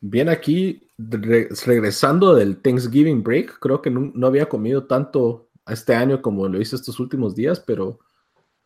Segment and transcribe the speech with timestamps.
[0.00, 6.48] Bien, aquí regresando del Thanksgiving break, creo que no, había comido tanto este año como
[6.48, 7.98] lo hice estos últimos días, pero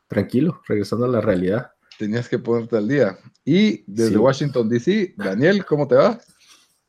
[0.09, 1.73] tranquilo, regresando a la realidad.
[1.99, 3.19] Tenías que ponerte al día.
[3.45, 6.19] Y desde Washington, D.C., Daniel, ¿cómo te va?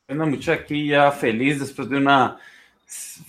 [0.08, 2.36] Bueno, mucho aquí ya feliz después de una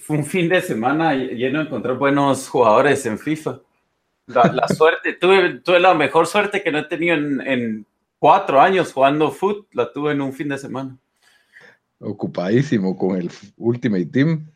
[0.09, 3.61] un fin de semana lleno de encontrar buenos jugadores en FIFA.
[4.27, 7.85] La, suerte, tuve, tuve, la mejor suerte que no he tenido en, en
[8.19, 10.97] cuatro años jugando foot, la tuve en un fin de semana
[11.99, 14.51] ocupadísimo con el Ultimate Team.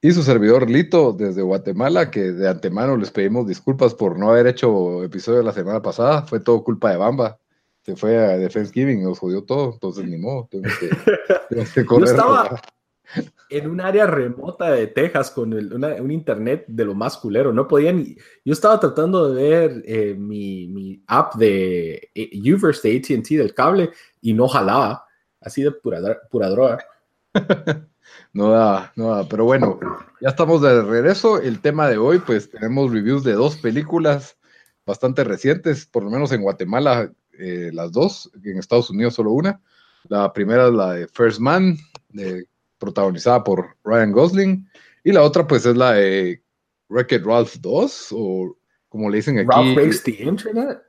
[0.00, 4.48] Y su servidor Lito desde Guatemala, que de antemano les pedimos disculpas por no haber
[4.48, 6.22] hecho episodio la semana pasada.
[6.22, 7.38] Fue todo culpa de Bamba.
[7.82, 9.74] Se fue a Defense Giving, nos jodió todo.
[9.74, 10.48] Entonces, ni modo.
[11.50, 12.60] Yo estaba
[13.50, 17.52] en un área remota de Texas con un internet de lo más culero.
[17.52, 18.16] No podía ni.
[18.44, 23.54] Yo estaba tratando de ver eh, mi, mi, app de eh, Uverse de ATT del
[23.54, 25.04] cable y no jalaba
[25.42, 26.84] así de pura, pura droga.
[28.32, 29.78] no da, no da, pero bueno,
[30.20, 31.40] ya estamos de regreso.
[31.40, 34.36] El tema de hoy, pues tenemos reviews de dos películas
[34.84, 39.60] bastante recientes, por lo menos en Guatemala, eh, las dos, en Estados Unidos solo una.
[40.08, 41.76] La primera es la de First Man,
[42.78, 44.68] protagonizada por Ryan Gosling,
[45.04, 46.42] y la otra, pues, es la de
[46.88, 48.56] Wreck-It Ralph 2, o
[48.88, 49.48] como le dicen aquí.
[49.48, 50.82] Ralph Breaks the Internet.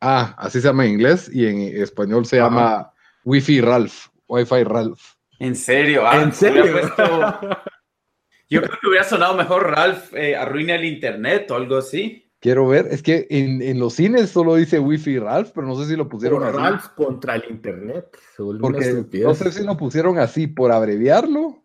[0.00, 2.92] Ah, así se llama en inglés, y en español se llama
[3.30, 5.00] Wi-Fi Ralph, Wi-Fi Ralph.
[5.38, 6.02] ¿En serio?
[6.04, 6.64] Ah, ¿En serio?
[8.50, 12.28] Yo creo que hubiera sonado mejor Ralph eh, arruina el internet o algo así.
[12.40, 15.94] Quiero ver, es que en, los cines solo dice Wi-Fi Ralph, pero no sé si
[15.94, 16.56] lo pusieron así.
[16.56, 18.06] Ralph contra el internet.
[18.36, 21.62] Porque, no sé si lo pusieron así por abreviarlo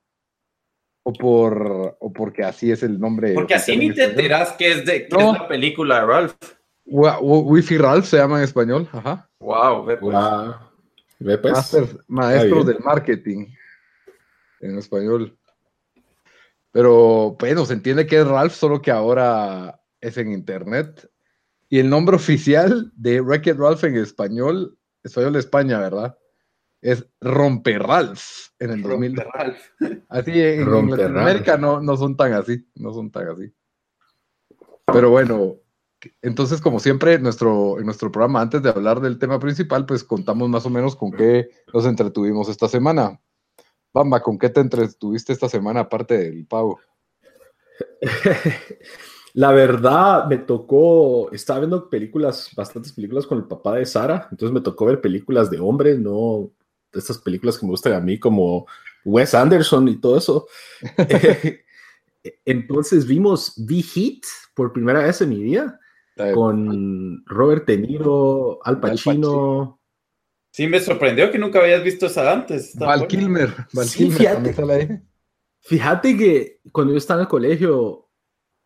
[1.03, 3.33] o por o porque así es el nombre.
[3.33, 6.35] Porque así ni te enteras que es de que es la película de Ralph.
[6.85, 9.27] Wi-Fi Ralph se llama en español, ajá.
[9.39, 9.99] Wow, pues.
[10.01, 10.53] wow.
[11.25, 11.97] Pues?
[12.07, 13.47] maestros del marketing
[14.61, 15.35] en español.
[16.71, 21.09] Pero bueno, se entiende que es Ralph, solo que ahora es en internet.
[21.67, 26.17] Y el nombre oficial de wreck Ralph en español, español de España, ¿verdad?
[26.81, 29.23] Es Romper Ralph en el 2000.
[30.09, 33.51] Así en, América no, no son tan así, no son tan así.
[34.85, 35.55] Pero bueno,
[36.21, 40.49] entonces, como siempre, nuestro, en nuestro programa, antes de hablar del tema principal, pues contamos
[40.49, 43.19] más o menos con qué nos entretuvimos esta semana.
[43.93, 46.79] Bamba, ¿con qué te entretuviste esta semana aparte del pavo?
[49.33, 54.53] La verdad, me tocó, estaba viendo películas, bastantes películas con el papá de Sara, entonces
[54.53, 56.51] me tocó ver películas de hombres, no
[56.93, 58.65] estas películas que me gustan a mí, como
[59.03, 60.47] Wes Anderson y todo eso.
[62.45, 64.21] entonces vimos The Heat
[64.53, 65.79] por primera vez en mi vida
[66.33, 69.79] con Robert De Niro, Al Pacino.
[70.51, 72.75] Sí, me sorprendió que nunca habías visto esa antes.
[72.77, 73.53] Val Kilmer.
[75.59, 78.09] fíjate, que cuando yo estaba en el colegio,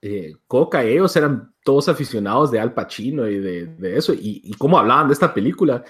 [0.02, 4.54] eh, Coca y ellos eran todos aficionados de Al Pacino y de, eso, y, y,
[4.54, 5.84] cómo hablaban de esta película.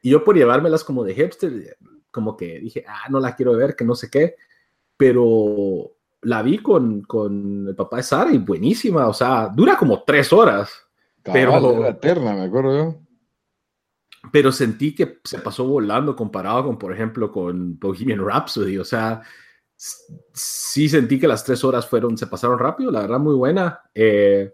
[0.00, 1.76] Y yo por llevármelas como de hipster,
[2.12, 4.36] como que dije, ah, no la quiero ver, que no sé qué.
[4.96, 10.04] Pero la vi con, con el papá de Sara y buenísima, o sea, dura como
[10.04, 10.83] tres horas
[11.24, 13.00] pero eterna, me acuerdo yo.
[14.32, 18.78] Pero sentí que se pasó volando comparado con, por ejemplo, con Bohemian Rhapsody.
[18.78, 19.22] O sea,
[19.76, 23.80] sí sentí que las tres horas fueron, se pasaron rápido, la verdad, muy buena.
[23.94, 24.52] Eh,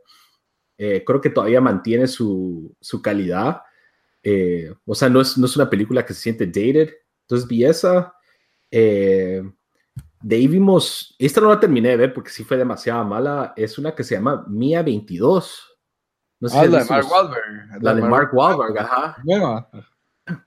[0.78, 3.62] eh, creo que todavía mantiene su, su calidad.
[4.22, 6.90] Eh, o sea, no es, no es, una película que se siente dated.
[7.22, 8.14] Entonces vi esa.
[8.70, 13.52] de ahí vimos, esta no la terminé de ver porque sí fue demasiado mala.
[13.56, 15.69] Es una que se llama Mía 22.
[16.40, 17.82] No sé ah, la de Mark Wahlberg.
[17.82, 19.16] La, de Mark, Wahlberg, ajá.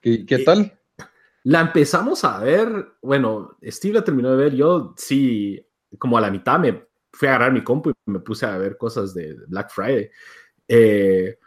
[0.02, 0.76] ¿Qué, tal?
[1.44, 5.64] La empezamos a ver, bueno, Steve la terminó de ver, yo sí,
[5.98, 8.76] como a la mitad me fui a agarrar mi compu y me puse a ver
[8.76, 10.10] cosas de Black Friday.
[10.66, 11.38] Eh,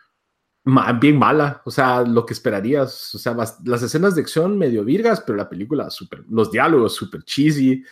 [0.99, 5.21] bien mala, o sea, lo que esperarías, o sea, las, escenas de acción medio virgas,
[5.21, 7.83] pero la película súper, los diálogos súper cheesy,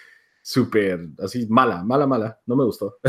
[0.41, 2.99] súper, así, mala, mala, mala, no me gustó.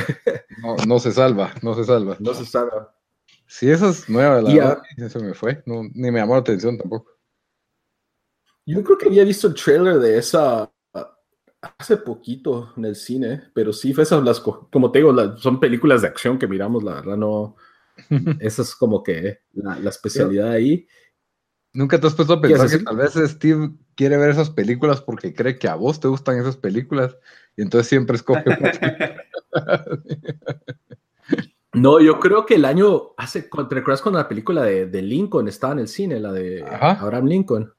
[0.62, 2.16] no, no se salva, no se salva.
[2.18, 2.95] No se salva.
[3.46, 4.82] Sí, esa es nueva, la verdad.
[4.96, 5.62] Eso me fue.
[5.66, 7.12] ni me llamó la atención tampoco.
[8.66, 10.70] Yo creo que había visto el trailer de esa
[11.78, 16.02] hace poquito en el cine, pero sí, fue esas las, como te digo, son películas
[16.02, 17.56] de acción que miramos, la verdad, no.
[18.40, 20.86] Esa es como que la, la especialidad ahí.
[21.72, 25.34] ¿Nunca te has puesto a pensar que tal vez Steve quiere ver esas películas porque
[25.34, 27.16] cree que a vos te gustan esas películas
[27.56, 28.44] y entonces siempre escoge?
[31.76, 35.48] no, yo creo que el año, hace, ¿te recuerdas cuando la película de, de Lincoln
[35.48, 37.72] estaba en el cine, la de Abraham Lincoln?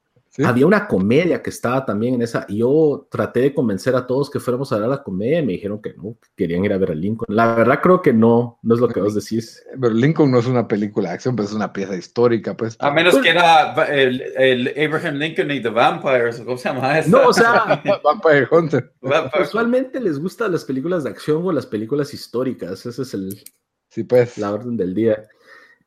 [0.44, 2.46] Había una comedia que estaba también en esa.
[2.48, 5.54] Y yo traté de convencer a todos que fuéramos a ver la comedia y me
[5.54, 7.26] dijeron que no, que querían ir a ver a Lincoln.
[7.34, 9.64] La verdad creo que no, no es lo que vos decís.
[9.80, 12.76] Pero Lincoln no es una película de acción, pues es una pieza histórica, pues.
[12.78, 16.98] A menos pues que era el, el, Abraham Lincoln y The Vampires, ¿cómo se llama
[16.98, 17.10] eso?
[17.10, 18.92] No, o sea, Vampire Hunter.
[19.40, 22.86] Usualmente les gustan las películas de acción o las películas históricas.
[22.86, 23.42] Ese es el,
[23.88, 24.38] sí, pues.
[24.38, 25.28] la orden del día.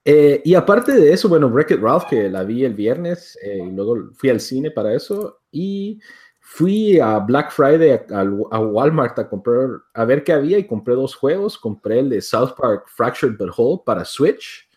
[0.03, 3.71] Eh, y aparte de eso, bueno, Wreck-It Ralph, que la vi el viernes, eh, y
[3.71, 5.99] luego fui al cine para eso, y
[6.39, 8.23] fui a Black Friday a,
[8.59, 11.57] Walmart a comprar, a ver qué había, y compré dos juegos.
[11.57, 14.67] Compré el de South Park Fractured But Whole para Switch,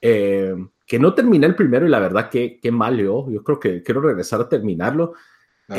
[0.00, 0.54] eh,
[0.86, 3.30] que no terminé el primero, y la verdad que, qué mal yo.
[3.30, 5.12] Yo creo que quiero regresar a terminarlo.
[5.68, 5.76] Ah,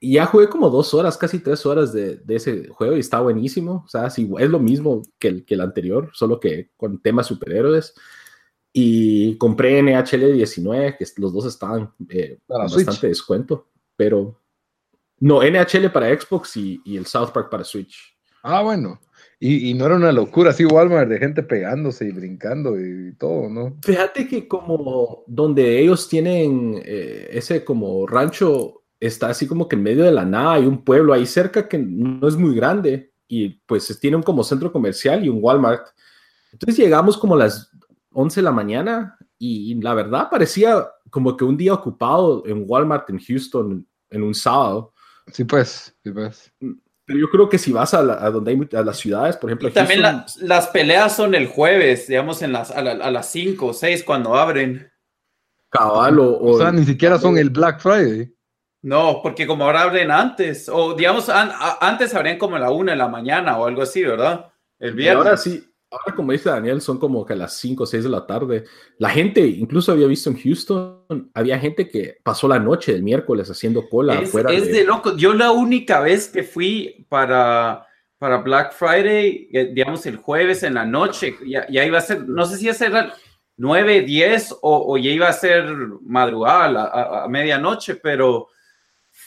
[0.00, 3.82] y ya jugué como dos horas, casi tres horas de, ese juego y está buenísimo.
[3.84, 7.94] O sea, es lo mismo que el, que el anterior, solo que con temas superhéroes.
[8.72, 13.66] Y compré NHL 19, que los dos estaban eh, con bastante descuento.
[13.96, 14.38] Pero
[15.18, 18.16] no, NHL para Xbox y, el South Park para Switch.
[18.44, 19.00] Ah, bueno.
[19.40, 23.76] Y, no era una locura así Walmart de gente pegándose y brincando y todo, ¿no?
[23.82, 29.82] Fíjate que como donde ellos tienen eh, ese como rancho está así como que en
[29.82, 33.50] medio de la nada, hay un pueblo ahí cerca que no es muy grande y
[33.66, 35.88] pues tiene un como centro comercial y un Walmart.
[36.52, 37.70] Entonces llegamos como a las
[38.12, 43.08] 11 de la mañana y, la verdad parecía como que un día ocupado en Walmart
[43.10, 44.92] en Houston en un sábado.
[45.32, 46.52] Sí, pues, sí, pues.
[47.04, 49.72] Pero yo creo que si vas a, donde hay a las ciudades, por ejemplo.
[49.72, 54.34] también las peleas son el jueves, digamos, en las, a, las 5 o 6 cuando
[54.34, 54.90] abren.
[55.70, 58.34] Cabal o, o, sea, ni siquiera son el Black Friday.
[58.82, 62.98] No, porque como ahora abren antes, o digamos, antes abrían como a la una de
[62.98, 64.52] la mañana o algo así, ¿verdad?
[64.78, 65.16] El viernes.
[65.16, 68.10] ahora sí, ahora como dice Daniel, son como que a las 5 o 6 de
[68.10, 68.64] la tarde.
[68.98, 73.50] La gente, incluso había visto en Houston, había gente que pasó la noche del miércoles
[73.50, 74.52] haciendo cola es, afuera.
[74.52, 74.84] Es de...
[74.84, 75.16] loco.
[75.16, 77.84] Yo la única vez que fui para,
[78.16, 82.46] para Black Friday, eh, digamos el jueves en la noche, ya, iba a ser, no
[82.46, 83.12] sé si iba a ser
[83.56, 85.64] 9, 10 o, ya iba a ser
[86.02, 88.50] madrugada, a, a medianoche, pero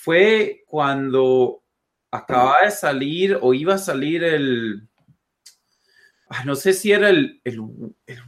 [0.03, 1.63] fue cuando
[2.09, 4.89] acababa de salir o iba a salir el,
[6.27, 7.59] ah, no sé si era el, el,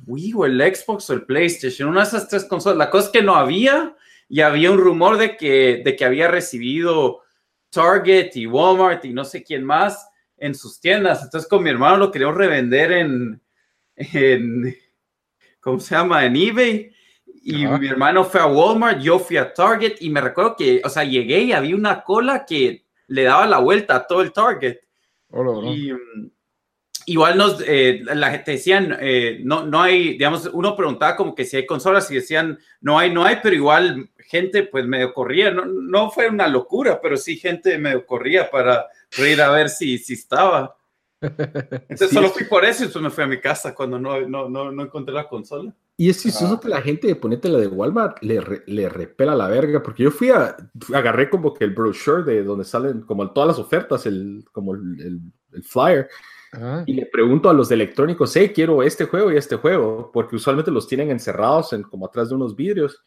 [0.06, 2.78] Wii o el Xbox o el PlayStation, una de esas tres consolas.
[2.78, 3.96] La cosa es que no había
[4.30, 7.22] y había un rumor de que, de que había recibido
[7.72, 11.24] Target y Walmart y no sé quién más en sus tiendas.
[11.24, 13.42] Entonces con mi hermano lo queríamos revender en,
[13.96, 14.78] en
[15.60, 16.24] ¿cómo se llama?
[16.24, 16.93] En eBay.
[17.46, 20.90] Y mi hermano fue a Walmart, yo fui a Target y me recuerdo que, o
[20.90, 24.78] sea, llegué y había una cola que le daba la vuelta a todo el Target.
[25.74, 26.32] Y mm,
[27.08, 31.44] igual nos, eh, la gente decían, eh, no, no hay, digamos, uno preguntaba como que
[31.44, 35.52] si hay consolas y decían, no hay, no hay, pero igual gente pues medio corría,
[35.52, 39.98] no, no fue una locura, pero sí gente medio corría para ir a ver si,
[39.98, 40.78] si estaba.
[41.22, 44.48] Entonces solo fui por eso y después me fui a mi casa cuando no, no,
[44.48, 45.74] no, no encontré la consola.
[45.96, 49.84] Y es chistoso que la gente, ponete la de Walmart, le, le repela la verga,
[49.84, 50.58] porque yo fui a,
[50.94, 55.22] agarré como que el brochure de donde salen como todas las ofertas, el, como el,
[55.54, 56.10] el, flyer,
[56.88, 60.36] y le pregunto a los de electrónicos, hey, quiero este juego y este juego, porque
[60.36, 63.04] usualmente los tienen encerrados en como atrás de unos vidrios.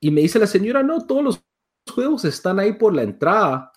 [0.00, 1.44] Y me dice la señora, no, todos los
[1.92, 3.72] juegos están ahí por la entrada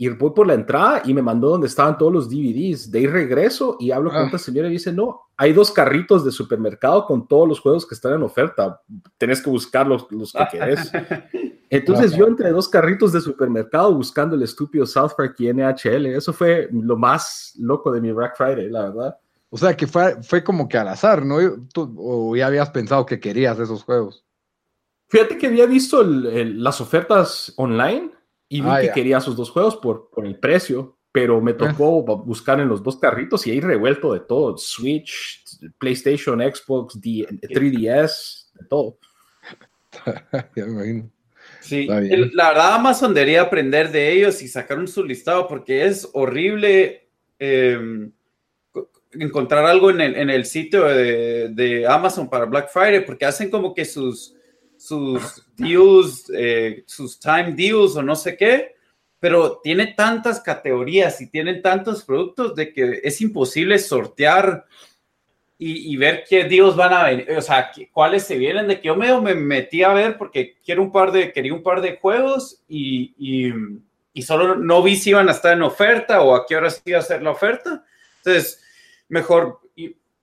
[0.00, 2.90] y voy por la entrada y me mandó donde estaban todos los DVDs.
[2.90, 4.24] De ahí regreso y hablo con ah.
[4.24, 7.94] esta señora y dice, no, hay dos carritos de supermercado con todos los juegos que
[7.94, 8.80] están en oferta.
[9.18, 10.90] Tenés que buscar los, los que querés.
[11.68, 16.06] Entonces yo entre dos carritos de supermercado buscando el estúpido South Park y NHL.
[16.06, 19.18] Eso fue lo más loco de mi Black Friday, la verdad.
[19.50, 21.36] O sea, que fue, fue como que al azar, ¿no?
[21.76, 24.24] ¿O ya habías pensado que querías esos juegos?
[25.08, 28.12] Fíjate que había visto las ofertas online
[28.52, 32.02] y vi ah, que quería esos dos juegos por, por el precio, pero me tocó
[32.02, 35.44] buscar en los dos carritos y ahí revuelto de todo: Switch,
[35.78, 38.98] PlayStation, Xbox, 3DS, de todo.
[40.56, 41.10] ya me imagino.
[41.60, 46.08] Sí, la verdad Amazon debería aprender de ellos y sacar un su listado porque es
[46.12, 48.12] horrible em,
[49.12, 53.50] encontrar algo en el, en el sitio de, de, Amazon para Black Friday porque hacen
[53.50, 54.34] como que sus
[54.80, 58.74] sus deals, eh, sus time deals o no sé qué,
[59.18, 64.64] pero tiene tantas categorías y tienen tantos productos de que es imposible sortear
[65.62, 68.96] y, ver qué deals van a venir, o sea, cuáles se vienen, de que yo
[68.96, 72.62] medio me metí a ver porque quiero un par de, quería un par de juegos
[72.66, 73.52] y, y,
[74.14, 76.98] y solo no vi si iban a estar en oferta o a qué hora iba
[76.98, 77.84] a ser la oferta.
[78.24, 78.64] Entonces,
[79.10, 79.60] mejor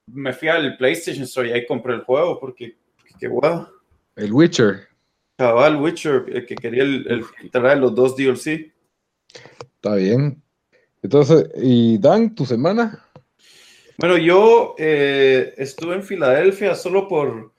[0.08, 2.76] me fui al PlayStation Store y ahí compré el juego porque,
[3.20, 3.77] qué guau.
[4.18, 4.88] El Witcher.
[5.38, 8.74] el Witcher, el que quería el, el traer los dos DLC.
[9.76, 10.42] Está bien.
[11.02, 13.08] Entonces, ¿y Dan, tu semana?
[13.98, 17.54] Bueno, yo eh, estuve en Filadelfia solo por,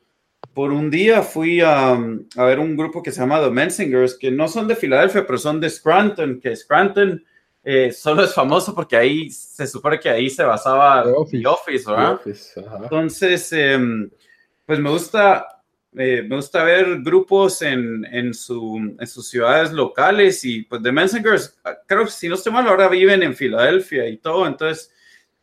[0.53, 1.23] por un día.
[1.23, 4.77] Fui a, a, ver un grupo que se llama The Mensingers, que no son de
[4.77, 7.25] Filadelfia, pero son de Scranton, que Scranton
[7.65, 12.21] eh, solo es famoso porque ahí se supone que ahí se basaba The Office, ¿verdad?
[12.83, 14.09] Entonces, em,
[14.65, 15.58] pues me gusta,
[15.97, 20.93] eh, me gusta ver grupos en, en, su, en, sus ciudades locales y pues The
[20.93, 24.93] Mensingers, creo que si no estoy mal, ahora viven en Filadelfia y todo, entonces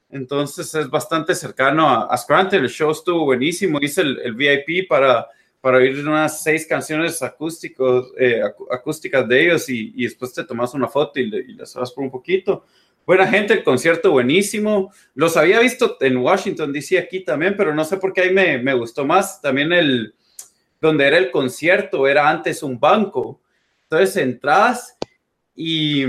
[0.09, 2.63] entonces es bastante cercano a, a Scranton.
[2.63, 3.79] El show estuvo buenísimo.
[3.81, 5.27] Hice el, VIP para,
[5.59, 10.73] para oír unas seis canciones acústicos, eh, acústicas de ellos y, y, después te tomas
[10.73, 12.65] una foto y, y las hablas por un poquito.
[13.05, 14.91] Buena gente, el concierto buenísimo.
[15.15, 16.97] Los había visto en Washington, D.C.
[16.97, 19.41] aquí también, pero no sé por qué ahí me, me gustó más.
[19.41, 20.15] También el,
[20.79, 23.41] donde era el concierto, era antes un banco.
[23.84, 24.98] Entonces entras
[25.55, 26.05] y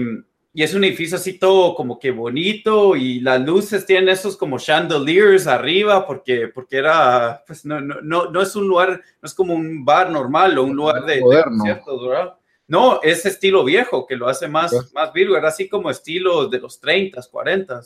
[0.56, 4.58] y es un edificio así todo como que bonito y las luces tienen esos como
[4.58, 9.52] chandeliers arriba porque, porque era, pues no, no, no, es un lugar, no es como
[9.52, 12.38] un bar normal o un lugar de, Moderno.
[12.66, 16.58] No, es estilo viejo que lo hace más, más virgo, era así como estilo de
[16.58, 17.82] los 30, 40.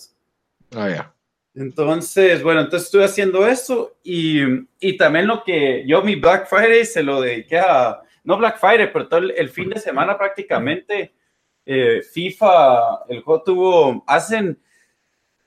[0.77, 1.13] Ah, ya.
[1.55, 4.41] Entonces, bueno, entonces estuve haciendo eso y,
[4.79, 8.93] y, también lo que yo mi Black Friday se lo dediqué a, no Black Friday,
[8.93, 11.13] pero todo el fin de semana prácticamente
[11.67, 14.61] eh, FIFA, el juego tuvo, hacen,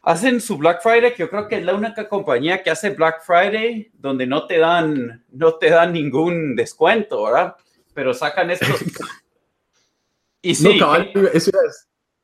[0.01, 3.23] hacen su Black Friday, que yo creo que es la única compañía que hace Black
[3.25, 7.55] Friday donde no te dan, no te dan ningún descuento, ¿verdad?
[7.93, 8.69] Pero sacan estos.
[10.41, 10.79] y sí.
[11.33, 11.51] eso,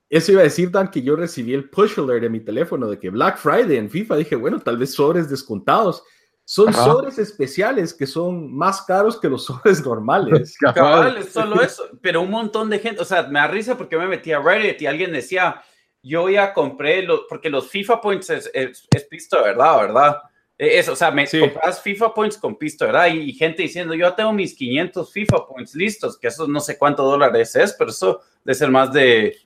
[0.10, 3.10] iba a, decir, Dan, que yo recibí el push alert de mi teléfono de que
[3.10, 6.04] Black Friday en FIFA, dije, bueno, tal vez sobres descontados.
[6.44, 10.58] Son sobres especiales que son más caros que los sobres normales.
[10.58, 11.84] Cabal, solo eso.
[12.01, 14.82] Pero un montón de gente, o sea, me da risa porque me metí a Reddit
[14.82, 15.62] y alguien decía,
[16.01, 20.18] yo ya compré, lo, porque los FIFA Points es, es, pisto verdad, ¿verdad?
[20.58, 23.08] E, es, o sea, me compras FIFA Points con pisto, ¿verdad?
[23.13, 27.06] Y, gente diciendo, yo tengo mis 500 FIFA Points listos, que eso no sé cuántos
[27.06, 29.38] dólares es, pero eso debe ser más de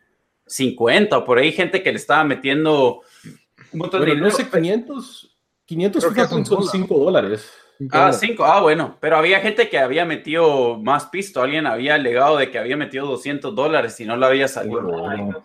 [0.46, 3.02] 50 o por ahí gente que le estaba metiendo
[3.72, 4.28] un montón de dinero.
[4.28, 5.34] No sé, 500
[5.66, 6.04] 500
[6.46, 7.52] son 5 dólares.
[7.92, 12.38] Ah, 5, ah, bueno, pero había gente que había metido más pisto, alguien había alegado
[12.38, 15.44] de que había metido 200 dólares y no lo había salido.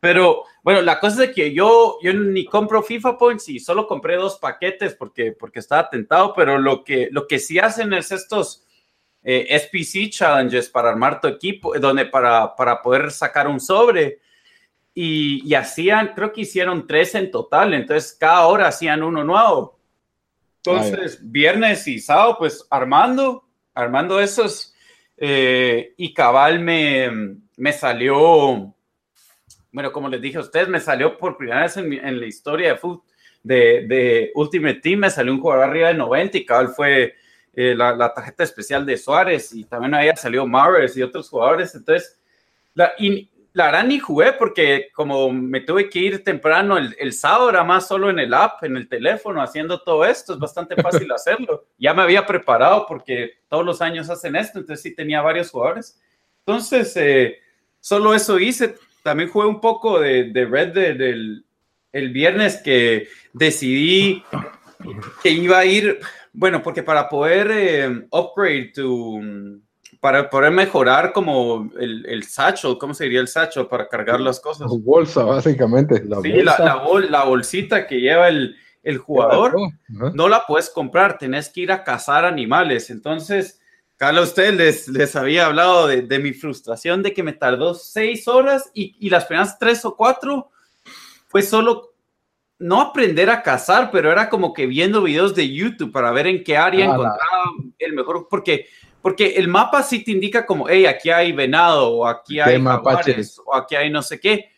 [0.00, 4.16] Pero bueno, la cosa es que yo, yo ni compro FIFA Points y solo compré
[4.16, 8.64] dos paquetes porque, porque estaba tentado, pero lo que, lo que sí hacen es estos
[9.22, 14.20] eh, SPC challenges para armar tu equipo, donde para, para poder sacar un sobre
[15.00, 19.78] y, hacían, creo que hicieron tres en total, entonces cada hora hacían uno nuevo.
[20.56, 24.74] Entonces, viernes y sábado, pues armando, armando esos,
[25.16, 28.74] eh, y cabal me, me salió,
[29.70, 32.78] bueno, como les dije a ustedes, me salió por primera vez en, la historia de
[32.78, 33.04] fútbol.
[33.40, 37.14] De, de, Ultimate Team me salió un jugador arriba de 90 y cabal fue
[37.54, 41.72] eh, la, la, tarjeta especial de Suárez y también había salido Mares y otros jugadores.
[41.76, 42.18] Entonces,
[42.74, 47.12] la, y la verdad ni jugué porque como me tuve que ir temprano el, el,
[47.12, 50.80] sábado, era más solo en el app, en el teléfono, haciendo todo esto, es bastante
[50.80, 51.66] fácil hacerlo.
[51.78, 56.00] Ya me había preparado porque todos los años hacen esto, entonces sí tenía varios jugadores.
[56.40, 57.38] Entonces, eh,
[57.80, 58.76] solo eso hice.
[59.02, 61.44] También jugué un poco de, de Red del
[61.92, 64.22] el viernes que decidí
[65.22, 65.98] que iba a ir,
[66.32, 69.20] bueno, porque para poder eh, upgrade tu
[70.00, 74.38] para poder mejorar como el, el satchel, ¿cómo se diría el satchel para cargar las
[74.40, 74.68] cosas?
[74.82, 76.02] bolsa, básicamente.
[76.04, 79.54] La sí, La, la, bolsita que lleva el, el jugador,
[79.88, 82.90] no la puedes comprar, tenés que ir a cazar animales.
[82.90, 83.60] Entonces,
[83.96, 88.28] Carlos, usted les, les había hablado de, de, mi frustración de que me tardó seis
[88.28, 90.50] horas y, y las primeras tres o cuatro
[91.26, 91.94] fue solo
[92.60, 96.42] no aprender a cazar, pero era como que viendo videos de YouTube para ver en
[96.42, 97.42] qué área ah, encontraba
[97.78, 98.66] el mejor, porque
[99.02, 103.40] porque el mapa sí te indica como, hey, aquí hay venado, o aquí hay jaguares,
[103.44, 104.50] o aquí hay no sé qué.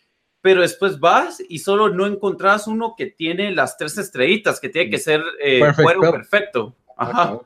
[0.42, 4.90] Pero después vas y solo no encontrás uno que tiene las tres estrellitas, que tiene
[4.90, 6.74] que ser eh, cuero perfecto.
[6.96, 7.38] Ajá.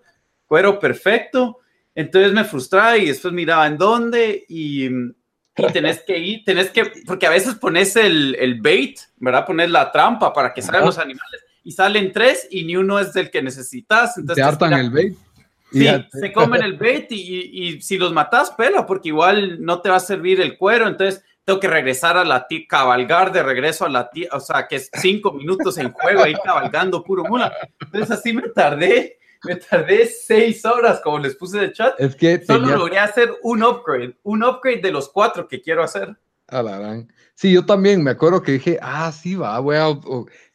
[0.47, 1.59] Cuero perfecto.
[1.95, 6.85] Entonces me frustraba y después miraba en dónde y, y tenés que ir, tenés que,
[7.07, 9.45] porque a veces pones el, el bait, ¿verdad?
[9.45, 13.13] Pones la trampa para que salgan los animales y salen tres y ni uno es
[13.13, 14.19] del que necesitas.
[14.19, 15.17] Entonces te hartan el bait.
[15.75, 15.89] Sí,
[16.21, 19.97] se comen el bait y, y, si los matas, pela, porque igual no te va
[19.97, 20.87] a servir el cuero.
[20.87, 24.67] Entonces tengo que regresar a la tía, cabalgar de regreso a la tía, o sea,
[24.67, 27.53] que es cinco minutos en juego ahí cabalgando puro mula.
[27.81, 32.01] Entonces así me tardé, me tardé seis horas, como les puse de chat.
[32.01, 36.17] Es que solo logré hacer un upgrade, un upgrade de los cuatro que quiero hacer.
[36.47, 37.13] Alarán.
[37.35, 39.89] Sí, yo también me acuerdo que dije, ah, sí, va, voy a,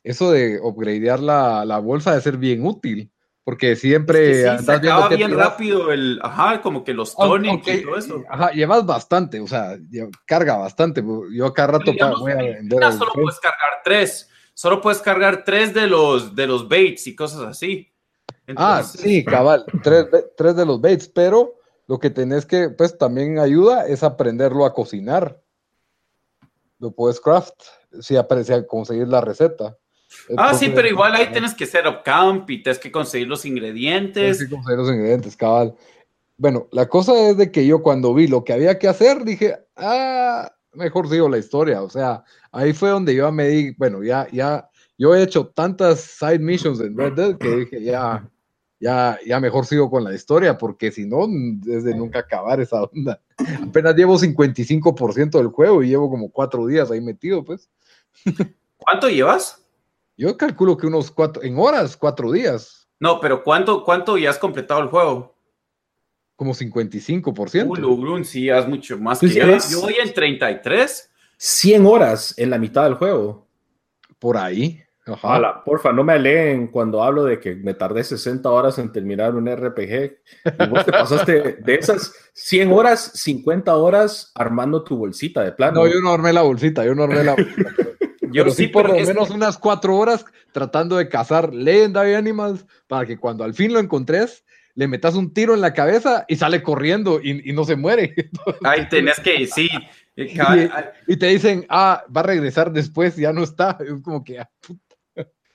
[0.03, 3.11] eso de upgradear la, la bolsa de ser bien útil
[3.49, 7.97] porque siempre es que sí, bien rápido el, ajá, como que los tonics y todo
[7.97, 8.23] eso.
[8.29, 9.75] Ajá, llevas bastante, o sea,
[10.23, 11.03] carga bastante.
[11.33, 12.93] Yo acá rato voy a vender.
[12.93, 17.41] Solo puedes cargar tres, solo puedes cargar tres de los, de los baits y cosas
[17.41, 17.91] así.
[18.55, 20.05] ah, sí, cabal, tres,
[20.37, 21.55] tres de los baits, pero
[21.87, 25.41] lo que tenés que, pues también ayuda es aprenderlo a cocinar.
[26.77, 27.59] Lo puedes craft,
[27.99, 29.75] si aparece a conseguir la receta
[30.37, 34.37] ah, sí, pero igual ahí tienes que ser camp y tienes que conseguir los ingredientes.
[34.37, 35.75] Tienes que conseguir los ingredientes, cabal.
[36.37, 39.57] Bueno, la cosa es de que yo cuando vi lo que había que hacer, dije,
[39.75, 41.81] ah, mejor sigo la historia.
[41.81, 45.99] O sea, ahí fue donde yo me di, bueno, ya, ya, yo he hecho tantas
[45.99, 48.29] side missions en Red Dead que dije, ya,
[48.79, 51.27] ya, ya mejor sigo con la historia, porque si no,
[51.67, 53.21] es de nunca acabar esa onda.
[53.61, 57.69] Apenas llevo 55% del juego y llevo como cuatro días ahí metido, pues.
[58.77, 59.58] ¿Cuánto llevas?
[60.19, 62.89] Yo calculo que unos cuatro, en horas, cuatro días.
[62.99, 65.33] No, pero ¿cuánto, cuánto ya has completado el juego?
[66.35, 67.65] Como 55%.
[67.87, 69.45] Uy, sí, has mucho más que yo.
[69.71, 71.09] Yo voy en 33.
[71.37, 73.47] 100 horas en la mitad del juego.
[74.19, 74.83] Por ahí.
[75.05, 75.63] Ajá.
[75.63, 79.47] porfa, no me aleguen cuando hablo de que me tardé 60 horas en terminar un
[79.47, 80.17] RPG.
[80.59, 85.79] Y vos te pasaste de esas 100 horas, 50 horas armando tu bolsita de plano.
[85.79, 87.69] No, yo no armé la bolsita, yo no armé la bolsita.
[88.31, 93.17] Yo sí, por lo menos unas cuatro horas tratando de cazar Legendary Animals para que
[93.17, 94.43] cuando al fin lo encontres,
[94.75, 98.13] le metas un tiro en la cabeza y sale corriendo y, no se muere.
[98.63, 99.69] Ay, tenés que, sí.
[100.15, 103.77] Y, te dicen, ah, va a regresar después, ya no está.
[103.85, 104.49] Es como que, ah,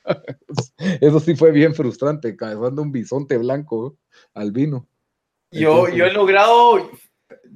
[1.00, 3.96] Eso sí fue bien frustrante, cazando un bisonte blanco
[4.34, 4.86] al vino.
[5.50, 6.90] Yo, yo he logrado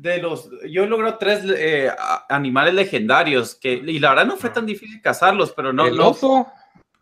[0.00, 1.90] de los, yo logró tres eh,
[2.28, 5.86] animales legendarios que, y la verdad no fue tan difícil cazarlos, pero no.
[5.86, 6.46] El oso.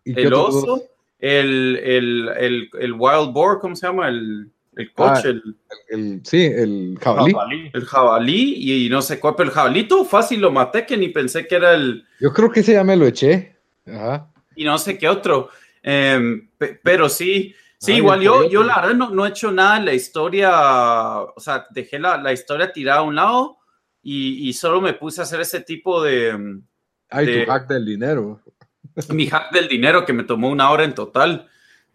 [0.05, 0.83] el oso,
[1.19, 4.09] el, el, el, wild boar, ¿cómo se llama?
[4.09, 5.53] El, el coche, ah,
[5.91, 7.71] el, sí, el jabalí.
[7.75, 11.47] El jabalí, y, no sé cuál, pero el jabalito fácil lo maté, que ni pensé
[11.47, 12.03] que era el.
[12.19, 13.57] Yo creo que ese ya me lo eché.
[14.55, 15.51] Y no sé qué otro.
[15.83, 16.49] Em,
[16.83, 17.55] pero sí,
[17.87, 21.39] Sí, igual yo, yo la verdad no, no, he hecho nada en la historia, o
[21.39, 23.59] sea, dejé la, la historia tirada a un lado
[24.03, 26.61] y, y, solo me puse a hacer ese tipo de...
[27.09, 28.41] Ay, tu hack del dinero.
[29.11, 31.49] Mi hack del dinero que me tomó una hora en total,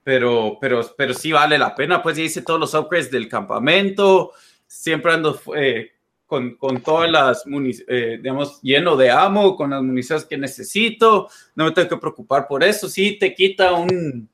[0.03, 4.31] pero, pero, pero sí vale la pena, pues ya hice todos los upgrades del campamento,
[4.67, 5.91] siempre ando eh,
[6.25, 11.29] con, con, todas las municiones, eh, digamos, lleno de amo, con las municiones que necesito,
[11.55, 14.29] no me tengo que preocupar por eso, sí te quita un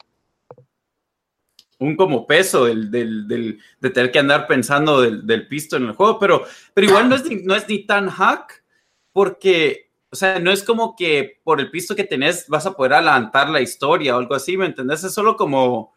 [1.80, 5.84] un como peso del, del, del, de tener que andar pensando del, del, pisto en
[5.84, 8.64] el juego, pero, pero igual no es, ni, no es ni tan hack
[9.12, 12.94] porque, o sea, no es como que por el pisto que tenés vas a poder
[12.94, 15.04] adelantar la historia o algo así, ¿me entendés?
[15.04, 15.96] Es solo como...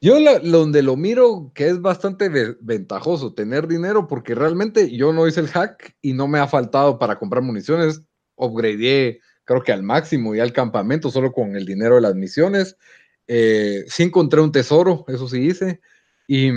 [0.00, 2.28] Yo donde lo miro que es bastante
[2.60, 6.98] ventajoso tener dinero porque realmente yo no hice el hack y no me ha faltado
[6.98, 8.02] para comprar municiones,
[8.34, 12.76] upgradeé creo que al máximo y al campamento solo con el dinero de las misiones
[13.26, 15.80] eh, sí encontré un tesoro, eso sí hice.
[16.26, 16.50] Y.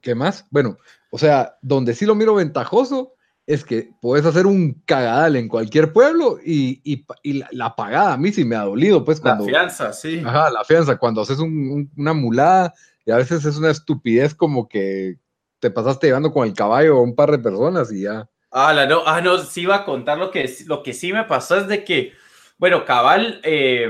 [0.00, 0.46] ¿Qué más?
[0.50, 0.78] Bueno,
[1.10, 3.14] o sea, donde sí lo miro ventajoso
[3.46, 7.04] es que puedes hacer un cagadal en cualquier pueblo y,
[7.52, 9.44] la, pagada a mí sí me ha dolido, pues cuando...
[9.44, 10.22] La fianza, sí.
[10.24, 12.72] Ajá, la fianza, cuando haces una mulada
[13.04, 15.18] y a veces es una estupidez como que
[15.58, 18.28] te pasaste llevando con el caballo a un par de personas y ya.
[18.50, 21.56] Ah, no, ah, no, sí iba a contar lo que, lo que sí me pasó
[21.56, 22.12] es de que,
[22.58, 23.88] bueno, cabal, eh,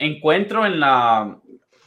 [0.00, 1.38] encuentro en la,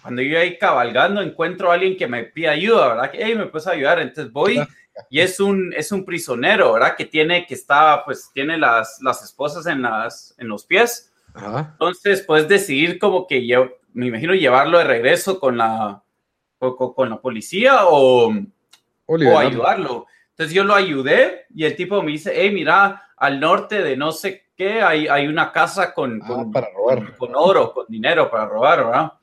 [0.02, 3.12] cuando yo ahí cabalgando, encuentro a alguien que me pide ayuda, ¿verdad?
[3.12, 4.62] Que, hey, me puedes ayudar, entonces voy
[5.10, 6.96] y es un, es un prisionero, ¿verdad?
[6.96, 11.12] Que tiene, que está, pues, tiene las, las esposas en, las, en los pies.
[11.36, 16.04] Entonces, puedes decidir como que yo, me imagino llevarlo de regreso con la,
[16.60, 18.32] con, con la policía o,
[19.06, 20.06] o ayudarlo.
[20.34, 24.12] Entonces yo lo ayudé y el tipo me dice, hey, mira, al norte de no
[24.12, 24.44] sé
[24.82, 26.52] hay, hay una casa con, ah, con,
[27.18, 29.14] con, oro, con dinero para robar, ¿verdad?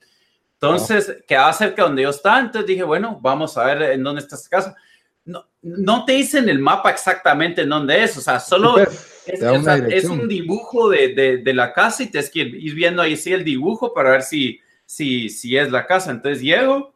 [0.55, 4.37] Entonces, quedaba cerca donde yo estaba, entonces dije, bueno, vamos a ver en dónde está
[4.37, 4.77] esta casa.
[5.25, 8.79] No, no te dicen el mapa exactamente en dónde es, o sea, solo
[9.27, 13.17] es, es, un dibujo de, de, de, la casa y tienes que ir viendo ahí
[13.17, 16.11] sí el dibujo para ver si, si, si es la casa.
[16.11, 16.93] Entonces llego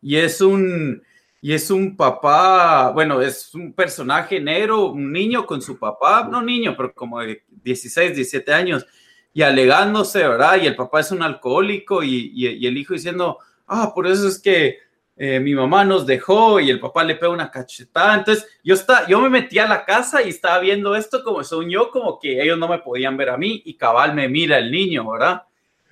[0.00, 1.02] y es un,
[1.44, 6.40] y es un papá, bueno, es un personaje negro, un niño con su papá, no
[6.40, 8.86] niño, pero como de 16, 17 años,
[9.34, 10.62] y alegándose, ¿verdad?
[10.62, 14.38] Y el papá es un alcohólico y, y, el hijo diciendo, ah, por eso es
[14.38, 14.78] que
[15.16, 18.14] eh, mi mamá nos dejó y el papá le pega una cachetada.
[18.14, 21.68] Entonces yo, está, yo me metí a la casa y estaba viendo esto como son
[21.68, 24.70] yo, como que ellos no me podían ver a mí y cabal me mira el
[24.70, 25.42] niño, ¿verdad?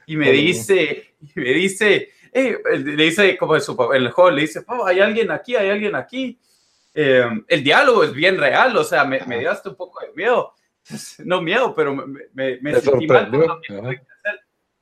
[0.07, 4.31] Y me dice, y me dice, eh, le dice como en, su, en el juego,
[4.31, 6.39] le dice, hay alguien aquí, hay alguien aquí.
[6.95, 10.13] Eh, el diálogo es bien real, o sea, me, me dio hasta un poco de
[10.15, 10.55] miedo.
[11.19, 13.31] No miedo, pero me, me, me sentí mal.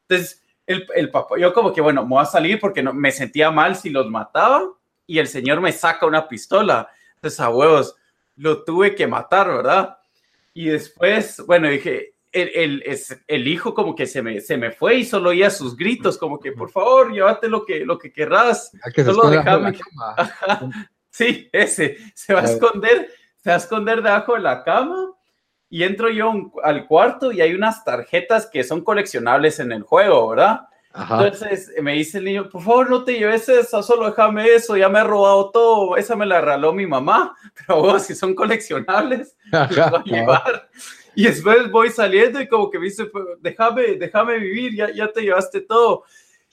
[0.09, 3.11] Entonces, el, el, papá, yo como que, bueno, me voy a salir porque no, me
[3.11, 4.63] sentía mal si los mataba
[5.07, 6.89] y el señor me saca una pistola.
[7.17, 7.97] Entonces, a huevos,
[8.37, 9.99] lo tuve que matar, ¿verdad?
[10.55, 14.97] Y después, bueno, dije, el, el, el, hijo como que se me, se me fue
[14.97, 18.73] y solo oía sus gritos, como que por favor, llévate lo que, lo que querrás.
[18.95, 19.79] solo déjame.
[21.11, 25.13] sí, ese, se va a esconder, se va a esconder debajo de la cama
[25.71, 30.29] y entro yo al cuarto y hay unas tarjetas que son coleccionables en el juego,
[30.29, 30.69] ¿verdad?
[30.95, 34.89] Entonces me dice el niño, por favor no te lleves esa, solo déjame eso, ya
[34.89, 39.37] me he robado todo, esa me la regaló mi mamá, pero vos si son coleccionables,
[39.53, 40.69] voy a llevar.
[41.19, 45.09] Y después voy saliendo y como que me dice, pues, déjame, déjame vivir, ya, ya
[45.09, 46.05] te llevaste todo.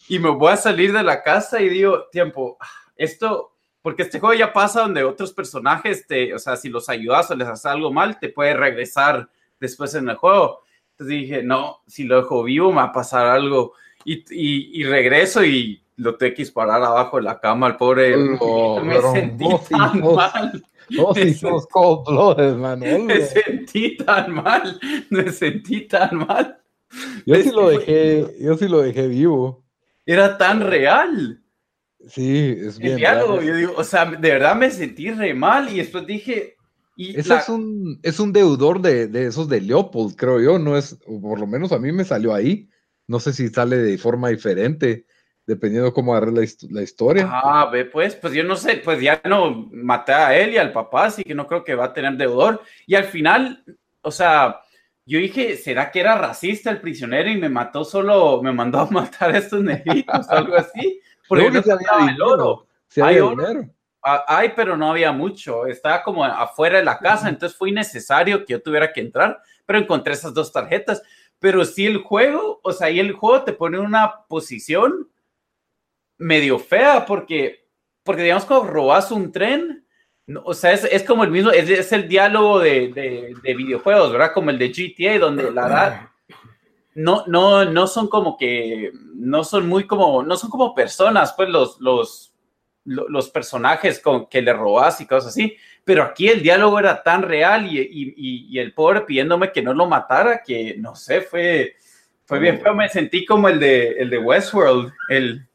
[0.10, 2.58] Y me voy a salir de la casa y digo, tiempo,
[2.96, 7.30] esto, porque este juego ya pasa donde otros personajes, te, o sea, si los ayudas
[7.30, 10.64] o les haces algo mal, te puede regresar después en el juego.
[10.94, 13.74] Entonces dije, no, si lo dejo vivo me va a pasar algo.
[14.04, 18.18] Y, y, y regreso y lo tengo que disparar abajo de la cama al pobre.
[18.18, 20.66] me sentí tan mal.
[20.90, 22.08] No, si sos cold
[22.58, 23.04] Manuel.
[23.04, 26.62] Me sentí tan mal, me sentí tan mal.
[27.26, 29.66] Yo sí lo dejé, yo sí lo dejé vivo.
[30.06, 31.42] Era tan real.
[32.08, 33.00] Sí, es bien.
[33.00, 36.56] yo digo, o sea, de verdad me sentí re mal y después dije.
[36.98, 40.78] Y Ese es, un, es un deudor de, de, esos de Leopold, creo yo, no
[40.78, 42.70] es, por lo menos a mí me salió ahí.
[43.08, 45.06] No sé si sale de forma diferente
[45.46, 47.30] dependiendo cómo agarre la, la, historia.
[47.30, 50.72] Ah, ve, pues, pues yo no sé, pues ya no maté a él y al
[50.72, 52.62] papá, así que no creo que va a tener deudor.
[52.88, 53.64] Y al final,
[54.02, 54.62] o sea,
[55.06, 58.86] yo dije, ¿será que era racista el prisionero y me mató solo, me mandó a
[58.92, 61.00] matar a estos negritos o algo así?
[61.28, 62.68] Porque no, había el oro.
[63.02, 63.70] hay oro.
[64.02, 65.66] Hay, pero no había mucho.
[65.66, 69.80] Estaba como afuera de la casa, entonces fue innecesario que yo tuviera que entrar, pero
[69.80, 71.02] encontré esas dos tarjetas.
[71.40, 75.10] Pero si el juego, o sea, y el juego te pone en una posición
[76.18, 77.68] medio fea porque,
[78.04, 79.86] porque digamos, como robas un tren,
[80.44, 84.12] o sea, es, es, como el mismo, es, es el diálogo de, de, de, videojuegos,
[84.12, 84.32] ¿verdad?
[84.34, 86.10] Como el de GTA, donde la verdad
[86.96, 91.50] no, no, no son como que, no son muy como, no son como personas, pues
[91.50, 92.34] los, los,
[92.86, 97.22] los personajes con, que le robas y cosas así, pero aquí el diálogo era tan
[97.22, 101.76] real y, y, y el pobre pidiéndome que no lo matara, que no sé, fue,
[102.24, 105.46] fue bien feo, me sentí como el de, el de Westworld, el,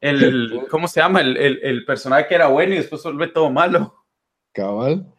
[0.00, 1.20] el, ¿cómo se llama?
[1.20, 3.94] El, el, el, personaje que era bueno y después vuelve todo malo.
[4.52, 5.12] Cabal.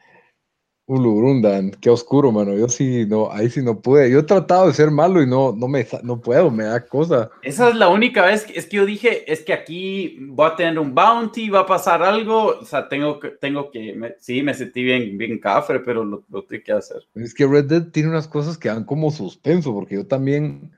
[0.86, 2.58] Ulurundan, qué oscuro, mano.
[2.58, 4.12] Yo sí, no, ahí sí no pude.
[4.12, 7.32] Yo he tratado de ser malo y no, no me, no puedo, me da cosa.
[7.42, 10.58] Esa es la única vez que, es que yo dije, es que aquí voy a
[10.58, 14.54] tener un bounty, va a pasar algo, o sea, tengo que, tengo que, sí, me
[14.54, 16.98] sentí bien, bien cafre, pero lo, lo tengo que hacer.
[17.16, 20.78] Es que Red Dead tiene unas cosas que dan como suspenso, porque yo también,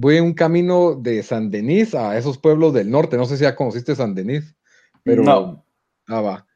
[0.00, 3.18] voy en un camino de San Denis a esos pueblos del norte.
[3.18, 4.56] No sé si ya conociste San Denis,
[5.02, 5.22] pero.
[5.22, 5.64] No.
[6.06, 6.46] Ah, va.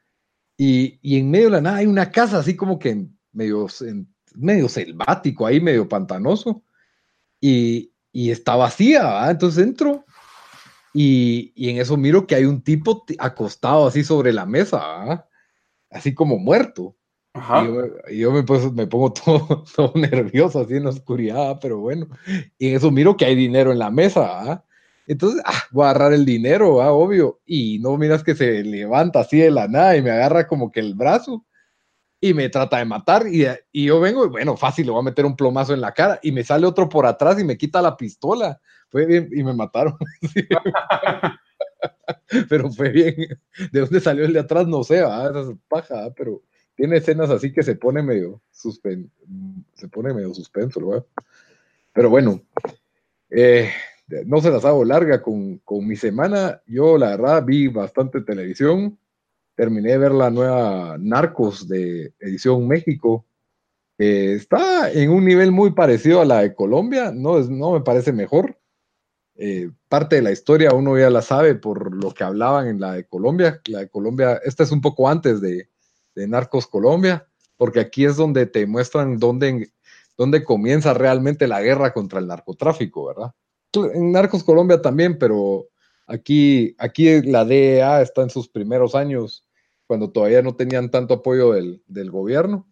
[0.56, 3.66] Y, y, en medio de la nada hay una casa así como que medio,
[4.34, 6.62] medio selvático, ahí medio pantanoso.
[7.40, 10.06] Y, y está vacía, entonces entro
[10.94, 15.28] y, y, en eso miro que hay un tipo acostado así sobre la mesa,
[15.90, 16.96] así como muerto.
[18.08, 22.06] Y yo, me, pues, me, pongo todo, todo, nervioso así en la oscuridad, pero bueno.
[22.58, 24.64] Y en eso miro que hay dinero en la mesa.
[25.06, 27.40] Entonces, ah, voy a agarrar el dinero, obvio.
[27.44, 30.80] Y no miras que se levanta así de la nada y me agarra como que
[30.80, 31.44] el brazo
[32.20, 33.26] y me trata de matar.
[33.26, 35.92] Y, y yo vengo y bueno, fácil, le voy a meter un plomazo en la
[35.92, 36.20] cara.
[36.22, 38.60] Y me sale otro por atrás y me quita la pistola.
[38.88, 39.96] Fue bien y me mataron.
[42.48, 43.16] pero fue bien.
[43.72, 44.66] ¿De dónde salió el de atrás?
[44.66, 46.42] No sé, esa es paja, pero
[46.74, 49.10] tiene escenas así que se pone medio suspen
[49.74, 51.06] se pone medio suspenso, ¿verdad?
[51.92, 52.40] Pero bueno,
[53.30, 53.70] eh,
[54.26, 56.62] no se las hago larga con, con mi semana.
[56.66, 58.98] Yo, la verdad, vi bastante televisión.
[59.54, 63.24] Terminé de ver la nueva Narcos de Edición México.
[63.96, 67.12] está en un nivel muy parecido a la de Colombia.
[67.12, 68.58] No, es, no me parece mejor.
[69.36, 72.94] Eh, parte de la historia uno ya la sabe por lo que hablaban en la
[72.94, 73.60] de Colombia.
[73.66, 75.68] La de Colombia, esta es un poco antes de,
[76.14, 79.72] de Narcos Colombia, porque aquí es donde te muestran dónde,
[80.16, 83.32] dónde comienza realmente la guerra contra el narcotráfico, ¿verdad?
[83.94, 85.68] En Narcos Colombia también, pero
[86.06, 89.46] aquí, aquí la DEA está en sus primeros años,
[89.86, 92.66] cuando todavía no tenían tanto apoyo del, del gobierno.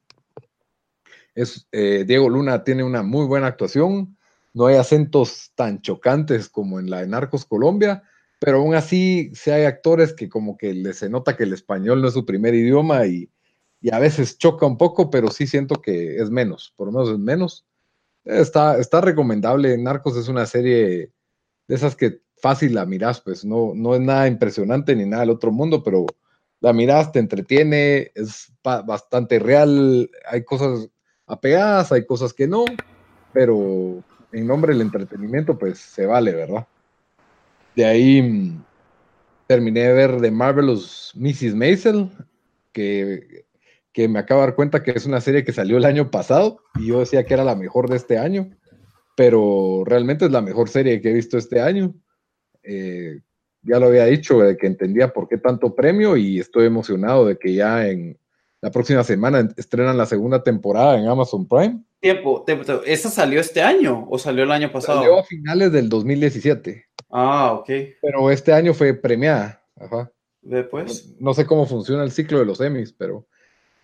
[1.34, 4.16] Es, eh, Diego Luna tiene una muy buena actuación,
[4.54, 8.02] no hay acentos tan chocantes como en la de Narcos Colombia,
[8.42, 12.02] pero aún así sí hay actores que como que les se nota que el español
[12.02, 13.30] no es su primer idioma y,
[13.80, 17.10] y a veces choca un poco, pero sí siento que es menos, por lo menos
[17.10, 17.64] es menos.
[18.24, 19.78] Está, está recomendable.
[19.78, 21.12] Narcos es una serie
[21.68, 25.30] de esas que fácil la miras, pues no, no es nada impresionante ni nada del
[25.30, 26.04] otro mundo, pero
[26.58, 30.88] la miras, te entretiene, es bastante real, hay cosas
[31.26, 32.64] apegadas, hay cosas que no,
[33.32, 34.02] pero
[34.32, 36.66] en nombre del entretenimiento, pues se vale, ¿verdad?
[37.76, 38.64] De ahí mm,
[39.46, 41.54] terminé de ver The Marvelous Mrs.
[41.54, 42.10] Maisel,
[42.72, 43.44] que
[43.92, 46.58] que me acabo de dar cuenta que es una serie que salió el año pasado
[46.76, 48.50] y yo decía que era la mejor de este año,
[49.16, 51.94] pero realmente es la mejor serie que he visto este año.
[52.62, 53.20] Eh,
[53.62, 57.36] ya lo había dicho, de que entendía por qué tanto premio y estoy emocionado de
[57.36, 58.18] que ya en
[58.62, 61.82] la próxima semana estrenan la segunda temporada en Amazon Prime.
[62.00, 65.00] Tiempo, tiempo, ¿esa salió este año o salió el año pasado?
[65.00, 66.86] Salió a finales del 2017.
[67.10, 67.68] Ah, ok.
[68.00, 69.62] Pero este año fue premiada.
[69.76, 70.10] Ajá.
[70.40, 71.08] Después.
[71.18, 73.26] No, no sé cómo funciona el ciclo de los Emmys, pero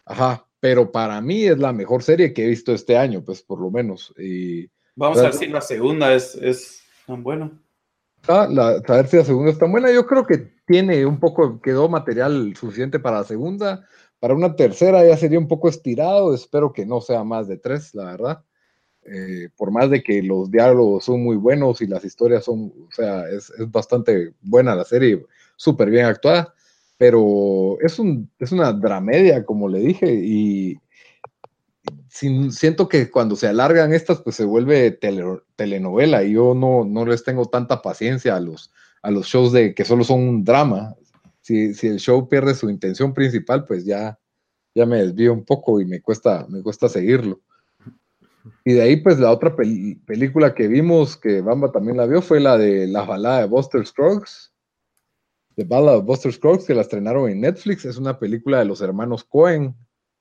[0.09, 3.61] Ajá, pero para mí es la mejor serie que he visto este año, pues por
[3.61, 4.13] lo menos.
[4.19, 7.53] Y, Vamos a ver si la segunda es, es tan buena.
[8.27, 9.93] Ah, la, a ver si la segunda es tan buena.
[9.93, 13.87] Yo creo que tiene un poco, quedó material suficiente para la segunda.
[14.21, 16.35] Para una tercera ya sería un poco estirado.
[16.35, 18.45] Espero que no sea más de tres, la verdad.
[19.05, 22.93] Eh, por más de que los diálogos son muy buenos y las historias son, o
[22.93, 25.25] sea, es, es bastante buena la serie,
[25.57, 26.55] súper bien actuada
[26.99, 30.79] pero es, un, es una dramedia, como le dije, y
[32.11, 34.91] siento que cuando se alargan estas, pues se vuelve
[35.57, 39.75] telenovela, y yo no, no les tengo tanta paciencia a los, a los shows de
[39.75, 40.97] que solo son un drama.
[41.49, 44.19] Si, si el show pierde su intención principal, pues ya,
[44.75, 47.41] ya me desvío un poco y me cuesta, me cuesta seguirlo.
[48.67, 52.39] Y de ahí, pues la otra película que vimos, que Bamba también la vio, fue
[52.39, 54.53] la de La balada de Buster Scruggs,
[55.55, 57.87] The Ballad of Buster Scruggs, que la estrenaron en Netflix.
[57.87, 59.75] Es una película de los hermanos Cohen,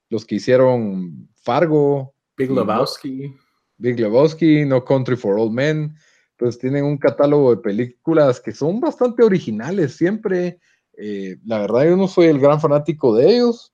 [0.09, 2.15] los que hicieron Fargo.
[2.37, 3.35] Big Lebowski.
[3.75, 5.93] Big Lebowski, No Country for Old Men.
[6.37, 10.61] Pues tienen un catálogo de películas que son bastante originales siempre.
[10.97, 13.73] Eh, la verdad, yo no soy el gran fanático de ellos,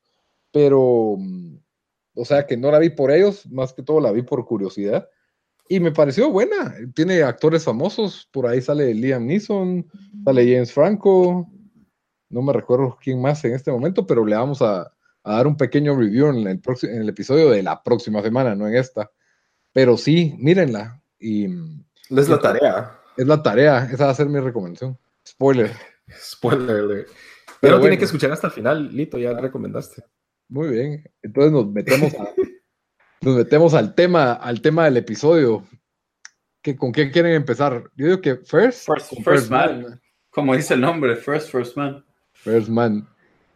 [0.52, 1.58] pero, mm,
[2.16, 5.08] o sea, que no la vi por ellos, más que todo la vi por curiosidad.
[5.70, 6.76] Y me pareció buena.
[6.94, 8.28] Tiene actores famosos.
[8.32, 9.88] Por ahí sale Liam Neeson,
[10.26, 11.50] sale James Franco,
[12.30, 14.92] no me recuerdo quién más en este momento, pero le vamos a,
[15.24, 18.76] dar un pequeño review en el, en el episodio de la próxima semana, no en
[18.76, 19.10] esta.
[19.72, 21.02] Pero sí, mírenla.
[21.20, 21.46] Y,
[22.10, 23.00] es la tarea.
[23.16, 24.98] Es la tarea, esa va a ser mi recomendación.
[25.26, 25.72] Spoiler.
[26.20, 27.06] Spoiler.
[27.60, 30.04] Pero, tiene que escuchar hasta el final, Lito, ya recomendaste.
[30.50, 31.04] Muy bien.
[31.22, 32.12] Entonces nos metemos
[33.24, 35.66] nos metemos al tema, al tema del episodio.
[36.78, 37.89] ¿Con qué quieren empezar?
[37.96, 38.88] Yo digo que First.
[39.24, 40.02] First, man.
[40.30, 42.04] Como dice el nombre, First First Man.
[42.34, 43.08] First Man.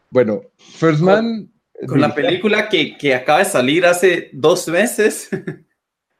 [0.10, 1.52] Bueno, First Man.
[1.86, 5.30] Con la película que, que acaba de salir hace dos meses.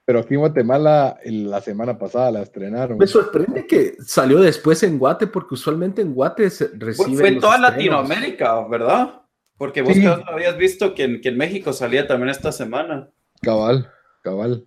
[0.08, 2.98] Pero aquí en Guatemala la semana pasada la estrenaron.
[2.98, 7.18] Me sorprende que salió después en Guate, porque usualmente en Guate se recibe.
[7.18, 9.24] Fue en toda Latinoamérica, ¿verdad?
[9.58, 9.98] Porque vos
[10.32, 13.10] habías visto que que en México salía también esta semana.
[13.42, 13.92] Cabal,
[14.24, 14.64] cabal.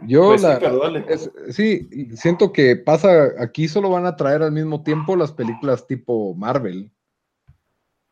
[0.00, 5.30] Yo pues sí, siento que pasa, aquí solo van a traer al mismo tiempo las
[5.30, 6.90] películas tipo Marvel.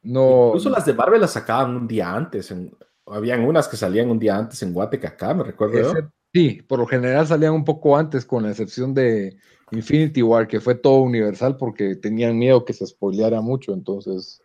[0.01, 0.47] No.
[0.51, 2.53] Incluso las de Marvel las sacaban un día antes.
[2.53, 2.71] En,
[3.07, 6.11] habían unas que salían un día antes en Guatecaca, me recuerdo.
[6.33, 9.37] Sí, por lo general salían un poco antes, con la excepción de
[9.71, 14.43] Infinity War, que fue todo universal porque tenían miedo que se spoileara mucho, entonces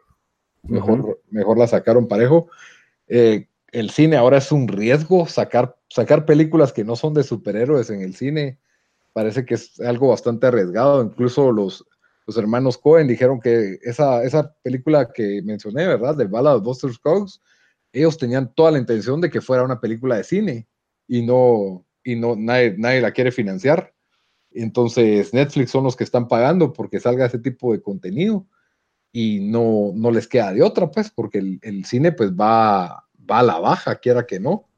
[0.64, 2.48] mejor, mejor la sacaron parejo.
[3.08, 7.90] Eh, el cine ahora es un riesgo, sacar, sacar películas que no son de superhéroes
[7.90, 8.60] en el cine,
[9.14, 11.86] parece que es algo bastante arriesgado, incluso los,
[12.28, 16.16] los hermanos Cohen dijeron que esa, esa película que mencioné, ¿verdad?
[16.16, 17.42] De Ballad of Buster Scruggs,
[17.92, 20.68] ellos tenían toda la intención de que fuera una película de cine
[21.08, 23.94] y no, y no nadie, nadie la quiere financiar.
[24.52, 28.48] Entonces Netflix son los que están pagando porque salga ese tipo de contenido
[29.12, 33.44] y no, no les queda de otra, pues, porque el, cine pues va, va a
[33.44, 34.70] la baja, quiera que no.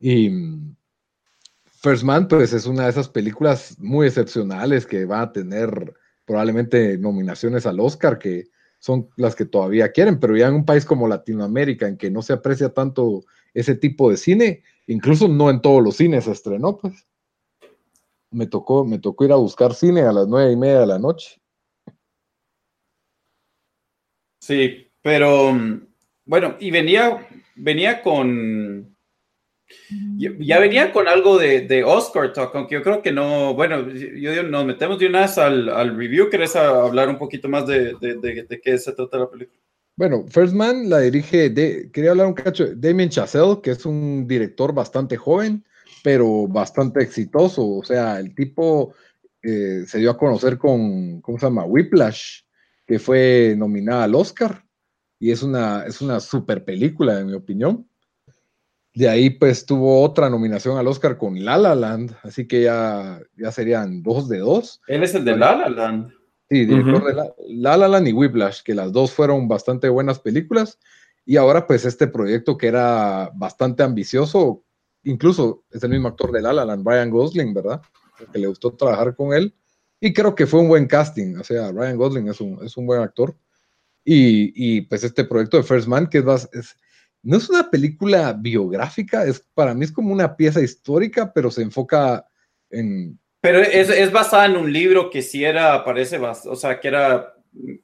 [0.00, 0.30] Y
[1.64, 6.96] First Man pues es una de esas películas muy excepcionales que va a tener probablemente
[6.98, 8.44] nominaciones al Oscar, que
[8.82, 12.20] son las que todavía quieren, pero ya en un país como Latinoamérica, en que no
[12.20, 16.76] se aprecia tanto ese tipo de cine, incluso no en todos los cines se estrenó,
[16.78, 17.06] pues.
[18.32, 20.98] Me tocó, me tocó ir a buscar cine a las nueve y media de la
[20.98, 21.40] noche.
[24.40, 25.86] Sí, pero mm,
[26.24, 28.91] bueno, y venía, venía con,
[30.18, 34.42] ya venía con algo de, de, Oscar Talk, aunque yo creo que no, bueno, yo,
[34.42, 38.16] nos metemos de una vez al, al review, ¿querés hablar un poquito más de, de,
[38.16, 39.58] de, qué se trata la película?
[39.96, 43.84] Bueno, First Man la dirige, de, quería hablar un cacho de Damien Chazelle, que es
[43.84, 45.64] un director bastante joven,
[46.02, 48.94] pero bastante exitoso, o sea, el tipo
[49.42, 51.64] eh, se dio a conocer con, ¿cómo se llama?
[51.64, 52.42] Whiplash,
[52.86, 54.64] que fue nominada al Oscar,
[55.18, 57.88] y es una, es una super película, en mi opinión.
[58.94, 63.20] De ahí pues tuvo otra nominación al Oscar con La La Land, así que ya,
[63.36, 64.82] ya serían dos de dos.
[64.86, 66.12] Él es el de La La Land.
[66.50, 70.78] Sí, director de La, La Land y Whiplash, que las dos fueron bastante buenas películas.
[71.24, 74.62] Y ahora pues este proyecto que era bastante ambicioso,
[75.04, 77.80] incluso es el mismo actor de La La Land, Ryan Gosling, ¿verdad?
[78.30, 79.54] Que le gustó trabajar con él.
[80.00, 82.86] Y creo que fue un buen casting, o sea, Ryan Gosling es un, es un
[82.86, 83.34] buen actor.
[84.04, 86.76] Y, y, pues este proyecto de First Man, que es, es
[87.22, 91.62] no es una película biográfica, es, para mí es como una pieza histórica, pero se
[91.62, 92.26] enfoca
[92.70, 93.18] en...
[93.40, 97.34] Pero es, es basada en un libro que sí era, parece, o sea, que era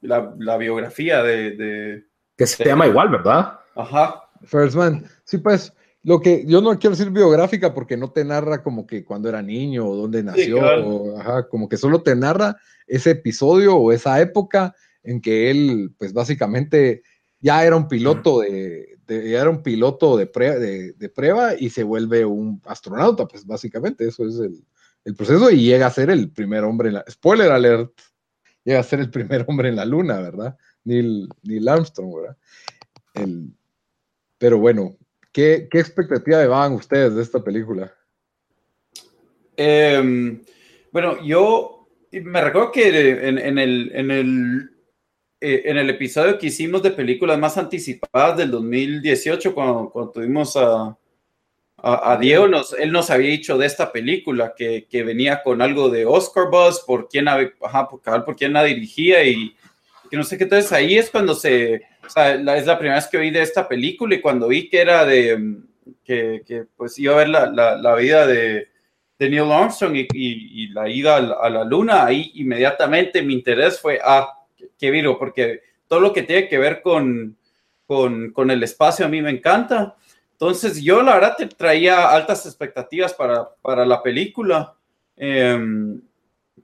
[0.01, 2.05] la, la biografía de, de,
[2.37, 3.59] Que se llama igual, ¿verdad?
[3.75, 4.23] Ajá.
[4.43, 5.05] First Man.
[5.25, 5.73] Sí, pues,
[6.03, 9.41] lo que yo no quiero decir biográfica porque no te narra como que cuando era
[9.41, 12.55] niño o dónde nació, o, ajá, como que solo te narra
[12.87, 14.73] ese episodio o esa época
[15.03, 17.03] en que él, pues básicamente
[17.39, 23.27] ya era un piloto de, era un piloto de, prueba y se vuelve un astronauta,
[23.27, 27.05] pues básicamente eso es el, proceso y llega a ser el primer hombre en la,
[27.09, 27.91] spoiler alert,
[28.63, 30.55] llega a ser el primer hombre en la luna, ¿verdad?
[30.83, 32.37] Neil, Neil Armstrong, ¿verdad?
[34.37, 34.95] pero bueno,
[35.33, 37.93] ¿qué, ¿qué expectativa van ustedes de esta película?
[39.57, 40.41] Em,
[40.91, 44.78] bueno, yo me recuerdo que el, en el
[45.41, 50.55] eh, en el episodio que hicimos de películas más anticipadas del 2018, cuando, cuando tuvimos
[50.57, 50.97] a,
[51.81, 55.89] a, Diego, nos, él nos había dicho de esta película que, que venía con algo
[55.89, 59.55] de Oscar Buzz, por quién, ajá, por, por quién la dirigía y
[60.09, 60.43] que no sé qué.
[60.43, 63.67] Entonces ahí es cuando se, o sea, es la primera vez que oí de esta
[63.67, 65.57] película y cuando vi que era de,
[66.03, 68.67] que, que pues iba a ver la, la, la vida de,
[69.17, 73.79] de, Neil Armstrong y, y, la ida a, a la luna, ahí inmediatamente mi interés
[73.79, 74.38] fue, ah,
[74.79, 77.37] que Viro, porque todo lo que tiene que ver con,
[77.85, 79.95] con, el espacio a mí me encanta.
[80.31, 84.73] Entonces yo la verdad te traía altas expectativas para, para la película.
[85.17, 86.01] Em,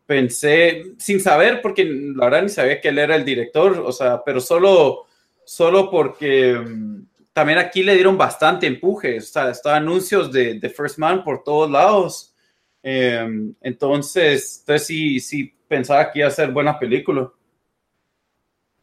[0.06, 4.23] pensé, sin saber, porque la verdad ni sabía que él era el director, o sea,
[4.23, 5.06] pero solo,
[5.43, 10.69] solo porque em, también aquí le dieron bastante empuje, o sea, estaban anuncios de, de
[10.69, 12.34] First Man por todos lados.
[12.82, 17.32] Em, entonces, entonces sí, sí pensaba que iba a ser buena película.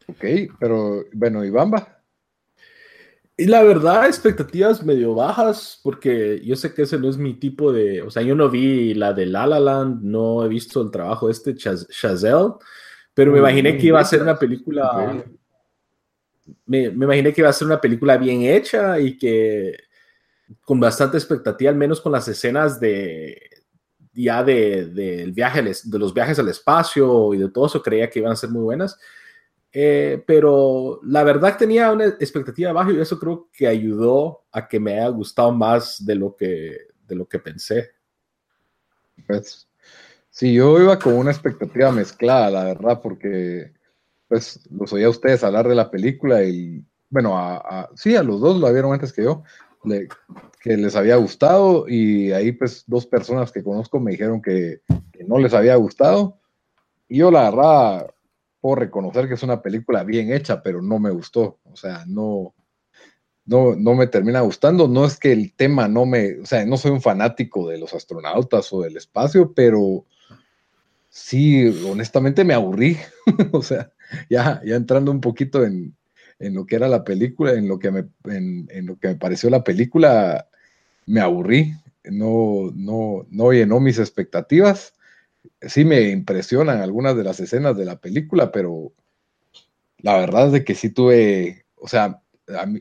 [0.07, 0.25] Ok,
[0.59, 2.03] pero bueno, ¿y Bamba?
[3.35, 7.73] Y la verdad, expectativas medio bajas, porque yo sé que ese no es mi tipo
[7.73, 8.03] de.
[8.03, 11.27] O sea, yo no vi la de La La Land, no he visto el trabajo
[11.27, 12.53] de este Chazelle,
[13.13, 15.23] pero me imaginé que iba a ser una película.
[16.65, 19.77] Me, me, imaginé que iba a ser una película bien hecha y que
[20.61, 23.49] con bastante expectativa, al menos con las escenas de
[24.13, 28.19] ya de, de, viaje, de los viajes al espacio y de todo eso, creía que
[28.19, 28.99] iban a ser muy buenas
[29.75, 34.79] eh, pero la verdad tenía una expectativa baja y eso creo que ayudó a que
[34.79, 36.77] me haya gustado más de lo que,
[37.07, 37.89] de lo que pensé.
[39.25, 39.67] Pues,
[40.29, 43.73] sí, yo iba con una expectativa mezclada, la verdad, porque
[44.27, 48.41] pues los oía a ustedes hablar de la película y bueno, a, sí, a los
[48.41, 49.43] dos lo vieron antes que yo,
[50.61, 54.81] que les había gustado y ahí pues dos personas que conozco me dijeron que,
[55.11, 56.39] que no les había gustado.
[57.07, 58.12] Y yo la verdad
[58.63, 61.59] puedo reconocer que es una película bien hecha, pero no me gustó.
[61.65, 62.55] O sea, no,
[63.45, 64.87] no, no me termina gustando.
[64.87, 67.93] No es que el tema no me, o sea, no soy un fanático de los
[67.93, 70.05] astronautas o del espacio, pero
[71.09, 72.97] sí, honestamente me aburrí.
[73.51, 73.91] o sea,
[74.29, 75.93] ya, ya entrando un poquito en,
[76.39, 79.15] en, lo que era la película, en lo que me, en, en lo que me
[79.15, 80.47] pareció la película,
[81.05, 81.73] me aburrí.
[82.05, 84.93] No, no, no llenó mis expectativas
[85.67, 88.93] sí me impresionan algunas de las escenas de la película, pero
[89.97, 92.21] la verdad es de que sí tuve, o sea,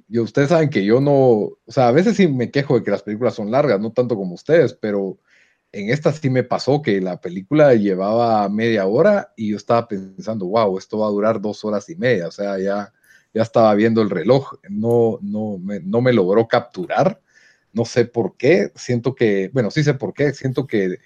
[0.09, 3.03] ustedes saben que yo no, o sea, a veces sí me quejo de que las
[3.03, 5.19] películas son largas, no tanto como ustedes, pero
[5.71, 10.47] en esta sí me pasó que la película llevaba media hora y yo estaba pensando,
[10.47, 12.93] wow, esto va a durar dos horas y media, o sea, ya,
[13.33, 17.21] ya estaba viendo el reloj, no, no, me, no me logró capturar,
[17.73, 20.99] no sé por qué, siento que, bueno, sí sé por qué, siento que,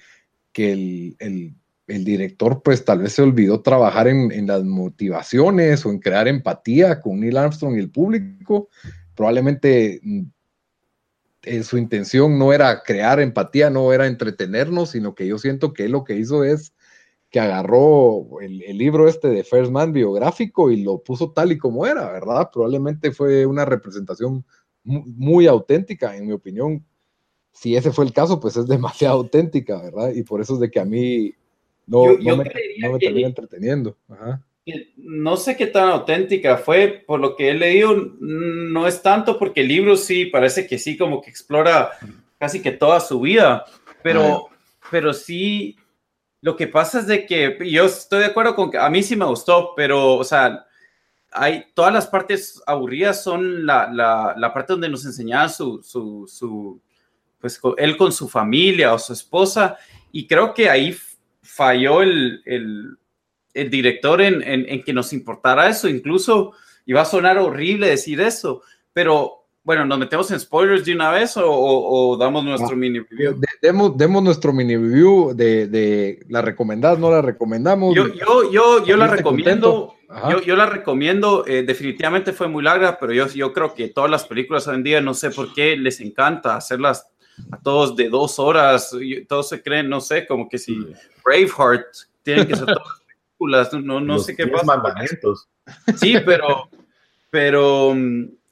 [0.52, 1.54] que el
[1.86, 7.00] el director pues tal vez se olvidó trabajar en, las motivaciones o en crear empatía
[7.00, 8.68] con Neil Armstrong y el público.
[9.14, 10.22] Probablemente mm,
[11.42, 15.88] eh, su intención no era crear empatía, no era entretenernos, sino que yo siento que
[15.88, 16.74] lo que hizo es
[17.30, 21.86] que agarró el, libro este de First Man biográfico y lo puso tal y como
[21.86, 22.50] era, ¿verdad?
[22.52, 24.44] Probablemente fue una representación
[24.82, 26.84] muy, muy auténtica, en mi opinión.
[27.52, 30.12] Si ese fue el caso, pues es demasiado auténtica, ¿verdad?
[30.14, 31.34] Y por eso es de que a mí
[31.86, 32.44] no, me,
[32.98, 33.96] termina entreteniendo.
[34.96, 39.60] No sé qué tan auténtica fue, por lo que he leído, no es tanto porque
[39.60, 41.92] el libro sí parece que sí, como que explora
[42.38, 43.64] casi que toda su vida,
[44.02, 44.48] pero,
[44.90, 45.76] pero sí,
[46.40, 49.14] lo que pasa es de que yo estoy de acuerdo con que a mí sí
[49.14, 50.66] me gustó, pero, o sea,
[51.30, 56.26] hay todas las partes aburridas son la, la, la parte donde nos enseñaba su, su,
[56.26, 56.80] su,
[57.38, 59.76] pues él con su familia o su esposa,
[60.10, 60.92] y creo que ahí
[61.56, 62.98] falló el, el,
[63.54, 65.88] el director en, en, que nos importara eso.
[65.88, 66.52] Incluso
[66.84, 71.32] iba a sonar horrible decir eso, pero bueno, ¿nos metemos en spoilers de una vez
[71.36, 73.40] o, damos nuestro mini review?
[73.60, 77.94] demos, demos, nuestro mini review de, de la recomendada, no la recomendamos.
[77.94, 79.94] Yo, yo, yo, yo la recomiendo.
[80.30, 84.08] Yo, yo, la recomiendo, eh, definitivamente fue muy larga, pero yo, yo creo que todas
[84.08, 87.08] las películas hoy en día, no sé por qué les encanta hacerlas
[87.50, 88.94] a todos de dos horas,
[89.28, 90.76] todos se creen, no sé, como que si
[91.24, 91.86] Braveheart
[92.22, 94.82] tienen que ser todas películas, no, no sé qué pasa.
[95.96, 96.68] Sí, pero,
[97.30, 97.94] pero,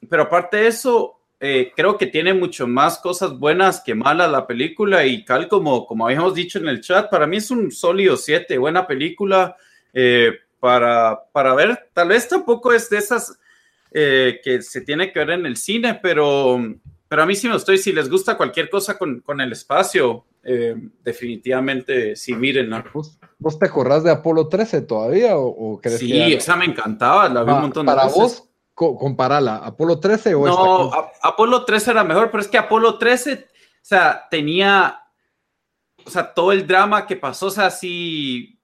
[0.08, 4.46] pero aparte de eso, eh, creo que tiene mucho más cosas buenas que malas la
[4.46, 8.16] película y tal como, como habíamos dicho en el chat, para mí es un sólido
[8.16, 9.56] 7, buena película
[9.92, 13.38] eh, para, para ver, tal vez tampoco es de esas
[13.92, 16.58] eh, que se tiene que ver en el cine, pero
[17.08, 20.24] pero a mí sí me estoy, si les gusta cualquier cosa con, con el espacio,
[20.42, 22.70] eh, definitivamente sí, miren.
[23.38, 25.36] ¿Vos, te acordás de Apolo 13 todavía?
[25.36, 28.12] ¿O, crees sí, esa me encantaba, la vi un montón de veces.
[28.12, 30.92] Para vos, comparala, ¿Apolo 13 o No,
[31.22, 33.38] Apolo 13 era mejor, pero es que Apolo 13, o
[33.82, 35.00] sea, tenía,
[36.04, 38.58] o sea, todo el drama que pasó, o sea, sí,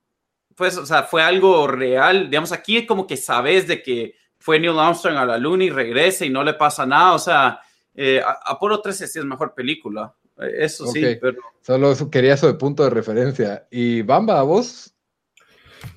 [0.55, 2.29] pues, o sea, fue algo real.
[2.29, 5.71] Digamos, aquí es como que sabes de que fue Neil Armstrong a la luna y
[5.71, 7.61] regresa y no le pasa nada, o sea
[7.95, 11.39] eh, Apolo 13 sí es mejor película, eh, eso sí, pero...
[11.61, 13.67] Solo quería eso de punto de referencia.
[13.71, 14.95] ¿Y Bamba, a vos?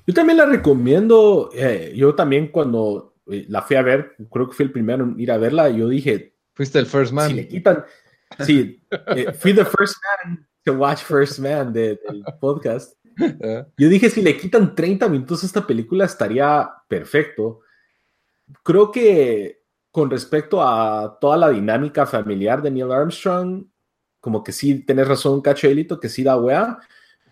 [0.06, 1.50] Yo también la recomiendo.
[1.54, 5.32] Eh, yo también cuando la fui a ver, creo que fui el primero en ir
[5.32, 6.34] a verla, yo dije...
[6.52, 7.30] Fuiste el first man.
[7.30, 7.84] Si le quitan...
[8.44, 8.82] Sí,
[9.38, 11.98] fui the first man to watch First Man del
[12.40, 12.96] podcast.
[13.76, 17.60] Yo dije, si le quitan 30 minutos a esta película estaría perfecto.
[18.62, 19.63] Creo que
[19.94, 23.64] con respecto a toda la dinámica familiar de Neil Armstrong,
[24.18, 25.68] como que sí tenés razón, Cacho
[26.00, 26.80] que sí da wea,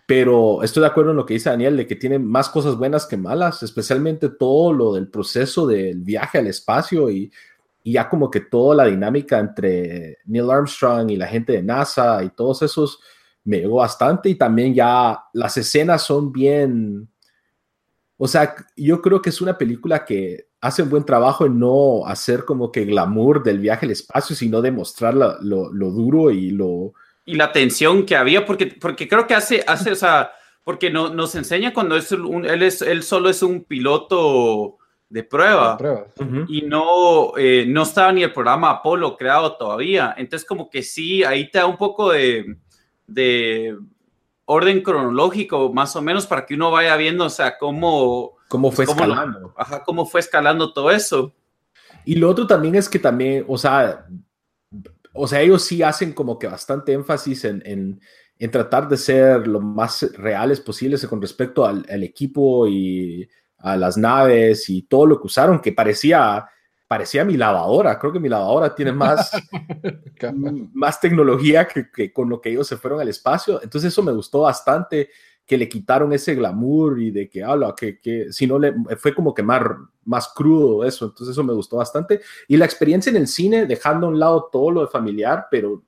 [0.05, 3.05] pero estoy de acuerdo en lo que dice Daniel, de que tiene más cosas buenas
[3.05, 7.33] que malas, especialmente todo lo del proceso del viaje al espacio y,
[7.83, 12.29] ya como que toda la dinámica entre Neil Armstrong y la gente de NASA y
[12.29, 13.01] todos esos
[13.43, 17.09] me llegó bastante y también ya las escenas son bien,
[18.15, 22.07] o sea, yo creo que es una película que hace un buen trabajo en no
[22.07, 26.93] hacer como que glamour del viaje al espacio, sino demostrar lo, lo, duro y lo...
[27.25, 30.31] Y la tensión que había, porque, porque creo que hace, hace o sea,
[30.63, 34.77] porque no, nos enseña cuando es un, él, es, él solo es un piloto
[35.09, 35.77] de prueba,
[36.47, 40.15] y no, eh, no estaba ni el programa Apolo creado todavía.
[40.17, 42.55] Entonces como que sí, ahí te da un poco de,
[43.05, 43.77] de
[44.45, 48.85] orden cronológico, más o menos, para que uno vaya viendo, o sea, cómo cómo fue
[48.85, 49.51] escalando.
[49.57, 51.33] ajá, cómo fue escalando todo eso.
[52.05, 54.05] Y lo otro también es que también, o sea,
[55.11, 57.99] o sea, ellos sí hacen como que bastante énfasis en, en,
[58.37, 63.27] en tratar de ser lo más reales posibles con respecto al, equipo y
[63.57, 66.47] a las naves y todo lo que usaron, que parecía,
[66.87, 67.97] parecía mi lavadora.
[67.97, 69.31] Creo que mi lavadora tiene más,
[70.73, 73.59] más tecnología que, que, con lo que ellos se fueron al espacio.
[73.63, 75.09] Entonces eso me gustó bastante
[75.45, 79.13] que le quitaron ese glamour y de que habla, que, que si no le fue
[79.13, 82.21] como que más, crudo eso, entonces eso me gustó bastante.
[82.47, 85.83] Y la experiencia en el cine, dejando a un lado todo lo de familiar, pero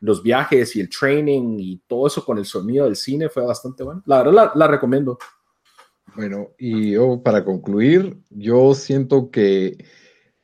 [0.00, 3.82] los viajes y el training y todo eso con el sonido del cine fue bastante
[3.82, 4.02] bueno.
[4.06, 5.18] La verdad la, recomiendo.
[6.14, 9.84] Bueno, y yo para concluir, yo siento que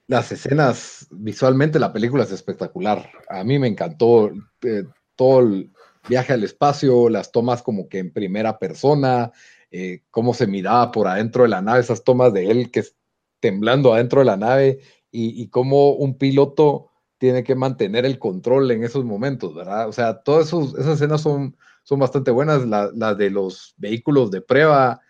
[0.06, 3.10] las escenas, visualmente la película es espectacular.
[3.28, 4.30] A mí me encantó
[4.62, 4.84] eh,
[5.16, 5.72] todo el
[6.08, 9.32] viaje al espacio, las tomas como que en primera persona,
[9.70, 12.96] eh, cómo se miraba por adentro de la nave, esas tomas de él que es
[13.40, 14.80] temblando adentro de la nave
[15.10, 19.88] y, cómo un piloto tiene que mantener el control en esos momentos, ¿verdad?
[19.88, 24.40] O sea, todas esas escenas son, son bastante buenas, las la de los vehículos de
[24.40, 25.02] prueba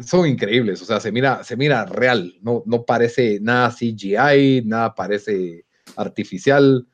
[0.00, 4.94] son increíbles, o sea, se mira, se mira real, no, no parece nada CGI, nada
[4.94, 5.66] parece
[5.96, 6.86] artificial,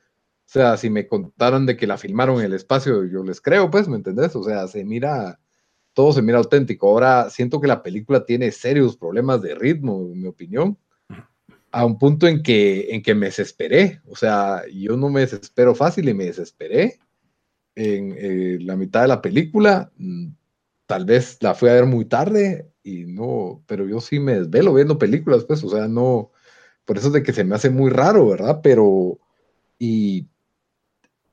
[0.49, 3.71] o sea, si me contaran de que la filmaron en el espacio, yo les creo,
[3.71, 4.35] pues, ¿me entendés?
[4.35, 5.39] O sea, se mira,
[5.93, 6.89] todo se mira auténtico.
[6.89, 10.79] Ahora siento que la película tiene serios problemas de ritmo, en mi opinión
[11.71, 14.01] a un punto en que, en que me desesperé.
[14.07, 16.99] O sea, yo no me desespero fácil y me desesperé
[17.75, 19.91] en eh, la mitad de la película.
[19.97, 20.29] Mm,
[20.87, 24.75] tal vez la fui a ver muy tarde y no, pero yo sí me desvelo
[24.75, 26.33] viendo películas, pues, o sea, no,
[26.85, 28.61] por eso es de que se me hace muy raro, ¿verdad?
[28.63, 29.19] Pero,
[29.79, 30.29] y,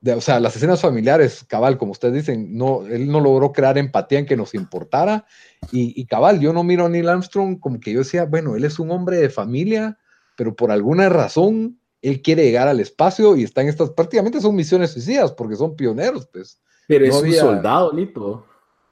[0.04, 4.18] o sea, las escenas familiares, cabal, como ustedes dicen, no, él no logró crear empatía
[4.18, 5.26] en que nos importara.
[5.72, 8.64] Y, y cabal, yo no miro a Neil Armstrong como que yo decía, bueno, él
[8.64, 9.98] es un hombre de familia,
[10.36, 14.54] pero por alguna razón él quiere llegar al espacio y está en estas, prácticamente son
[14.54, 16.60] misiones suicidas porque son pioneros, pues.
[16.86, 18.46] Pero es un soldado, Lito.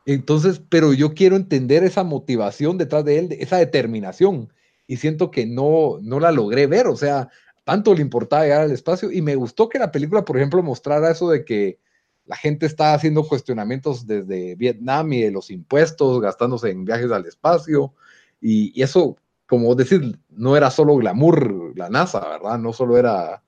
[0.06, 4.52] Entonces, pero yo quiero entender esa motivación detrás de él, esa determinación,
[4.86, 7.30] y siento que no, no la logré ver, o sea,
[7.64, 11.10] tanto le importaba llegar al espacio, y me gustó que la película, por ejemplo, mostrara
[11.10, 11.78] eso de que
[12.26, 17.26] la gente está haciendo cuestionamientos desde Vietnam y de los impuestos, gastándose en viajes al
[17.26, 17.92] espacio,
[18.40, 22.58] y, y eso como decir, no era solo glamour la NASA, ¿verdad?
[22.58, 23.42] No solo era,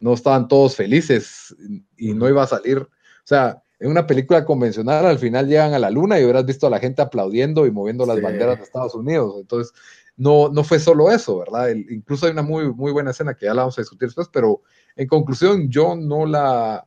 [0.00, 1.54] no estaban todos felices
[1.96, 2.88] y no iba a salir, o
[3.24, 6.70] sea, en una película convencional al final llegan a la luna y hubieras visto a
[6.70, 9.74] la gente aplaudiendo y moviendo las banderas de Estados Unidos, entonces
[10.16, 11.70] no, no fue solo eso, ¿verdad?
[11.70, 14.62] incluso hay una muy, muy buena escena que ya la vamos a discutir después, pero
[14.96, 16.86] en conclusión yo no la...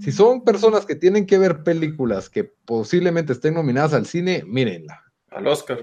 [0.00, 5.08] Si son personas que tienen que ver películas que posiblemente estén nominadas al cine, mírenla
[5.30, 5.82] al Oscar.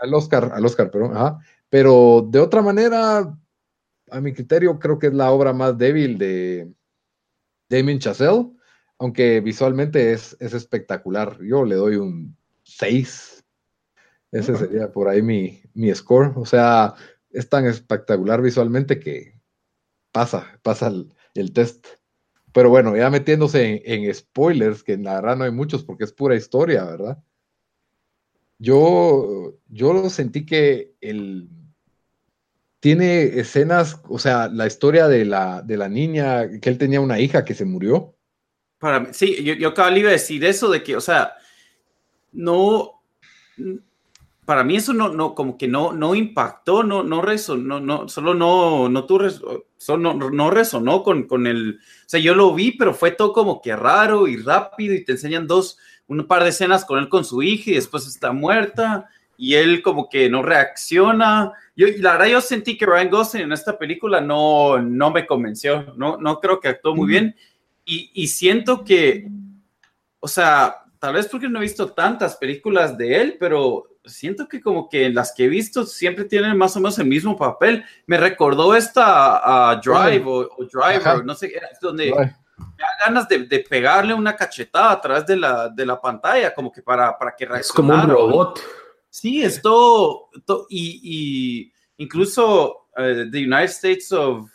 [0.00, 3.36] Al, Oscar, al Oscar, pero, pero de otra manera,
[4.10, 6.72] a mi criterio, creo que es la obra más débil de
[7.68, 8.50] Damien Chazelle,
[8.98, 11.38] aunque visualmente es, es espectacular.
[11.42, 13.29] Yo le doy un 6.
[14.32, 16.32] Ese sería por ahí mi, mi score.
[16.36, 16.94] O sea,
[17.30, 19.40] es tan espectacular visualmente que
[20.12, 20.92] pasa, pasa
[21.34, 21.86] el, test.
[22.52, 26.04] Pero bueno, ya metiéndose en, en, spoilers, que en la verdad no hay muchos porque
[26.04, 27.22] es pura historia, ¿verdad?
[28.58, 31.48] Yo, yo sentí que él
[32.80, 37.20] tiene escenas, o sea, la historia de la, de la niña, que él tenía una
[37.20, 38.16] hija que se murió.
[38.78, 41.34] Para mí, sí, yo, yo acabo de decir eso de que, o sea,
[42.32, 43.02] no,
[44.50, 48.34] para mí eso no, no, como que no, no impactó, no, no resonó, no, solo
[48.34, 49.20] no, no, tú
[49.76, 53.32] solo no, no, resonó con, con el, o sea, yo lo vi, pero fue todo
[53.32, 55.78] como que raro y rápido y te enseñan dos,
[56.08, 59.82] un par de escenas con él con su hija y después está muerta y él
[59.82, 61.52] como que no reacciona.
[61.76, 65.94] Yo, la verdad yo sentí que Ryan Gosling en esta película no, no me convenció,
[65.96, 67.36] no, no creo que actuó muy bien
[67.84, 69.28] y, y siento que,
[70.18, 74.60] o sea, tal vez porque no he visto tantas películas de él, pero siento que
[74.60, 77.84] como que las que he visto siempre tienen más o menos el mismo papel.
[78.06, 82.12] Me recordó esta Drive o, Driver, no sé, donde
[82.60, 86.54] me da ganas de, de, pegarle una cachetada a través de la, de la pantalla,
[86.54, 88.60] como que para, para que Es como un robot.
[89.08, 90.28] Sí, esto,
[90.68, 94.48] y, y, incluso uh, The United States of,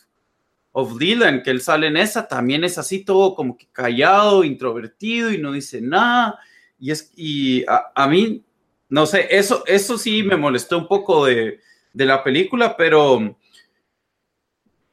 [0.71, 5.31] of Leland, que él sale en esa, también es así todo como que callado, introvertido
[5.31, 6.39] y no dice nada.
[6.79, 8.45] Y, es, y a, a mí,
[8.89, 11.59] no sé, eso, eso sí me molestó un poco de,
[11.93, 13.37] de la película, pero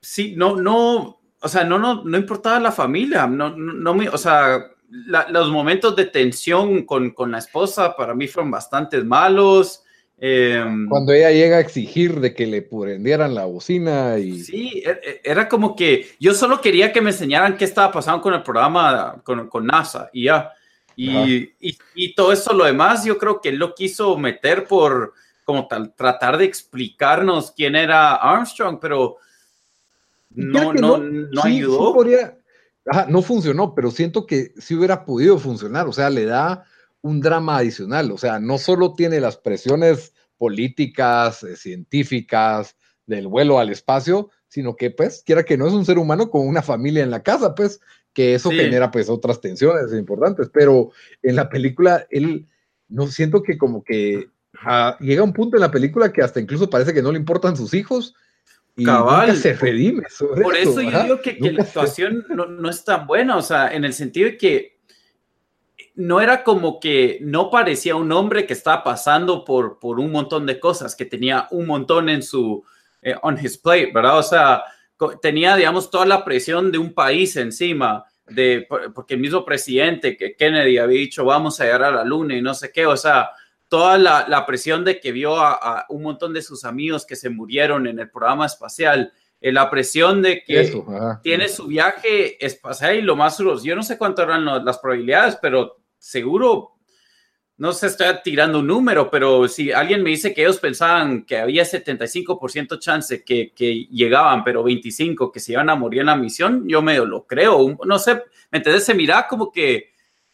[0.01, 4.73] sí, no, no, o sea, no, no, no importaba la familia, no, no, o sea,
[4.89, 9.83] los momentos de tensión con, con, la esposa para mí fueron bastante malos.
[10.19, 14.39] Em, Cuando ella llega a exigir de que le prendieran la bocina y...
[14.41, 18.21] Sí, e, e, era como que yo solo quería que me enseñaran qué estaba pasando
[18.21, 20.53] con el programa con, con NASA y ya.
[20.97, 25.15] Y, y, y, todo eso, lo demás, yo creo que él lo quiso meter por
[25.45, 29.17] como tal, tratar de explicarnos quién era Armstrong, pero
[30.31, 31.95] no, no, no, ayudó.
[33.09, 36.65] no funcionó, pero siento que sí hubiera podido funcionar, o sea, le da
[37.01, 42.77] un drama adicional, o sea, no solo tiene las presiones políticas, eh, científicas,
[43.07, 46.47] del vuelo al espacio, sino que, pues, quiera que no es un ser humano con
[46.47, 47.81] una familia en la casa, pues,
[48.13, 50.91] que eso genera pues otras tensiones importantes, pero
[51.23, 52.47] en la película él,
[52.89, 54.29] no siento que como que
[54.61, 57.57] ah, llega un punto en la película que hasta incluso parece que no le importan
[57.57, 58.15] sus hijos.
[58.75, 60.05] Y Cabal, se redime
[60.43, 63.85] Por eso, yo digo que, la actuación no, no, es tan buena, o sea, en
[63.85, 64.79] el sentido de que
[65.95, 70.47] no era como que no parecía un hombre que estaba pasando por, por un montón
[70.47, 72.65] de cosas, que tenía un montón en su,
[73.03, 74.19] eh, on his plate, ¿verdad?
[74.19, 74.63] O sea,
[75.21, 80.35] tenía, digamos, toda la presión de un país encima, de, porque el mismo presidente, que
[80.37, 83.31] Kennedy había dicho, vamos a llegar a la luna y no sé qué, o sea,
[83.69, 87.87] toda la, presión de que vio a, un montón de sus amigos que se murieron
[87.87, 90.71] en el programa espacial, eh, la presión de que
[91.23, 95.79] tiene su viaje espacial y lo más yo no sé cuánto eran las probabilidades, pero
[95.99, 96.72] seguro
[97.63, 101.39] no se está tirando un número, pero si alguien me dice que ellos pensaban que
[101.39, 106.17] había 75% chance que, que, llegaban, pero 25 que se iban a morir en la
[106.17, 107.79] misión, yo medio lo creo.
[107.87, 108.17] No sé,
[108.51, 108.85] ¿me entiendes?
[108.85, 109.93] Se mira como que,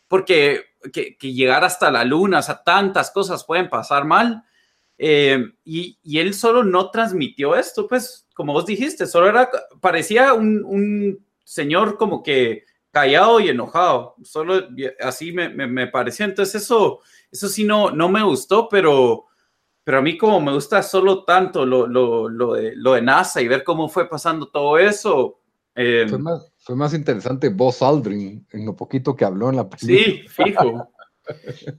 [0.08, 4.42] porque que, llegar hasta la luna, o sea, tantas cosas pueden pasar mal.
[4.96, 9.50] Eh, y, y, él solo no transmitió esto, pues, como vos dijiste, solo era,
[9.82, 14.66] parecía un, un señor como que callado y enojado, solo
[15.00, 16.24] así me, me, me pareció.
[16.24, 17.00] Entonces eso
[17.30, 19.26] eso sí no, no me gustó, pero,
[19.84, 23.40] pero a mí como me gusta solo tanto lo, lo, lo, de, lo de NASA
[23.40, 25.40] y ver cómo fue pasando todo eso.
[25.74, 29.68] Eh, fue, más, fue más interesante Buzz Aldrin en lo poquito que habló en la
[29.68, 29.98] película.
[29.98, 30.90] Sí, fijo.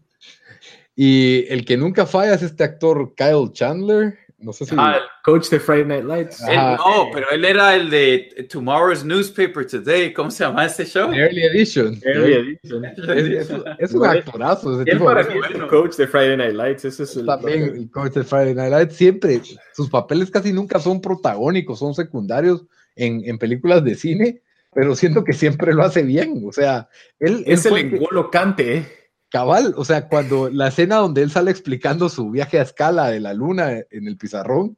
[0.95, 4.75] y el que nunca falla es este actor Kyle Chandler no sé si.
[4.77, 6.41] Ah, el coach de Friday Night Lights.
[6.41, 10.13] no, pero él era el de Tomorrow's Newspaper Today.
[10.13, 11.11] ¿Cómo se llama ese show?
[11.11, 11.99] Early Edition.
[12.03, 12.85] Early Edition.
[13.79, 14.81] Es, un actorazo.
[14.81, 16.85] Ese para mí es el coach de Friday Night Lights.
[16.85, 18.95] Ese es el También el coach de Friday Night Lights.
[18.95, 19.41] Siempre,
[19.73, 22.65] sus papeles casi nunca son protagónicos, son secundarios
[22.95, 24.41] en, en películas de cine,
[24.73, 26.43] pero siento que siempre lo hace bien.
[26.45, 27.43] O sea, él.
[27.45, 28.98] Es el engolocante, ¿eh?
[29.29, 33.19] Cabal, o sea, cuando la escena donde él sale explicando su viaje a escala de
[33.19, 34.77] la luna en el pizarrón,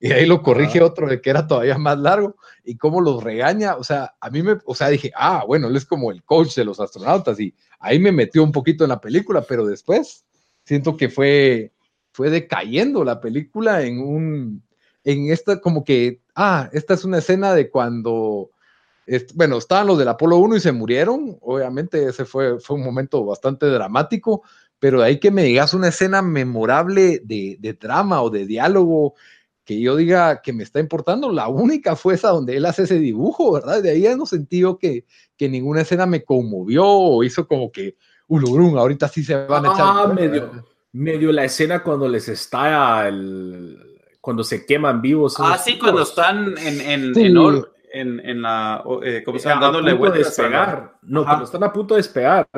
[0.00, 3.74] y ahí lo corrige otro de que era todavía más largo, y cómo los regaña,
[3.74, 6.54] o sea, a mí me, o sea, dije, ah, bueno, él es como el coach
[6.54, 10.24] de los astronautas, y ahí me metió un poquito en la película, pero después
[10.64, 11.72] siento que fue,
[12.12, 14.62] fue decayendo la película en un,
[15.02, 18.50] en esta, como que, ah, esta es una escena de cuando
[19.34, 23.24] bueno, estaban los del Apolo 1 y se murieron, obviamente ese fue, fue un momento
[23.24, 24.42] bastante dramático,
[24.78, 29.14] pero de ahí que me digas una escena memorable de, de, drama o de diálogo
[29.64, 32.98] que yo diga que me está importando, la única fue esa donde él hace ese
[32.98, 33.82] dibujo, ¿verdad?
[33.82, 35.04] De ahí ya no sentí que,
[35.36, 37.96] que ninguna escena me conmovió o hizo como que,
[38.28, 39.86] ulurun, ahorita sí se van a echar.
[39.86, 45.36] Ah, medio, medio la escena cuando les estalla el, cuando se queman vivos.
[45.38, 49.62] Ah, sí, cuando están en, en, en, en, en la, eh, ¿cómo se llama?
[49.62, 50.18] Dándole vueltas.
[50.18, 50.98] De despegar.
[51.02, 52.48] No, cuando están a punto de despegar.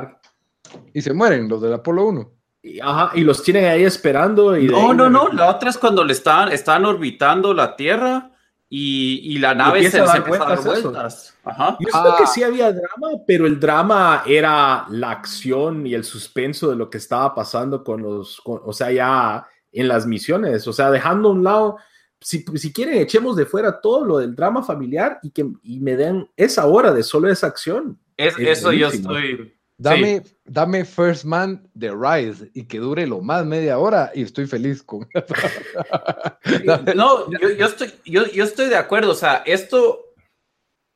[0.93, 2.33] Y se mueren los del Apolo 1.
[2.63, 4.57] Y, ajá, y los tienen ahí esperando.
[4.57, 5.29] Y no, no, no.
[5.29, 8.31] La otra es cuando le están, están orbitando la Tierra
[8.69, 11.37] y, y la nave se, se empieza a dar vueltas.
[11.43, 11.77] Ajá.
[11.81, 16.71] Yo creo que sí había drama, pero el drama era la acción y el suspenso
[16.71, 20.69] de lo que estaba pasando con los, o sea, ya en las misiones.
[20.69, 21.79] O sea, dejando a un lado
[22.21, 25.97] si, si, quieren, echemos de fuera todo lo del drama familiar y que y me
[25.97, 27.99] den esa hora de solo esa acción.
[28.17, 29.55] Es, eso yo estoy.
[29.79, 34.47] Dame, dame First Man de Rise y que dure lo más media hora y estoy
[34.47, 35.09] feliz con
[36.95, 39.13] No, yo, yo, estoy, yo, yo, estoy de acuerdo.
[39.13, 40.05] O sea, esto.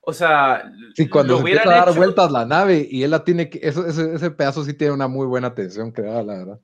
[0.01, 0.71] O sea.
[0.95, 3.61] Sí, cuando se empieza a dar vueltas la nave y él la tiene que.
[3.63, 6.61] Eso, ese, ese, pedazo sí tiene una muy buena atención creada, la verdad.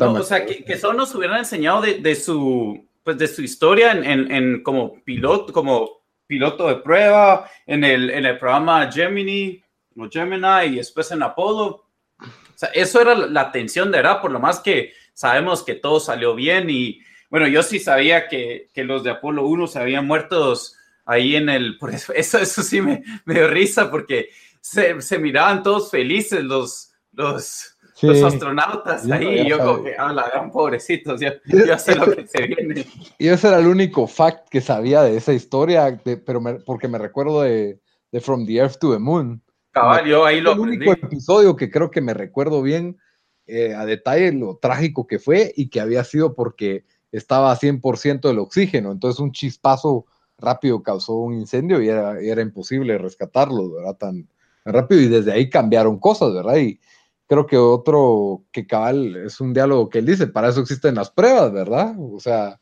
[0.00, 3.42] No, o sea, que, que, solo nos hubieran enseñado de, de su pues de su
[3.42, 9.62] historia en, en, como piloto, como piloto de prueba en el, en el programa Gemini
[9.96, 11.84] o Gemini y después en Apolo.
[12.72, 16.70] Eso era la atención de verdad, por lo más que sabemos que todo salió bien
[16.70, 20.54] y bueno, yo sí sabía que, que los de Apolo 1 se habían muerto
[21.04, 24.30] ahí en el, por eso, eso, eso sí me, me risa porque
[24.60, 27.73] se, se miraban todos felices los, los,
[28.04, 31.20] los astronautas ahí, y yo como que, ah, la gran pobrecitos,
[31.66, 32.86] ya, sé lo que se viene.
[33.18, 37.42] Y ese era el único fact que sabía de esa historia, pero porque me recuerdo
[37.42, 37.80] de,
[38.12, 39.42] de, From the Earth to the Moon.
[39.72, 42.96] Cabal, yo ahí lo El único episodio que creo que me recuerdo bien
[43.46, 48.20] eh, a detalle lo trágico que fue y que había sido porque estaba a 100%
[48.20, 50.06] del oxígeno, entonces un chispazo
[50.38, 53.96] rápido causó un incendio y era, era imposible rescatarlo, ¿verdad?
[53.96, 54.28] Tan
[54.64, 56.56] rápido y desde ahí cambiaron cosas, ¿verdad?
[56.56, 56.80] Y,
[57.26, 61.10] creo que otro que cabal es un diálogo que él dice, para eso existen las
[61.10, 61.94] pruebas, ¿verdad?
[61.98, 62.60] O sea,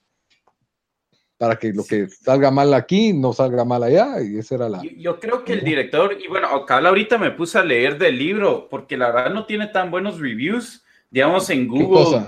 [1.36, 4.82] para que lo que salga mal aquí no salga mal allá, y esa era la...
[4.96, 8.68] Yo, creo que el director, y bueno, acá ahorita me puse a leer del libro,
[8.70, 12.26] porque la verdad no tiene tan buenos reviews, digamos en Google,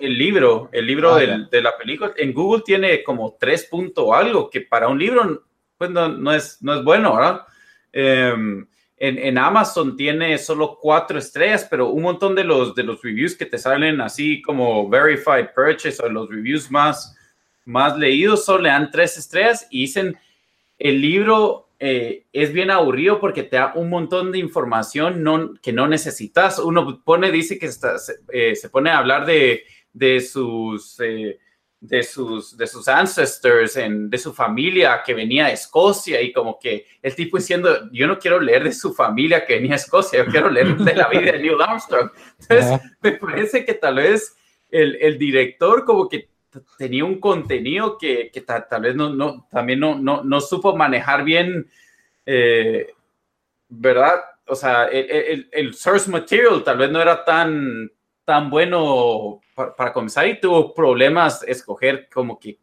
[0.00, 4.50] el libro, el libro ah, de la película, en Google tiene como tres puntos algo,
[4.50, 5.44] que para un libro,
[5.76, 7.42] pues no, no, es, no es bueno, ¿verdad?
[7.92, 8.66] Em,
[9.00, 13.46] en, Amazon tiene solo cuatro estrellas, pero un montón de los, de los reviews que
[13.46, 17.16] te salen así como verified purchase o los reviews más,
[17.64, 20.18] más leídos solo le dan tres estrellas y dicen
[20.78, 25.72] el libro eh, es bien aburrido porque te da un montón de información no, que
[25.72, 26.58] no necesitas.
[26.58, 30.98] Uno pone, dice que está, se, eh, pone a hablar de, de sus...
[31.00, 31.38] Eh,
[31.80, 36.58] de sus, de sus ancestors, en, de su familia que venía de Escocia y como
[36.58, 40.24] que el tipo diciendo, yo no quiero leer de su familia que venía de Escocia,
[40.24, 42.10] yo quiero leer de la vida de Neil Armstrong.
[42.40, 44.36] Entonces, me parece que tal vez
[44.70, 46.28] el, el director como que
[46.76, 51.22] tenía un contenido que, que tal, vez no, no, también no, no, no supo manejar
[51.22, 51.70] bien,
[52.26, 52.92] eh,
[53.68, 54.14] ¿verdad?
[54.46, 57.90] O sea, el, el, el source material tal vez no era tan,
[58.28, 62.58] tan bueno para, comenzar y tuvo problemas escoger como que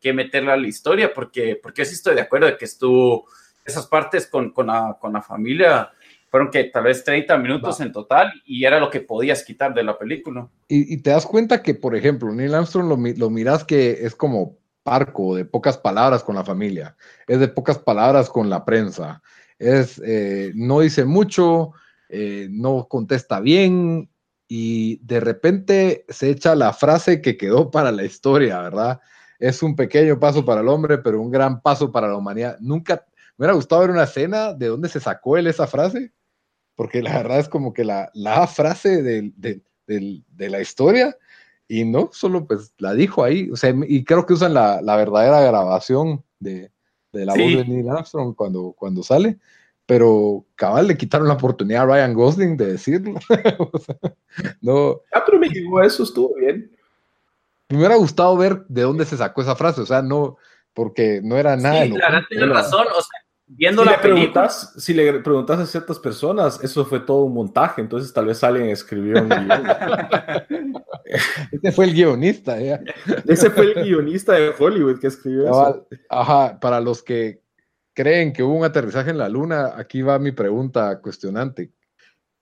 [0.00, 3.26] qué meterle a la historia, porque, porque sí estoy de acuerdo de que estuvo
[3.62, 5.90] esas partes con, con, la, con la familia
[6.30, 9.84] fueron que tal vez 30 minutos en total y era lo que podías quitar de
[9.84, 10.48] la película.
[10.66, 14.56] Y, te das cuenta que, por ejemplo, Neil Armstrong lo, lo miras que es como
[14.82, 16.96] parco, de pocas palabras con la familia,
[17.26, 19.20] es de pocas palabras con la prensa,
[19.58, 21.72] es, eh, no dice mucho,
[22.08, 24.08] eh, no contesta bien,
[24.54, 29.00] y de repente se echa la frase que quedó para la historia, ¿verdad?
[29.38, 32.58] Es un pequeño paso para el hombre, pero un gran paso para la humanidad.
[32.60, 33.06] Nunca
[33.38, 36.12] me hubiera gustado ver una escena de dónde se sacó él esa frase,
[36.74, 41.16] porque la verdad es como que la, la frase de, de, la historia,
[41.66, 44.96] y no, solo pues la dijo ahí, o sea, y creo que usan la, la
[44.96, 46.70] verdadera grabación de,
[47.12, 49.38] la voz de Neil Armstrong cuando, cuando sale,
[49.86, 53.18] pero cabal le quitaron la oportunidad a Ryan Gosling de decirlo.
[54.60, 55.00] no.
[55.12, 56.70] Ah, pero me llegó eso, estuvo bien.
[57.68, 60.36] Me hubiera gustado ver de dónde se sacó esa frase, o sea, no,
[60.74, 61.84] porque no era nada.
[61.84, 65.66] Sí, claro, tienes razón, o sea, viendo si la le preguntas, si le preguntas a
[65.66, 69.62] ciertas personas, eso fue todo un montaje, entonces tal vez alguien escribió un guion.
[71.52, 72.80] Ese fue el guionista, ya.
[73.26, 75.86] Ese fue el guionista de Hollywood que escribió eso.
[76.08, 77.42] Ajá, para los que
[77.94, 81.72] creen que hubo un aterrizaje en la luna, aquí va mi pregunta cuestionante.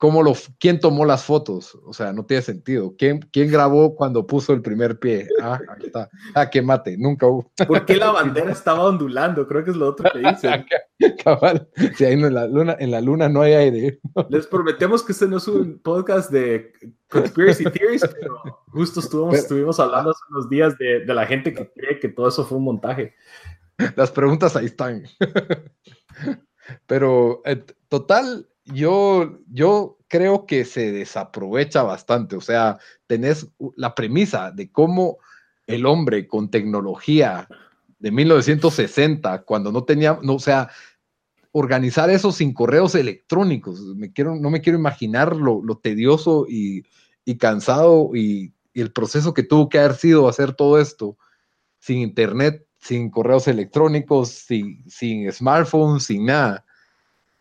[0.01, 1.79] ¿Cómo lo, ¿Quién tomó las fotos?
[1.85, 2.95] O sea, no tiene sentido.
[2.97, 5.29] ¿Quién, quién grabó cuando puso el primer pie?
[5.43, 6.09] Ah, ahí está.
[6.35, 7.53] Ah, qué mate, nunca hubo.
[7.69, 9.47] ¿Por qué la bandera estaba ondulando?
[9.47, 10.65] Creo que es lo otro que dice.
[11.23, 14.01] Cabal, si ahí en la, luna, en la luna no hay aire.
[14.31, 16.73] Les prometemos que este no es un podcast de
[17.11, 21.71] conspiracy theories, pero justo estuvimos, estuvimos hablando hace unos días de, de la gente que
[21.73, 23.13] cree que todo eso fue un montaje.
[23.97, 25.05] Las preguntas ahí están.
[26.87, 32.37] Pero eh, total, yo, yo creo que se desaprovecha bastante.
[32.37, 35.19] O sea, tenés la premisa de cómo
[35.67, 37.49] el hombre con tecnología
[37.99, 40.71] de 1960, cuando no tenía, no, o sea,
[41.53, 43.81] organizar eso sin correos electrónicos.
[43.97, 46.85] Me quiero, no me quiero imaginar lo, tedioso y,
[47.39, 51.17] cansado y, y, el proceso que tuvo que haber sido hacer todo esto
[51.79, 56.65] sin internet sin correos electrónicos, sin, smartphones, sin nada.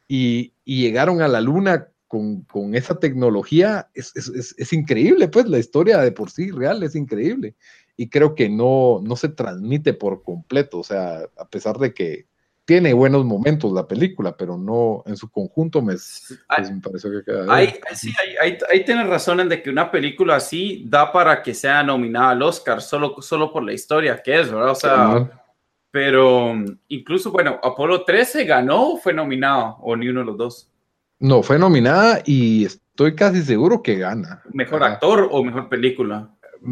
[0.08, 3.90] Y, llegaron a la luna con, esa tecnología.
[3.94, 7.56] Es, increíble, pues la historia de por sí real es increíble.
[7.98, 10.80] Y creo que no, no se transmite por completo.
[10.80, 12.28] O sea, a pesar de que
[12.70, 17.24] tiene buenos momentos la película, pero no en su conjunto me, pues, me pareció que
[17.24, 17.48] queda.
[17.96, 22.30] Sí, ahí, tienes razón en de que una película así da para que sea nominada
[22.30, 24.70] al Oscar solo, solo por la historia que es, ¿verdad?
[24.70, 25.42] O sea,
[25.90, 26.54] pero
[26.90, 30.72] incluso, bueno, Apolo 13 ganó o fue nominado, o ni uno de los dos.
[31.18, 34.44] No, fue nominada y estoy casi seguro que gana.
[34.54, 36.30] ¿Mejor actor o mejor película?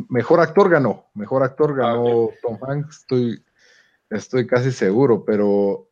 [0.10, 3.44] Mejor actor ganó, mejor actor ah, ganó Tom Hanks, estoy,
[4.12, 5.87] estoy casi seguro, pero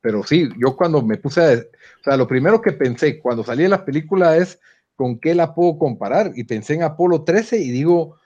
[0.00, 1.58] pero sí, yo cuando me puse a...
[1.58, 4.58] O sea, lo primero que pensé cuando salí de la película es
[4.96, 6.32] con qué la puedo comparar.
[6.34, 8.16] Y pensé en Apolo 13 y digo,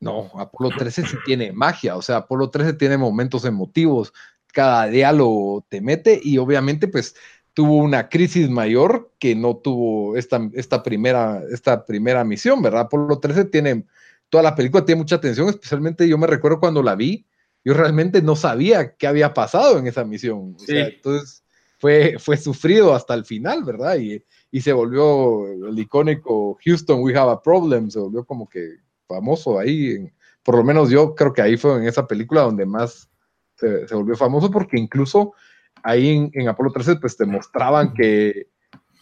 [0.00, 1.96] no, Apolo 13 sí tiene magia.
[1.96, 4.12] O sea, Apolo 13 tiene momentos emotivos.
[4.52, 7.14] Cada diálogo te mete y obviamente pues
[7.52, 12.82] tuvo una crisis mayor que no tuvo esta, esta, primera, esta primera misión, ¿verdad?
[12.82, 13.84] Apolo 13 tiene...
[14.30, 17.24] Toda la película tiene mucha atención, especialmente yo me recuerdo cuando la vi
[17.64, 20.56] yo realmente no sabía qué había pasado en esa misión.
[20.68, 21.42] entonces
[21.78, 23.96] fue, fue sufrido hasta el final, ¿verdad?
[23.96, 28.76] Y, y, se volvió el icónico Houston, we have a problem, se volvió como que
[29.06, 30.10] famoso ahí.
[30.42, 33.08] por lo menos yo creo que ahí fue en esa película donde más
[33.56, 35.34] se, volvió famoso porque incluso
[35.82, 38.48] ahí en, Apolo 13 pues te mostraban que,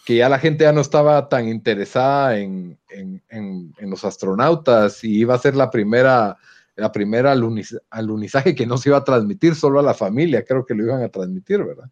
[0.04, 5.34] que, ya la gente ya no estaba tan interesada en, en, los astronautas y iba
[5.34, 6.36] a ser la primera,
[6.82, 10.74] la primera alunizaje que no se iba a transmitir solo a la familia, creo que
[10.74, 11.88] lo iban a transmitir, ¿verdad?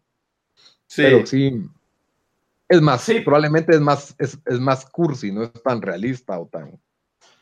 [0.85, 1.03] Sí.
[1.03, 1.63] Pero sí,
[2.67, 3.21] es más, sí.
[3.21, 6.77] probablemente es más, es, es, más cursi, no es tan realista o tan.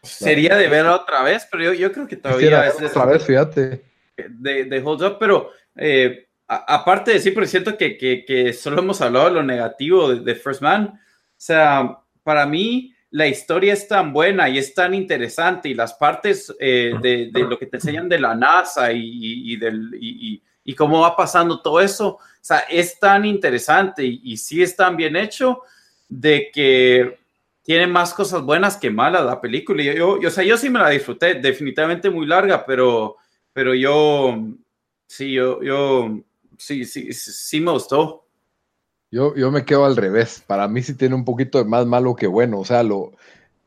[0.03, 2.79] Sería de ver otra vez, pero yo, yo creo que todavía es.
[2.83, 3.83] Otra vez, fíjate.
[4.15, 8.79] De, de Hold Up, pero eh, aparte de sí, pero siento que, que, que, solo
[8.79, 10.93] hemos hablado de lo negativo de, First Man.
[10.93, 10.99] O
[11.35, 16.53] sea, para mí la historia es tan buena y es tan interesante y las partes
[16.59, 20.75] eh, de, de, lo que te enseñan de la NASA y, y, del, y, y
[20.75, 25.17] cómo va pasando todo eso o sea, es tan interesante y, sí es tan bien
[25.17, 25.61] hecho
[26.07, 27.19] de que
[27.63, 29.83] tiene más cosas buenas que malas la película.
[29.83, 33.17] Yo, yo, o sea, yo sí me la disfruté, definitivamente muy larga, pero,
[33.51, 34.37] pero yo,
[35.05, 36.17] sí, yo, yo,
[36.57, 38.25] sí, sí, sí me gustó.
[39.11, 40.43] Yo, yo me quedo al revés.
[40.45, 42.59] Para mí sí tiene un poquito de más malo que bueno.
[42.59, 43.11] O sea, lo,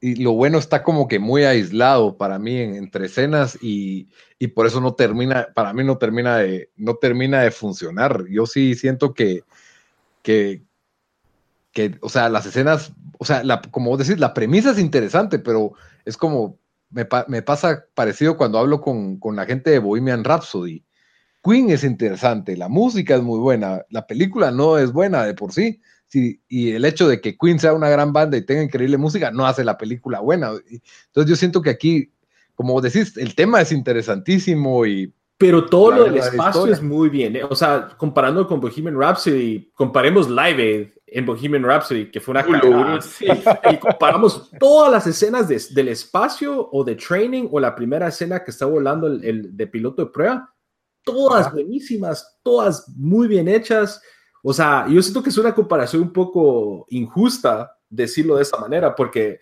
[0.02, 4.08] y lo bueno está como que muy aislado para mí entre escenas y,
[4.40, 8.24] y, por eso no termina, para mí no termina de, no termina de funcionar.
[8.28, 9.44] Yo sí siento que,
[10.22, 10.64] que,
[11.70, 15.74] que o sea, las escenas, o sea, la, como decir, la premisa es interesante, pero
[16.04, 16.58] es como,
[16.90, 20.84] me, me pasa parecido cuando hablo con, con la gente de Bohemian Rhapsody.
[21.44, 25.52] Queen es interesante, la música es muy buena, la película no es buena de por
[25.52, 25.80] sí,
[26.14, 29.46] y el hecho de que Queen sea una gran banda y tenga increíble música no
[29.46, 30.50] hace la película buena.
[30.50, 32.12] Entonces yo siento que aquí,
[32.54, 35.12] como decís, el tema es interesantísimo y...
[35.38, 37.34] Pero todo lo del espacio es muy bien.
[37.34, 37.42] ¿eh?
[37.42, 42.44] O sea, comparando con Bohemian Rhapsody, comparemos Live Aid en Bohemian Rhapsody, que fue una
[42.44, 43.00] cagada.
[43.72, 48.52] Y comparamos todas las escenas del espacio o de training o la primera escena que
[48.52, 50.54] está volando el, de piloto de prueba.
[51.04, 54.00] Todas buenísimas, todas muy bien hechas
[54.42, 58.94] o sea, yo siento que es una comparación un poco injusta decirlo de esa manera,
[58.94, 59.38] porque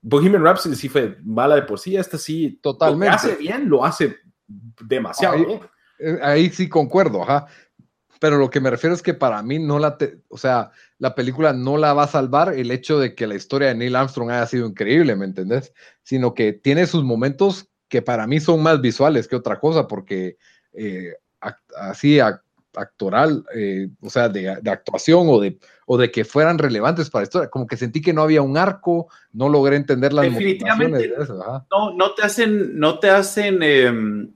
[0.00, 3.08] Bohemian Rhapsody sí fue mala de por sí, esta sí totalmente.
[3.08, 5.60] Lo hace bien, lo hace demasiado ahí, bien.
[5.98, 7.46] Eh, ahí sí concuerdo, ajá.
[8.20, 9.98] Pero lo que me refiero es que para mí no la,
[10.28, 13.68] o sea, la película no la va a salvar el hecho de que la historia
[13.68, 15.74] de Neil Armstrong haya sido increíble, ¿me entendés?
[16.02, 20.38] Sino que tiene sus momentos que para mí son más visuales que otra cosa, porque
[20.76, 21.14] eh,
[21.78, 22.20] así
[22.76, 27.26] actoral, eh, o sea, de, actuación o de, o de que fueran relevantes para la
[27.26, 27.50] historia.
[27.50, 31.12] Como que sentí que no había un arco, no logré entender las Definitivamente,
[31.70, 34.30] no, no te hacen, no te hacen em,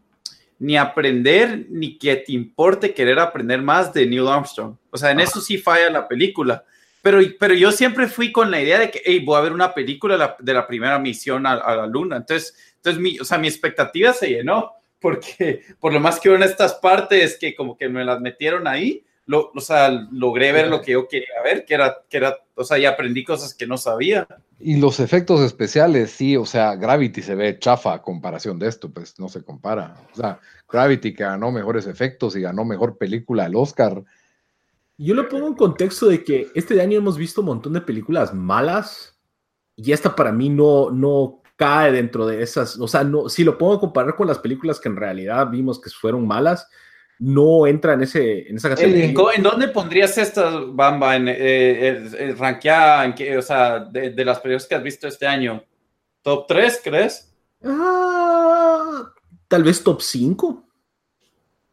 [0.59, 4.76] ni aprender ni que te importe querer aprender más de Neil Armstrong.
[4.91, 6.64] O sea, en eso sí falla la película.
[7.03, 9.72] Pero, pero yo siempre fui con la idea de que, hey, voy a ver una
[9.72, 12.18] película de la, primera misión a, la luna.
[12.18, 16.42] Entonces, entonces mi, o sea, mi expectativa se llenó porque por lo más que en
[16.42, 20.80] estas partes que como que me las metieron ahí, lo, o sea, logré ver lo
[20.80, 23.78] que yo quería ver, que era, que era, o sea, y aprendí cosas que no
[23.78, 24.26] sabía.
[24.59, 28.90] Y los efectos especiales, sí, o sea, Gravity se ve chafa a comparación de esto,
[28.90, 29.94] pues no se compara.
[30.12, 34.03] O sea, Gravity que ganó mejores efectos y ganó mejor película al Oscar.
[34.98, 38.34] Yo lo pongo en contexto de que este año hemos visto un montón de películas
[38.34, 39.16] malas
[39.76, 43.59] y esta para mí no, no cae dentro de esas, o sea, no, si lo
[43.59, 46.67] puedo comparar con las películas que en realidad vimos que fueron malas,
[47.19, 49.13] no entra en, ese, en esa categoría.
[49.35, 51.17] ¿En, dónde pondrías esta Bamba?
[51.17, 55.63] ¿En, eh, ranqueada, en o sea, de, las películas que has visto este año?
[56.23, 57.31] ¿Top 3, crees?
[57.63, 59.13] Ah,
[59.47, 60.67] tal vez top 5.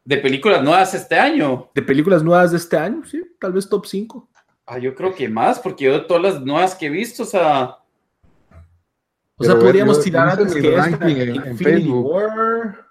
[0.03, 1.71] ¿De películas nuevas este año?
[1.73, 4.29] De películas nuevas de este año, sí, tal vez top 5.
[4.65, 7.25] Ah, yo creo que más, porque yo de todas las nuevas que he visto, o
[7.25, 7.77] sea,
[9.39, 11.15] o sea, podríamos tirar antes que ranking
[11.45, 12.11] en, Facebook.
[12.11, 12.87] War.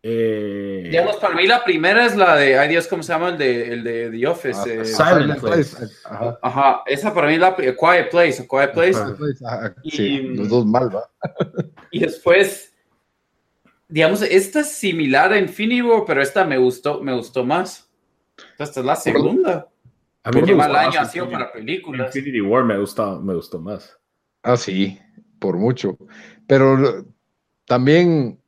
[0.00, 3.30] Eh, Digamos, para mí la primera es la de, ay Dios, ¿cómo se llama?
[3.30, 4.60] El de, el de The Office.
[4.60, 5.76] Ah, eh, Silent, Place.
[6.42, 6.82] Ajá.
[6.86, 8.98] esa para mí es la Quiet Place, Quiet Place.
[9.84, 11.10] sí, los dos mal, ¿va?
[11.90, 12.72] y después,
[13.88, 17.90] digamos, esta es similar a Infinity War, pero esta me gustó, me gustó más.
[18.58, 19.68] Esta es la segunda.
[20.22, 22.14] A mí Qué mal año ha sido para películas.
[22.14, 23.98] Infinity War me gustó, me gustó más.
[24.42, 25.00] Ah, sí
[25.44, 25.98] por mucho.
[26.46, 27.04] Pero
[27.66, 28.40] también,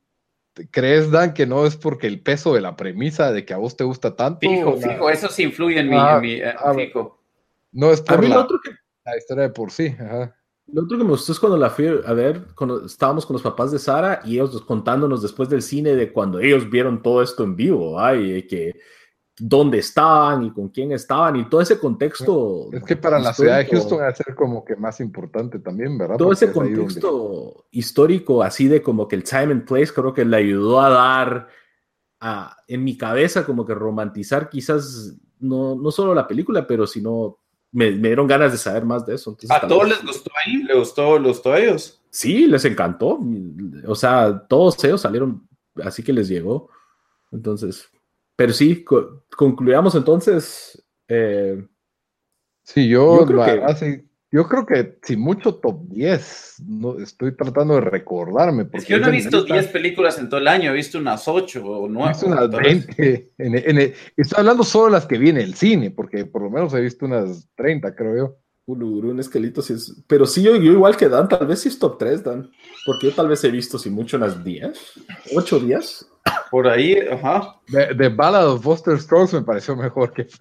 [0.71, 3.77] ¿crees, Dan, que no es porque el peso de la premisa de que a vos
[3.77, 4.39] te gusta tanto?
[4.39, 7.21] Fijo, fijo, eso sí influye en mi, ah, eh, ah, fijo.
[7.71, 8.47] No es por la,
[9.15, 9.95] historia de por sí.
[10.73, 13.43] Lo otro que me gustó es cuando la fui a ver, cuando estábamos con los
[13.43, 17.43] papás de Sara y ellos contándonos después del cine de cuando ellos vieron todo esto
[17.43, 18.73] en vivo, ay, que
[19.39, 22.69] dónde estaban y con quién estaban y todo ese contexto.
[22.71, 25.97] Es que para la ciudad de Houston va a ser como que más importante también,
[25.97, 26.17] ¿verdad?
[26.17, 30.37] Todo ese contexto histórico, así de como que el time and place, creo que le
[30.37, 31.47] ayudó a dar
[32.67, 37.37] en mi cabeza como que romantizar quizás no, no solo la película, pero sino
[37.71, 39.37] me, me dieron ganas de saber más de eso.
[39.49, 40.63] ¿A todos les gustó ahí?
[40.63, 42.01] ¿Le gustó, ¿Le gustó a ellos?
[42.09, 43.19] Sí, les encantó.
[43.85, 45.47] O sea, todos ellos salieron
[45.83, 46.69] así que les llegó.
[47.31, 47.87] Entonces,
[48.37, 48.85] pero sí,
[49.35, 50.85] concluyamos entonces.
[51.09, 51.65] Eh,
[52.63, 57.81] sí, yo, creo que, yo creo que si mucho top 10, no, estoy tratando de
[57.81, 58.65] recordarme.
[58.65, 60.99] Porque es que yo no he visto 10 películas en todo el año, he visto
[60.99, 62.05] unas 8 o 9.
[62.05, 63.31] He visto unas 20.
[64.15, 66.81] estoy hablando solo de las que vi en el cine, porque por lo menos he
[66.81, 68.37] visto unas 30, creo yo.
[68.67, 69.95] Un, esqueleto, sí es.
[70.07, 72.51] Pero sí, yo, igual que Dan, tal vez sí es top 3, Dan.
[72.85, 74.77] Porque yo tal vez he visto, si mucho, unas 10,
[75.35, 76.05] 8 días.
[76.51, 77.61] Por ahí, ajá.
[77.67, 80.27] The, Ballad of Buster Strokes me pareció mejor que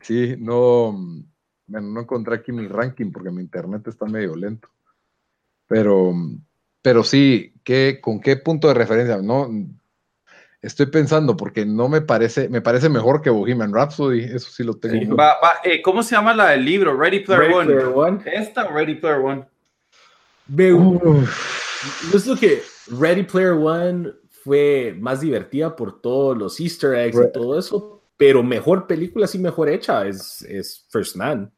[0.00, 0.92] Sí, no,
[1.66, 4.68] bueno, no encontré aquí mi ranking porque mi internet está medio lento.
[5.66, 6.14] Pero,
[6.80, 9.20] pero sí, ¿qué, ¿con qué punto de referencia?
[9.20, 9.50] No,
[10.64, 14.74] estoy pensando porque no me parece, me parece mejor que Bohemian Rhapsody, eso sí lo
[14.74, 15.16] tengo.
[15.62, 16.96] Eh, ¿Cómo se llama la del libro?
[16.96, 18.22] Ready Player, One.
[18.24, 19.46] Esta Ready Player One.
[22.14, 22.62] es lo que
[22.98, 28.42] Ready Player One fue más divertida por todos los Easter eggs y todo eso, pero
[28.42, 31.52] mejor película, sí mejor hecha, es, es First Man.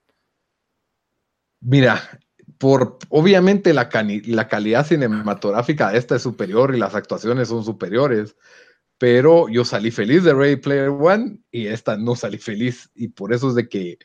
[1.60, 2.00] Mira,
[2.58, 3.88] por obviamente la,
[4.26, 8.36] la calidad cinematográfica de esta es superior y las actuaciones son superiores,
[8.98, 13.32] pero yo salí feliz de Ready Player One y esta no salí feliz y por
[13.32, 13.98] eso es de que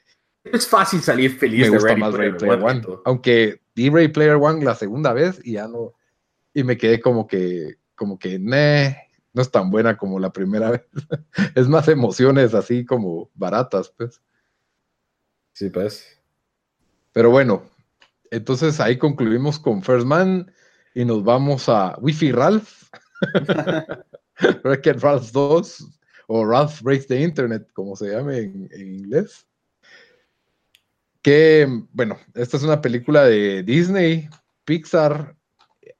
[0.43, 4.75] es fácil salir feliz me gusta más Player, One, aunque vi Ready Player One la
[4.75, 5.93] segunda vez y ya no
[6.53, 10.81] y me quedé como que como que no es tan buena como la primera vez.
[11.55, 14.21] es más emociones así como baratas, pues.
[15.53, 16.19] Sí, pues.
[17.11, 17.63] Pero bueno,
[18.31, 20.51] entonces ahí concluimos con First Man
[20.95, 22.89] y nos vamos a Wi-Fi Ralph.
[24.63, 26.01] Wreck-It Ralph 2
[26.33, 29.45] o Ralph Breaks the Internet, como se llame en, inglés.
[31.21, 34.29] Que, bueno, esta es una película de Disney,
[34.63, 35.35] Pixar,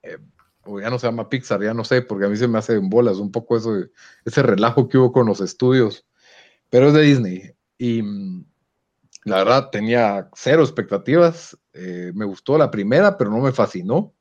[0.02, 0.16] eh,
[0.64, 2.74] o ya no se llama Pixar, ya no sé, porque a mí se me hace
[2.74, 3.74] en bolas un poco eso,
[4.24, 6.06] ese relajo que hubo con los estudios,
[6.70, 7.54] pero es de Disney.
[7.76, 8.46] Y mm,
[9.24, 14.14] la verdad tenía cero expectativas, eh, me gustó la primera, pero no me fascinó.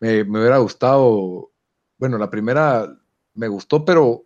[0.00, 1.52] me hubiera gustado,
[1.98, 2.98] bueno, la primera
[3.36, 4.24] me gustó, pero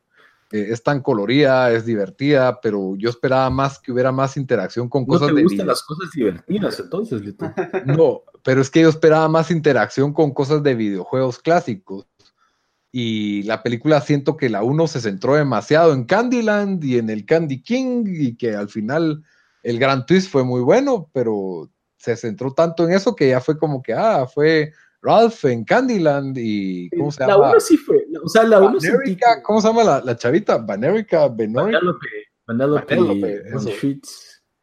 [0.52, 5.06] eh, es tan colorida, es divertida, pero yo esperaba más que hubiera más interacción con
[5.06, 7.46] cosas ¿No te gustan las cosas divertidas entonces, Lito?
[7.86, 12.06] No, pero es que yo esperaba más interacción con cosas de videojuegos clásicos.
[12.92, 17.24] Y la película siento que la uno se centró demasiado en Candyland y en el
[17.24, 19.22] Candy King y que al final
[19.62, 23.58] el gran twist fue muy bueno, pero se centró tanto en eso que ya fue
[23.58, 24.72] como que, ah, fue
[25.02, 27.32] Ralph en Candyland y ¿cómo se llama?
[27.32, 28.78] La 1 sí fue, o sea, la 1
[29.42, 30.58] ¿Cómo se llama la, la chavita?
[30.58, 32.06] Vanerica, Vanellope,
[32.46, 34.00] Vanellope, Vanellope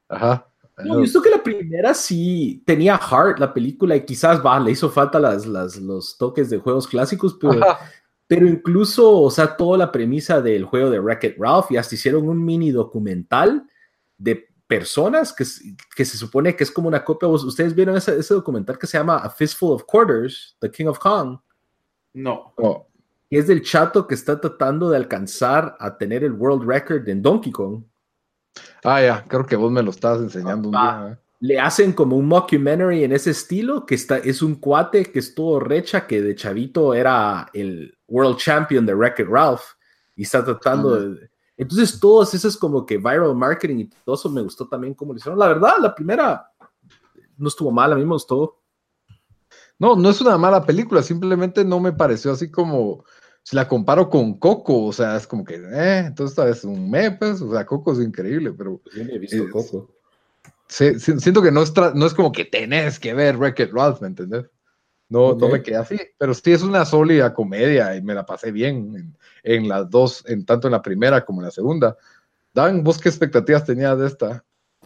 [0.10, 0.48] Ajá.
[0.86, 4.90] No, visto que la primera sí tenía heart la película y quizás va, le hizo
[4.92, 7.60] falta las, las, los toques de juegos clásicos, pero,
[8.28, 12.30] pero incluso, o sea, toda la premisa del juego de Wreck-It Ralph y hasta hicieron
[12.30, 13.68] un mini documental
[14.20, 15.46] de personas que,
[15.96, 17.28] que, se supone que es como una copia.
[17.30, 21.00] ¿Ustedes vieron ese, ese, documental que se llama A Fistful of Quarters, The King of
[21.00, 21.40] Kong?
[22.14, 22.54] No.
[23.30, 27.22] Y es del chato que está tratando de alcanzar a tener el world record en
[27.22, 27.84] Donkey Kong.
[28.84, 31.10] Ah, ya, creo que vos me lo estabas enseñando un día.
[31.12, 31.18] ¿eh?
[31.40, 35.36] Le hacen como un mockumentary en ese estilo, que está, es un cuate que es
[35.36, 39.62] todo recha, que de chavito era el world champion de Wreck-It Ralph,
[40.16, 44.42] y está tratando de entonces, todos esos como que viral marketing y todo eso me
[44.42, 45.40] gustó también como lo hicieron.
[45.40, 46.52] La verdad, la primera
[47.38, 48.62] no estuvo mal, a mí me gustó.
[49.80, 53.04] No, no es una mala película, simplemente no me pareció así como,
[53.44, 56.90] si la comparo con Coco, o sea, es como que, eh, entonces esta es un
[56.90, 58.80] me, pues, o sea, Coco es increíble, pero...
[58.84, 59.90] Pues he visto Coco.
[60.68, 64.46] siento que no es, no es como que tenés que ver Wreck-It Ralph, ¿me entendés?
[65.10, 68.52] No, no me quedé así, pero sí es una sólida comedia y me la pasé
[68.52, 71.98] bien en, las dos, en tanto en la primera como en la segunda.
[72.54, 74.44] Dan, ¿vos qué expectativas tenías de esta?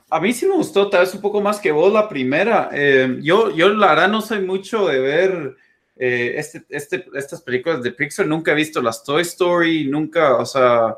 [0.09, 2.69] A mí sí me gustó, tal vez un poco más que vos la primera.
[2.71, 5.55] Eh, yo, yo la verdad no soy mucho de ver
[5.95, 10.45] eh, este, este, estas películas de Pixar, nunca he visto las Toy Story, nunca, o
[10.45, 10.97] sea,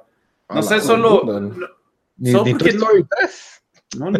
[0.49, 1.51] no sé, solo...
[2.17, 3.63] Ni, Toy Story 3.
[3.99, 4.11] No,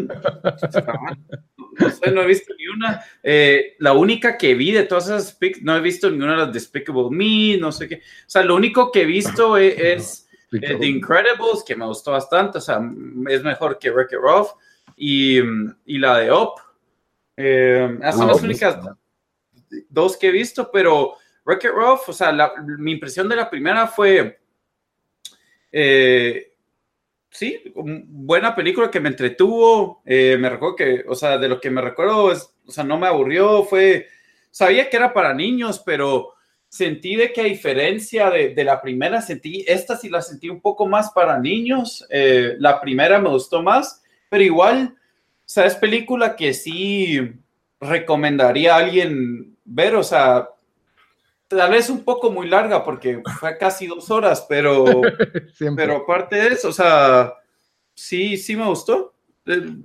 [1.80, 3.04] no, no he visto ni una.
[3.22, 7.10] Eh, la única que vi de todas esas, no he visto ninguna de las Despicable
[7.10, 7.96] Me, no sé qué.
[7.96, 12.12] O sea, lo único que he visto e, es, eh, The Incredibles, que me gustó
[12.12, 12.82] bastante, o sea,
[13.30, 14.50] es mejor que Wreck-It Ralph,
[14.96, 15.40] y,
[15.86, 16.54] y, la de Up.
[17.36, 18.78] Eh, esas son las únicas
[19.90, 21.16] dos que he visto, pero
[21.46, 22.32] Wreck-It Ralph, o sea,
[22.78, 24.40] mi impresión de la primera fue,
[25.72, 26.53] eh,
[27.34, 31.72] sí, buena película que me entretuvo, eh, me recuerdo que, o sea, de lo que
[31.72, 34.08] me recuerdo, es, o sea, no me aburrió, fue,
[34.52, 36.34] sabía que era para niños, pero
[36.70, 40.88] sentí de que a diferencia de, la primera, sentí, esta sí la sentí un poco
[40.88, 46.36] más para niños, eh, la primera me gustó más, pero igual, o sea, es película
[46.36, 47.20] que sí
[47.80, 50.50] recomendaría a alguien ver, o sea,
[51.56, 54.86] tal vez un poco muy larga porque fue casi dos horas, pero,
[55.76, 57.34] pero aparte de eso, o sea,
[57.94, 59.14] sí, sí me gustó.
[59.46, 59.76] Eh,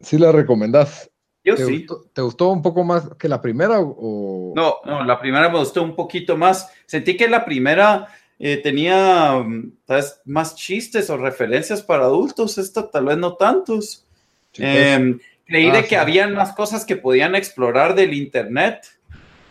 [0.00, 1.10] sí la recomendás.
[1.44, 1.86] Yo ¿Te sí.
[1.86, 4.52] Gustó, ¿Te gustó un poco más que la primera o...?
[4.54, 6.70] No, no, la primera me gustó un poquito más.
[6.86, 8.08] Sentí que la primera
[8.38, 9.44] eh, tenía
[9.84, 14.06] tal vez, más chistes o referencias para adultos, esta tal vez no tantos.
[14.54, 18.86] Em, creí de ah, que habían más cosas que podían explorar del internet.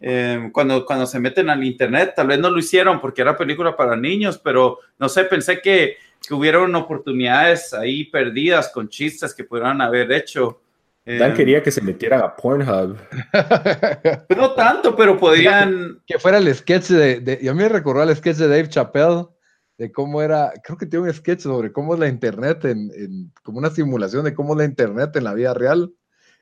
[0.01, 3.75] Em, cuando, cuando se meten al internet, tal vez no lo hicieron porque era película
[3.75, 9.43] para niños, pero no sé, pensé que, que hubieron oportunidades ahí perdidas con chistes que
[9.43, 10.61] pudieran haber hecho.
[11.05, 12.97] Dan em, quería que se metieran a Pornhub.
[14.37, 16.01] No tanto, pero podrían.
[16.05, 17.19] Que fuera el sketch de.
[17.21, 19.25] de yo me recordó el sketch de Dave Chappelle,
[19.77, 20.51] de cómo era.
[20.63, 24.25] Creo que tiene un sketch sobre cómo es la internet, en, en, como una simulación
[24.25, 25.91] de cómo es la internet en la vida real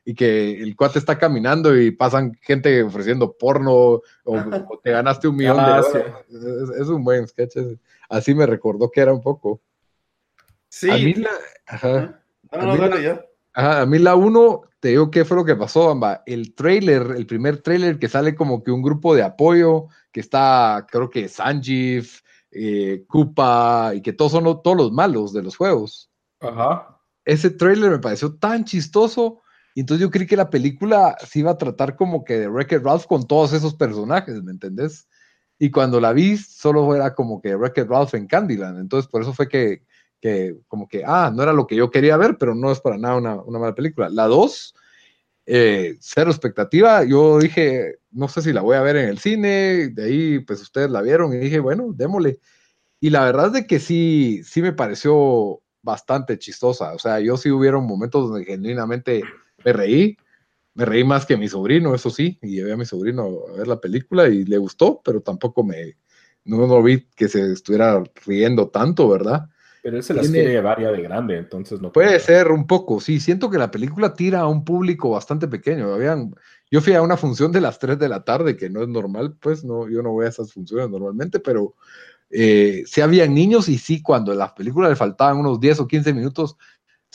[0.07, 5.35] y que el cuate está caminando y pasan gente ofreciendo porno o, te ganaste un
[5.35, 6.13] millón de ah, dólares.
[6.79, 7.57] Es, un buen sketch.
[8.07, 9.61] Así me recordó que era un poco.
[10.69, 10.91] Sí.
[10.91, 11.29] A mí la.
[11.65, 12.21] Ajá.
[13.53, 16.21] a, mí la, uno, te digo qué fue lo que pasó, Amba.
[16.27, 20.85] El trailer, el primer trailer que sale como que un grupo de apoyo, que está,
[20.87, 22.07] creo que Sanjeev,
[22.51, 26.11] eh, Koopa, y que todos son todos los malos de los juegos.
[26.39, 26.99] Ajá.
[27.23, 29.41] Ese trailer me pareció tan chistoso
[29.75, 32.81] y entonces yo creí que la película se iba a tratar como que de Wreck-It
[32.81, 35.09] Ralph con todos esos personajes, ¿me entendés?
[35.59, 38.79] Y cuando la vi, solo era como que Wreck-It Ralph en Candyland.
[38.79, 39.83] Entonces por eso fue que,
[40.21, 42.97] que, como que, ah, no era lo que yo quería ver, pero no es para
[42.97, 44.07] nada una, una mala película.
[44.07, 44.75] La 2,
[45.45, 47.03] eh, cero expectativa.
[47.03, 49.89] Yo dije, no sé si la voy a ver en el cine.
[49.89, 52.39] De ahí, pues ustedes la vieron y dije, bueno, démosle.
[53.01, 56.93] Y la verdad es de que sí, sí me pareció bastante chistosa.
[56.93, 59.21] O sea, yo sí hubieron momentos donde genuinamente
[59.65, 60.17] me reí,
[60.75, 63.67] me reí más que mi sobrino, eso sí, y llevé a mi sobrino a ver
[63.67, 65.97] la película y le gustó, pero tampoco me,
[66.45, 69.49] no, no vi que se estuviera riendo tanto, ¿verdad?
[69.81, 71.91] Pero él se las quiere llevar ya de grande, entonces no.
[71.91, 73.19] Puede ser un poco, sí.
[73.19, 75.93] Siento que la película tira a un público bastante pequeño.
[75.93, 76.33] Habían,
[76.71, 79.37] yo fui a una función de las 3 de la tarde, que no es normal,
[79.39, 81.75] pues no, yo no voy a esas funciones normalmente, pero
[82.31, 85.87] eh, sí había niños y sí, cuando a la película le faltaban unos 10 o
[85.87, 86.57] 15 minutos,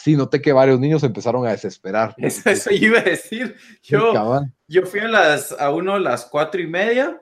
[0.02, 2.14] sí noté que varios niños empezaron a desesperar.
[2.18, 3.56] Eso, iba a decir.
[3.82, 7.20] Yo, yo fui a las a uno a las cuatro y media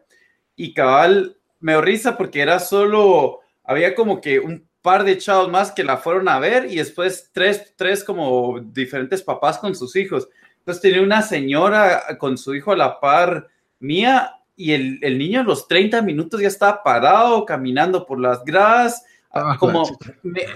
[0.55, 5.51] y cabal me dio risa porque era solo, había como que un par de chavos
[5.51, 9.97] más que la fueron a ver y después tres, tres como diferentes papás con sus
[9.97, 10.29] hijos.
[10.59, 13.49] Entonces tenía una señora con su hijo a la par
[13.81, 18.45] mía y el, el niño a los 30 minutos ya estaba parado, caminando por las
[18.45, 19.85] gradas Ah, como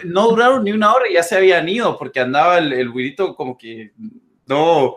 [0.04, 3.56] no duraron ni una hora y ya se habían ido porque andaba el, el como
[3.58, 3.92] que
[4.46, 4.96] no,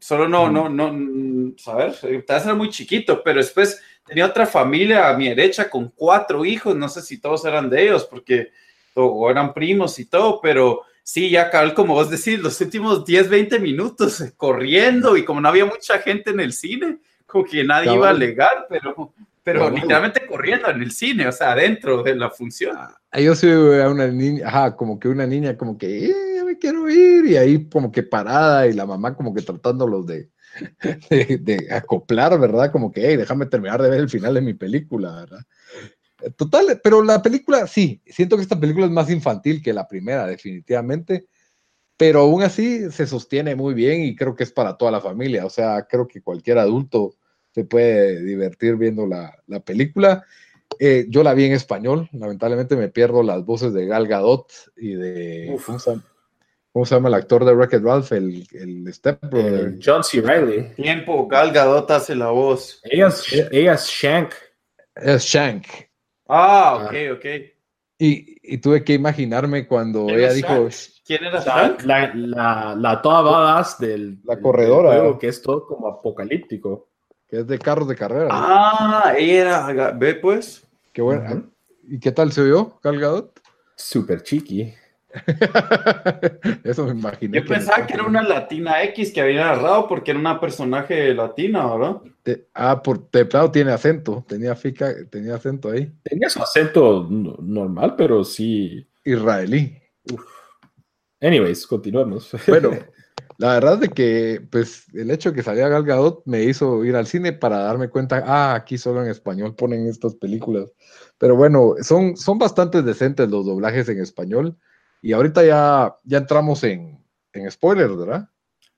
[0.00, 1.94] solo no, no, no, saber,
[2.26, 6.74] te ser muy chiquito, pero después tenía otra familia a mi derecha con cuatro hijos,
[6.74, 8.50] no sé si todos eran de ellos porque
[8.94, 13.28] o eran primos y todo, pero sí, ya cabal, como vos decís, los últimos 10,
[13.28, 17.94] 20 minutos corriendo y como no había mucha gente en el cine, como que nadie
[17.94, 22.30] iba a alegar, pero pero literalmente corriendo en el cine, o sea, dentro de la
[22.30, 22.76] función.
[22.76, 26.58] Ah, yo soy a una niña, ajá, como que una niña como que, eh, me
[26.58, 30.30] quiero ir, y ahí como que parada, y la mamá como que tratándolos de,
[31.10, 32.70] de, acoplar, ¿verdad?
[32.70, 35.40] Como que, hey, déjame terminar de ver el final de mi película, ¿verdad?
[36.36, 40.26] Total, pero la película, sí, siento que esta película es más infantil que la primera,
[40.26, 41.26] definitivamente,
[41.96, 45.46] pero aún así se sostiene muy bien y creo que es para toda la familia,
[45.46, 47.14] o sea, creo que cualquier adulto
[47.52, 50.24] se puede divertir viendo la, la película.
[50.78, 54.94] Eh, yo la vi en español, lamentablemente me pierdo las voces de Gal Gadot y
[54.94, 55.56] de...
[56.72, 58.12] ¿cómo se, llama, el actor de Wreck-It Ralph?
[58.12, 60.20] El, el Step eh, John C.
[60.20, 60.74] Reilly.
[60.76, 62.80] Tiempo, Gal Gadot hace la voz.
[62.84, 64.32] Ella es, ella es Shank.
[64.94, 65.66] Es Shank.
[66.28, 67.26] Ah, ok, ok.
[67.98, 70.68] Y, y, tuve que imaginarme cuando ella dijo...
[71.04, 71.82] ¿Quién era Shank?
[71.82, 74.20] La, la, la, toda badass del...
[74.24, 75.18] La corredora.
[75.18, 76.89] que es todo como apocalíptico
[77.30, 78.28] que es de carros de carrera.
[78.30, 80.66] Ah, ella era, ve pues.
[80.92, 81.44] Qué bueno.
[81.88, 83.40] ¿Y qué tal se vio, Calgadot?
[83.76, 84.74] Súper chiqui.
[86.64, 87.40] Eso me imaginé.
[87.40, 91.74] Yo pensaba que era una latina X que había agarrado porque era una personaje latina,
[91.74, 91.96] ¿verdad?
[92.54, 95.92] ah, por templado tiene acento, tenía fica, tenía acento ahí.
[96.02, 98.86] Tenía su acento normal, pero sí.
[99.04, 99.76] Israelí.
[101.20, 102.30] Anyways, continuamos.
[102.46, 102.70] Bueno,
[103.40, 106.94] la verdad de que, pues, el hecho de que salía Gal Gadot me hizo ir
[106.94, 110.70] al cine para darme cuenta, ah, aquí solo en español ponen estas películas.
[111.16, 114.58] Pero bueno, son, son bastante decentes los doblajes en español.
[115.00, 117.02] Y ahorita ya, ya entramos en,
[117.32, 118.28] en spoilers, ¿verdad?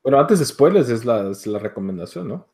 [0.01, 2.47] Bueno, antes de spoilers es la, la recomendación, ¿no?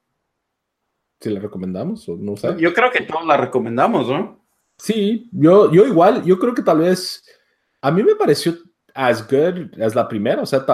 [1.21, 2.57] Si la recomendamos o no sé.
[2.59, 4.43] Yo creo que todos la recomendamos, ¿no?
[4.79, 7.23] Sí, yo, yo igual, yo creo que tal vez,
[7.83, 8.55] a mí me pareció
[8.95, 10.65] as good as la primera, o sea,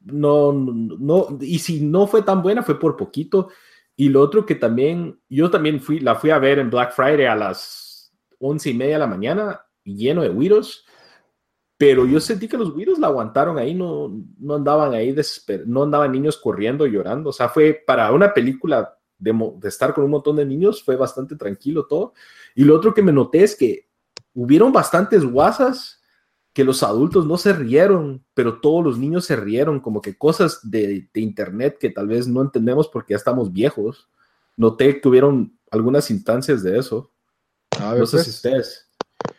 [0.00, 3.48] no, no, y si no fue tan buena fue por poquito.
[3.96, 7.26] Y lo otro que también, yo también fui, la fui a ver en Black Friday
[7.26, 10.86] a las once y media de la mañana, lleno de Widows
[11.80, 15.16] pero yo sentí que los virus la aguantaron ahí, no, no andaban ahí,
[15.64, 20.04] no andaban niños corriendo, llorando, o sea, fue para una película de, de, estar con
[20.04, 22.12] un montón de niños, fue bastante tranquilo todo.
[22.54, 23.88] Y lo otro que me noté es que
[24.34, 25.99] hubieron bastantes guasas
[26.52, 30.60] que los adultos no se rieron, pero todos los niños se rieron, como que cosas
[30.68, 34.08] de, de internet que tal vez no entendemos porque ya estamos viejos.
[34.56, 37.10] Noté que hubieron algunas instancias de eso.
[37.78, 38.36] A ver, no sé si pues.
[38.36, 38.90] ustedes.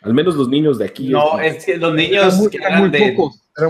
[0.02, 1.08] Al menos los niños de aquí.
[1.08, 3.16] No, es que los niños eran, de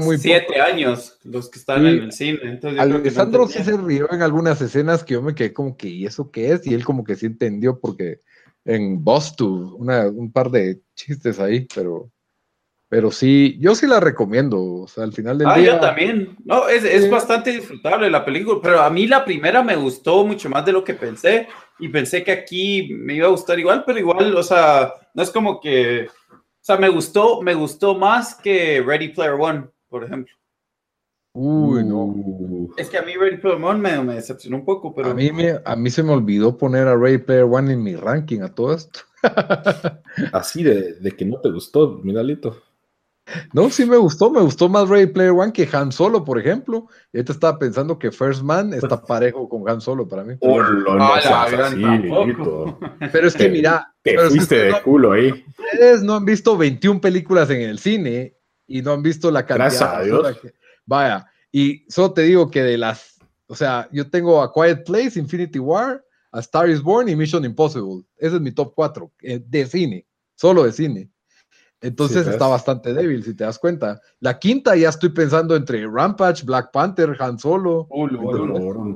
[0.00, 2.38] muy siete años, los que están en el cine.
[2.42, 6.06] Entonces Alessandro sí se rió en algunas escenas que yo me quedé como que, ¿y
[6.06, 6.66] eso qué es?
[6.66, 8.20] Y él como que sí entendió porque
[8.64, 12.10] en Boston, una, un par de chistes ahí, pero,
[12.92, 14.62] pero sí, yo sí la recomiendo.
[14.62, 15.72] O sea, al final del ah, día.
[15.72, 16.36] yo también.
[16.44, 20.50] No, es, es bastante disfrutable la película, pero a mí la primera me gustó mucho
[20.50, 21.48] más de lo que pensé
[21.78, 25.30] y pensé que aquí me iba a gustar igual, pero igual, o sea, no es
[25.30, 30.34] como que, o sea, me gustó, me gustó más que Ready Player One, por ejemplo.
[31.32, 32.04] Uy, no.
[32.04, 32.74] Uh.
[32.76, 35.12] Es que a mí Ready Player One me, me decepcionó un poco, pero...
[35.12, 37.96] A mí, me, a mí se me olvidó poner a Ready Player One en mi
[37.96, 39.00] ranking a todo esto.
[40.34, 42.60] Así de, de que no te gustó, Miralito.
[43.52, 46.88] No, sí me gustó, me gustó más Ready Player One que Han Solo, por ejemplo.
[47.12, 50.34] Y ahorita estaba pensando que First Man está parejo con Han Solo para mí.
[50.40, 51.28] Oh, no, así,
[53.12, 55.44] pero es que mira, te fuiste de culo ahí.
[55.58, 58.36] Ustedes no han visto 21 películas en el cine
[58.66, 59.68] y no han visto la cantidad.
[59.68, 60.38] Gracias a Dios.
[60.86, 65.18] vaya, y solo te digo que de las, o sea, yo tengo a Quiet Place,
[65.18, 66.02] Infinity War,
[66.32, 68.04] a Star is Born y Mission Impossible.
[68.16, 71.10] Ese es mi top 4 eh, de cine, solo de cine.
[71.82, 74.00] Entonces está bastante débil, si te das cuenta.
[74.20, 77.88] La quinta ya estoy pensando entre Rampage, Black Panther, Han Solo.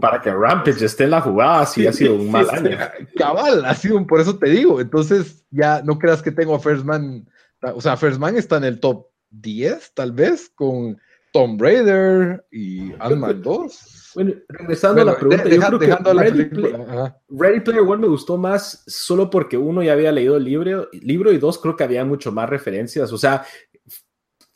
[0.01, 2.79] para que Rampage esté en la jugada, sí, ha sido un mal año.
[3.17, 4.81] Cabal, ha sido un, por eso te digo.
[4.81, 7.29] Entonces ya no creas que tengo a First Man.
[7.75, 10.97] O sea, First Man está en el top 10, tal vez, con
[11.33, 13.96] Tom Raider y Ant-Man 2.
[14.17, 19.29] Bueno, regresando a la pregunta, yo creo que Ready, Player One me gustó más solo
[19.29, 22.49] porque uno ya había leído el libro, libro y dos creo que había mucho más
[22.49, 23.13] referencias.
[23.13, 23.45] O sea,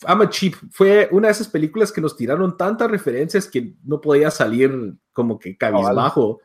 [0.08, 4.00] I'm a Cheap fue una de esas películas que nos tiraron tantas referencias que no
[4.00, 6.40] podía salir como que cabizbajo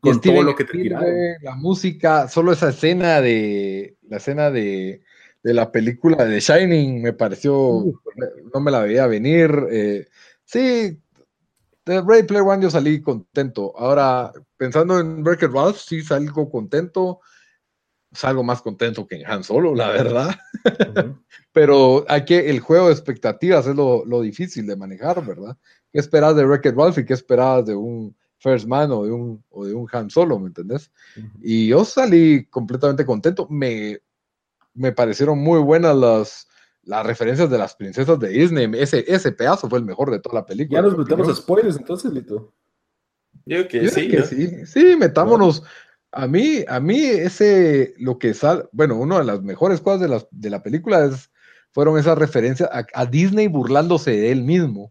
[0.00, 1.08] con todo lo que te tiraron.
[1.42, 5.02] La música, solo esa escena de la escena de,
[5.42, 7.84] de la película de Shining me pareció,
[8.54, 9.50] no me la veía venir.
[9.68, 10.06] Eh,
[10.44, 10.96] sí,
[11.84, 13.76] de Ray Player One yo salí contento.
[13.76, 17.20] Ahora, pensando en Breaker Ralph, sí salgo contento.
[18.12, 20.34] Salgo más contento que en Han Solo, la verdad.
[21.52, 25.56] Pero hay que, el juego de expectativas es lo, difícil de manejar, ¿verdad?
[25.90, 29.42] ¿Qué esperas de Wreck-It Ralph y qué esperas de un First Man o de un,
[29.48, 30.90] o de un Han Solo, ¿me entendés?
[31.40, 33.46] Y yo salí completamente contento.
[33.48, 33.98] Me,
[34.74, 36.48] me parecieron muy buenas las,
[36.84, 40.40] las referencias de las princesas de Disney, ese, ese pedazo fue el mejor de toda
[40.40, 40.80] la película.
[40.80, 42.52] Ya nos metemos a spoilers entonces, Lito.
[43.46, 44.66] Yo que, sí, sí.
[44.66, 45.62] Sí, metámonos.
[46.12, 50.08] A mí, a mí ese, lo que sale, bueno, una de las mejores cosas de
[50.08, 51.30] la, de la película es,
[51.70, 54.90] fueron esas referencias a, Disney burlándose de él mismo.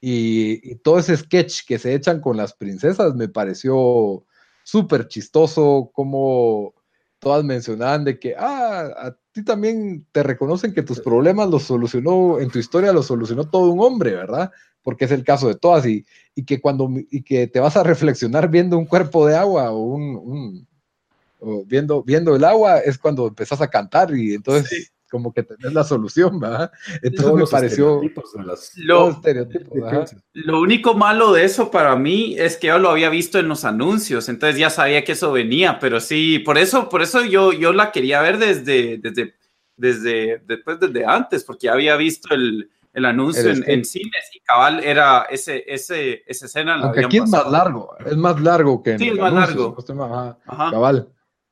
[0.00, 4.24] Y, y, todo ese sketch que se echan con las princesas me pareció
[4.62, 6.74] súper chistoso, como
[7.18, 12.40] todas mencionaban de que, ah, a ti también te reconocen que tus problemas los solucionó,
[12.40, 14.50] en tu historia los solucionó todo un hombre, ¿verdad?
[14.82, 17.82] Porque es el caso de todas y, y que cuando, y que te vas a
[17.82, 20.66] reflexionar viendo un cuerpo de agua o un,
[21.40, 25.72] o viendo, viendo el agua es cuando empezás a cantar y entonces como que tenés
[25.74, 26.70] la solución, ¿verdad?
[27.02, 28.00] Entonces me pareció
[28.76, 29.20] lo,
[30.32, 33.64] lo, único malo de eso para mí es que yo lo había visto en los
[33.64, 37.72] anuncios, entonces ya sabía que eso venía, pero sí, por eso, por eso yo, yo
[37.72, 39.34] la quería ver desde, desde,
[39.76, 44.82] desde, después, desde antes, porque ya había visto el, el anuncio en, cines y cabal
[44.82, 46.76] era ese, ese, esa escena.
[46.76, 49.76] Aunque aquí es más largo, es más largo que en Sí, es más largo.
[50.46, 51.08] Cabal.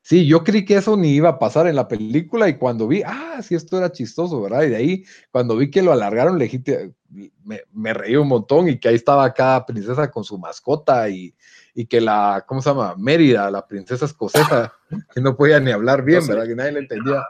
[0.09, 3.03] Sí, yo creí que eso ni iba a pasar en la película y cuando vi,
[3.05, 4.63] ah, sí, esto era chistoso, ¿verdad?
[4.63, 6.95] Y de ahí, cuando vi que lo alargaron legítimo,
[7.43, 11.35] me, me, reí un montón y que ahí estaba cada princesa con su mascota y,
[11.75, 12.95] y que la, ¿cómo se llama?
[12.97, 14.73] Mérida, la princesa escocesa,
[15.13, 16.47] que no podía ni hablar bien, ¿verdad?
[16.47, 17.23] Que nadie le entendía.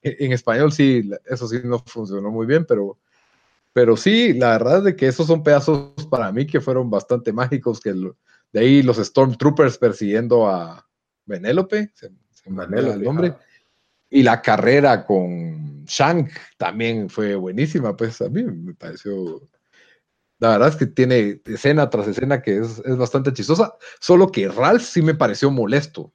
[0.00, 3.00] En español sí, eso sí no funcionó muy bien, pero,
[3.72, 7.32] pero sí, la verdad es de que esos son pedazos para mí que fueron bastante
[7.32, 10.86] mágicos, que de ahí los Stormtroopers persiguiendo a
[11.26, 12.10] Benélope, se,
[12.48, 13.34] me el nombre,
[14.08, 19.42] y la carrera con Shank también fue buenísima, pues a mí me pareció
[20.38, 24.82] la verdad es que tiene escena tras escena que es, bastante chistosa, solo que Ralph
[24.82, 26.12] sí me pareció molesto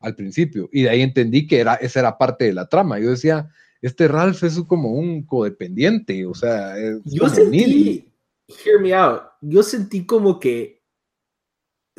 [0.00, 2.98] al principio, y de ahí entendí que era, esa era parte de la trama.
[2.98, 3.48] Yo decía,
[3.80, 6.74] este Ralph es como un codependiente, o sea,
[7.04, 8.12] yo sentí,
[8.46, 10.82] hear me out, yo sentí como que,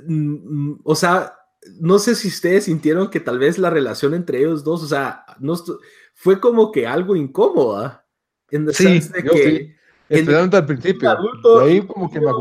[0.06, 1.37] mm, mm, o sea,
[1.80, 5.26] no sé si ustedes sintieron que tal vez la relación entre ellos dos, o sea,
[5.40, 5.56] no,
[6.14, 8.06] fue como que algo incómoda.
[8.50, 9.00] En sí,
[9.32, 9.76] que,
[10.10, 11.18] Especialmente al principio.
[11.62, 12.32] ahí como que me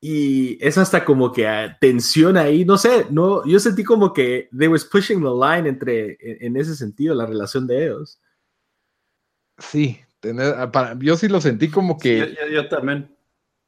[0.00, 4.48] Y es hasta como que ah, tensión ahí, no sé, no, yo sentí como que
[4.56, 8.20] they was pushing the line entre, en, ese sentido, la relación de ellos.
[9.58, 12.36] Sí, ah, yo sí lo sentí como que...
[12.52, 13.14] yo, también.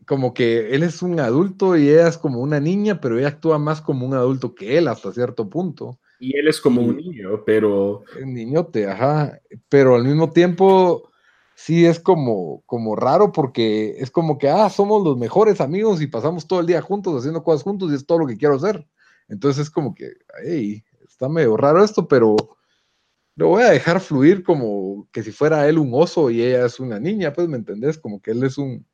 [0.06, 3.58] Como que él es un adulto y ella es como una niña, pero ella actúa
[3.58, 5.98] más como un adulto que él hasta cierto punto.
[6.18, 8.04] Y él es como un niño, pero...
[8.22, 9.40] Un niñote, ajá.
[9.68, 11.10] Pero al mismo tiempo
[11.54, 16.06] sí es como, como raro porque es como que, ah, somos los mejores amigos y
[16.06, 18.86] pasamos todo el día juntos haciendo cosas juntos y es todo lo que quiero hacer.
[19.28, 20.12] Entonces es como que,
[20.44, 22.36] hey, está medio raro esto, pero
[23.36, 26.78] lo voy a dejar fluir como que si fuera él un oso y ella es
[26.78, 27.98] una niña, pues, ¿me entendés?
[27.98, 28.86] Como que él es un,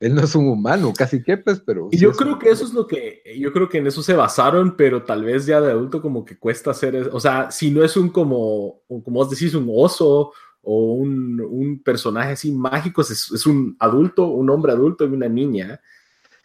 [0.00, 1.88] él no es un humano, casi que, pues, pero...
[1.90, 4.76] Y yo creo que eso es lo que, yo creo que en eso se basaron,
[4.76, 7.96] pero tal vez ya de adulto como que cuesta hacer, o sea, si no es
[7.96, 13.46] un como, como vos decís, un oso o un, un personaje así mágico, es, es,
[13.46, 15.80] un adulto, un hombre adulto y una niña.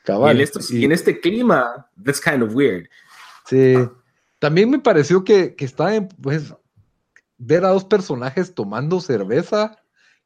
[0.04, 2.88] Cabal, y, en esto, y en este clima, that's kind of weird.
[3.46, 3.76] Sí.
[4.38, 6.54] También me pareció que, que está en, pues,
[7.38, 9.79] ver a dos personajes tomando cerveza.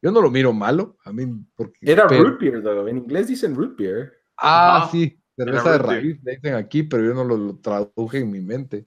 [0.04, 0.96] Yo no lo miro malo.
[1.04, 1.26] A mí,
[1.56, 2.86] porque, Era root beer, though.
[2.86, 4.12] En inglés dicen root beer.
[4.36, 5.18] Ah, sí.
[5.36, 8.86] Cerveza de raíz, dicen aquí, pero yo no lo traduje en mi mente.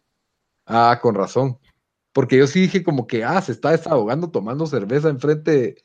[0.66, 1.60] Ah, con razón
[2.18, 5.76] porque yo sí dije como que, ah, se está desahogando tomando cerveza enfrente,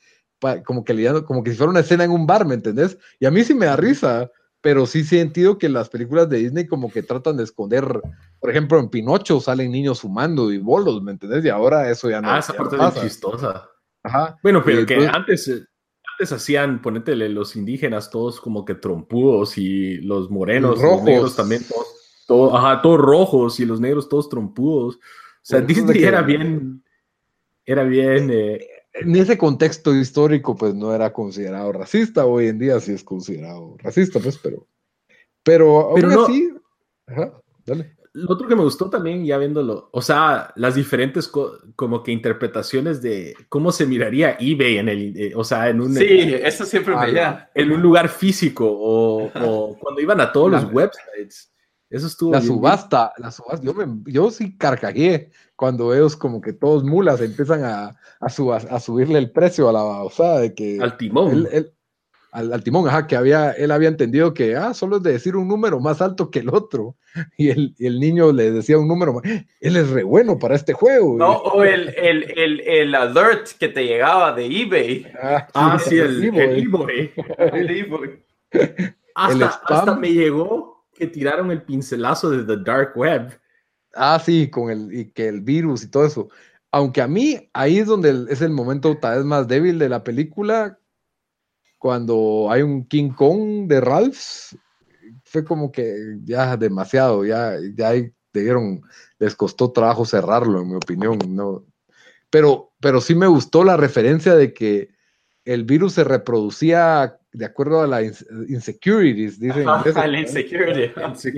[0.64, 2.96] como que liando, como que si fuera una escena en un bar, ¿me entendés?
[3.20, 4.30] Y a mí sí me da risa,
[4.62, 8.00] pero sí sentido que las películas de Disney como que tratan de esconder,
[8.40, 11.44] por ejemplo, en Pinocho salen niños fumando y bolos, ¿me entendés?
[11.44, 12.30] Y ahora eso ya no.
[12.30, 13.68] Ah, esa parte es chistosa.
[14.02, 14.38] Ajá.
[14.42, 20.30] Bueno, pero que antes, antes hacían, ponétele, los indígenas todos como que trompudos y los
[20.30, 20.96] morenos, rojos.
[20.96, 21.62] los negros también
[22.26, 24.96] todos, ajá, todos rojos y los negros todos trompudos.
[24.96, 25.00] O
[25.42, 26.84] sea, Disney era bien,
[27.64, 28.30] era bien...
[28.32, 32.26] Eh, en ese contexto histórico, pues no era considerado racista.
[32.26, 34.66] Hoy en día sí es considerado racista, pues, pero...
[35.42, 36.50] Pero, pero no, así...
[37.06, 37.32] Ajá,
[37.66, 37.96] dale.
[38.14, 43.00] Lo otro que me gustó también, ya viéndolo, o sea, las diferentes como que interpretaciones
[43.00, 45.94] de cómo se miraría eBay en el, eh, o sea, en un...
[45.94, 47.50] Sí, eso siempre me da.
[47.54, 51.52] En un lugar físico o, o cuando iban a todos los websites
[51.92, 52.32] eso estuvo.
[52.32, 57.20] La subasta, la subasta, yo, me, yo sí carcagué cuando ellos como que todos mulas
[57.20, 60.78] empiezan a, a, subirle el precio a la osada de que...
[60.80, 61.46] Al timón.
[62.32, 65.46] Al, timón, ajá, que había, él había entendido que, ah, solo es de decir un
[65.46, 66.96] número más alto que el otro.
[67.36, 69.22] Y el, el niño le decía un número más,
[69.60, 71.18] él es re bueno para este juego.
[71.18, 75.12] No, o el, el, el, alert que te llegaba de eBay.
[75.22, 77.12] Ah, ah sí, el, eBay.
[77.52, 78.24] El eBay.
[79.14, 83.38] Hasta, hasta me llegó que tiraron el pincelazo de The Dark Web.
[83.94, 86.28] Ah, sí, con el, y que el virus y todo eso.
[86.70, 90.02] Aunque a mí ahí es donde es el momento tal vez más débil de la
[90.02, 90.78] película,
[91.82, 94.54] cuando hay un King Kong de Ralph,
[95.24, 97.90] fue como que ya demasiado, ya, ya
[98.32, 98.82] debieron,
[99.18, 101.18] les costó trabajo cerrarlo, en mi opinión.
[101.26, 101.66] No.
[102.30, 104.90] Pero, pero sí me gustó la referencia de que
[105.44, 109.68] el virus se reproducía de acuerdo a la insecurities, dicen.
[109.68, 110.92] Ajá, la insecurity.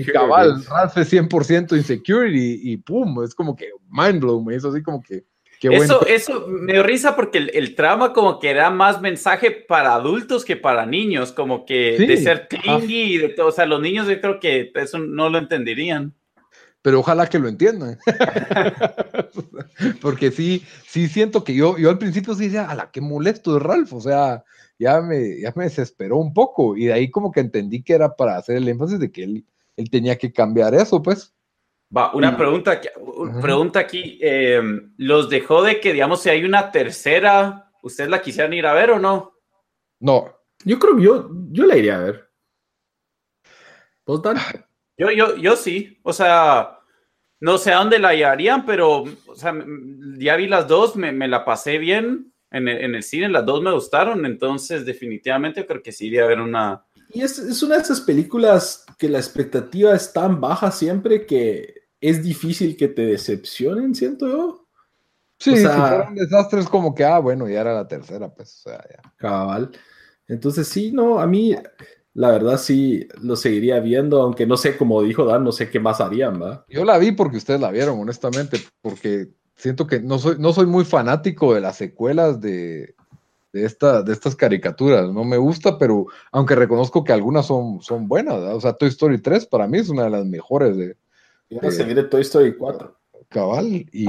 [0.13, 4.83] cabal, Ralph es 100% insecurity y pum, es como que mind blow, me hizo así
[4.83, 5.25] como que.
[5.61, 10.45] Eso, eso me dio risa porque el, trama como que era más mensaje para adultos
[10.45, 13.47] que para niños, como que de ser clingy y de todo.
[13.47, 16.13] O sea, los niños yo creo que eso no lo entenderían.
[16.81, 17.97] Pero ojalá que lo entiendan.
[20.01, 23.53] porque sí, sí siento que yo, yo al principio sí decía, a la que molesto
[23.53, 24.43] de Ralph, o sea,
[24.77, 28.15] ya me, ya me desesperó un poco y de ahí como que entendí que era
[28.15, 29.45] para hacer el énfasis de que él,
[29.77, 31.34] él tenía que cambiar eso, pues.
[31.95, 32.81] Va, una pregunta,
[33.41, 34.19] pregunta aquí.
[34.21, 34.61] Eh,
[34.97, 38.91] ¿Los dejó de que, digamos, si hay una tercera, ustedes la quisieran ir a ver
[38.91, 39.33] o no?
[39.99, 40.29] No.
[40.65, 42.29] Yo creo que yo, yo la iría a ver.
[44.05, 44.37] ¿Vos, Dan?
[44.97, 45.99] Yo, yo, yo sí.
[46.03, 46.79] O sea,
[47.39, 49.53] no sé a dónde la hallarían, pero o sea,
[50.17, 53.45] ya vi las dos, me, me la pasé bien en el, en el, cine, las
[53.45, 56.85] dos me gustaron, entonces definitivamente creo que sí iría a ver una.
[57.09, 61.84] Y es, es una de esas películas que la expectativa es tan baja siempre que
[62.09, 64.67] es difícil que te decepcionen, siento yo.
[65.37, 68.55] Sí, o sea, si fueron desastres como que, ah, bueno, ya era la tercera, pues,
[68.59, 69.13] o sea, ya.
[69.17, 69.71] Cabal.
[70.27, 71.55] Entonces, sí, no, a mí,
[72.13, 75.79] la verdad, sí, lo seguiría viendo, aunque no sé, como dijo Dan, no sé qué
[75.79, 76.65] más harían, ¿va?
[76.69, 80.65] Yo la vi porque ustedes la vieron, honestamente, porque siento que no soy, no soy
[80.65, 82.95] muy fanático de las secuelas de,
[83.51, 88.07] de, esta, de estas caricaturas, no me gusta, pero aunque reconozco que algunas son, son
[88.07, 90.95] buenas, o sea, Toy Story 3 para mí es una de las mejores de...
[91.49, 92.99] de se viene Toy Story 4.
[93.29, 93.85] Cabal.
[93.91, 94.07] Y...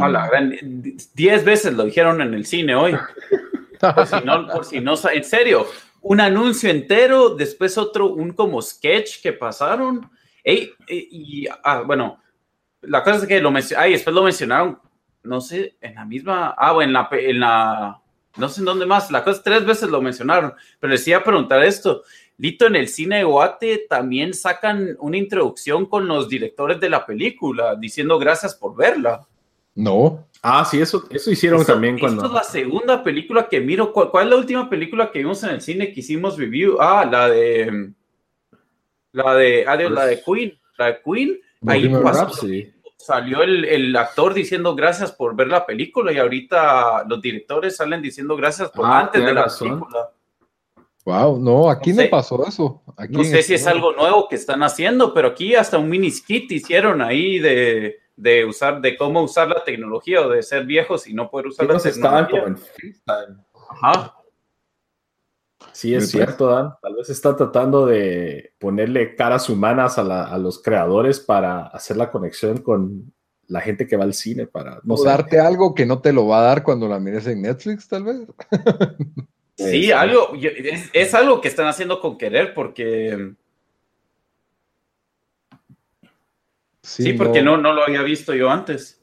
[1.15, 2.97] diez veces lo dijeron en el cine hoy.
[3.81, 5.67] Por si no, por si no, en serio,
[6.01, 10.09] un anuncio entero, después otro, un como sketch que pasaron.
[10.45, 12.21] y, ah, bueno,
[12.83, 14.79] la cosa es que lo mencionaron, después lo mencionaron,
[15.23, 18.03] no sé, en la misma, ah, bueno, en la, en la,
[18.37, 21.25] no sé en dónde más, la cosa tres veces lo mencionaron, pero les iba a
[21.25, 22.03] preguntar esto.
[22.39, 27.07] Lito, en el cine de Guate también sacan una introducción con los directores de la
[27.07, 29.27] película, diciendo gracias por verla.
[29.75, 30.27] No.
[30.43, 32.23] Ah, sí, eso, eso hicieron también cuando.
[32.23, 33.93] Esta es la segunda película que miro.
[33.93, 36.79] ¿Cuál, es la última película que vimos en el cine que hicimos review?
[36.81, 37.93] Ah, la de.
[39.13, 39.65] La de.
[39.67, 40.59] Ah, la de Queen.
[40.79, 41.41] La de Queen.
[41.67, 41.91] Ahí
[42.97, 48.03] salió el, el, actor diciendo gracias por ver la película y ahorita los directores salen
[48.03, 50.11] diciendo gracias por ah, antes de la película.
[51.07, 52.83] Wow, no, aquí no, pasó eso.
[53.09, 56.53] no sé si es algo nuevo que están haciendo, pero aquí hasta un mini skit
[56.53, 61.15] hicieron ahí de de usar, de cómo usar la tecnología o de ser viejos y
[61.15, 62.29] no poder usar la tecnología.
[62.31, 62.59] Como en
[63.69, 64.15] Ajá.
[65.73, 66.73] Sí, es cierto, Dan.
[66.81, 72.59] Tal vez está tratando de ponerle caras humanas a, los creadores para hacer la conexión
[72.59, 73.13] con
[73.49, 76.41] la gente que va al cine para no darte algo que no te lo va
[76.41, 78.27] a dar cuando la mires en Netflix, tal vez.
[79.57, 80.33] sí, algo
[80.93, 83.35] es, algo que están haciendo con querer porque
[86.87, 89.03] Sí, porque no, no, lo había visto yo antes.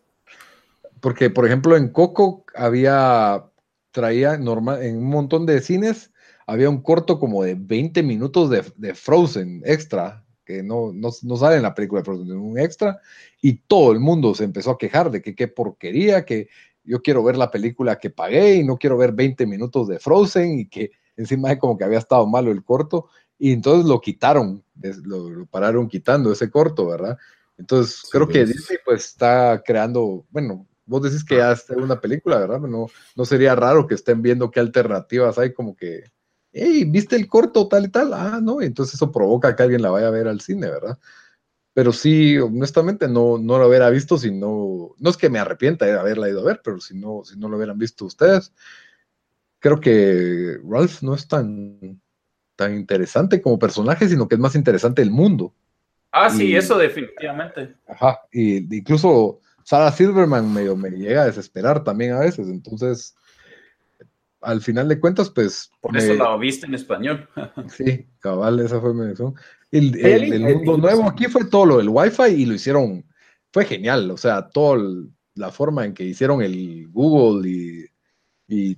[1.01, 3.43] Porque, por ejemplo, en Coco había,
[3.91, 6.13] traía normal, en un montón de cines,
[6.47, 11.63] había un corto como de 20 minutos de, Frozen extra, que no, no, sale en
[11.63, 13.01] la película de Frozen, un extra,
[13.41, 16.47] y todo el mundo se empezó a quejar de que qué porquería, que
[16.83, 20.59] yo quiero ver la película que pagué y no quiero ver 20 minutos de Frozen
[20.59, 23.07] y que encima de como que había estado malo el corto,
[23.37, 24.63] y entonces lo quitaron,
[25.03, 27.17] lo pararon quitando ese corto, ¿verdad?
[27.57, 32.39] Entonces, creo que Disney pues está creando, bueno, vos decís que ya es una película,
[32.39, 32.59] ¿verdad?
[32.59, 36.03] No, no sería raro que estén viendo qué alternativas hay como que,
[36.51, 38.13] hey, ¿viste el corto tal y tal?
[38.13, 40.97] Ah, no, entonces eso provoca que alguien la vaya a ver al cine, ¿verdad?
[41.73, 45.85] Pero sí, honestamente no, no lo hubiera visto si no, no es que me arrepienta
[45.85, 48.53] de haberla ido a ver, pero si no, si no lo hubieran visto ustedes,
[49.59, 51.99] creo que Ralph no es tan,
[52.55, 55.53] tan interesante como personaje, sino que es más interesante el mundo.
[56.11, 57.75] Ah, sí, eso definitivamente.
[57.87, 63.15] Ajá, y incluso Sarah Silverman medio me llega a desesperar también a veces, entonces,
[64.41, 65.71] al final de cuentas, pues...
[65.81, 67.27] Por eso la viste en español.
[67.67, 69.33] sí, cabal, esa fue mi lección.
[69.73, 73.03] El, el, mundo nuevo aquí fue todo lo del Wi-Fi y lo hicieron,
[73.51, 74.79] fue genial, o sea, toda
[75.33, 77.85] la forma en que hicieron el Google y,
[78.47, 78.77] y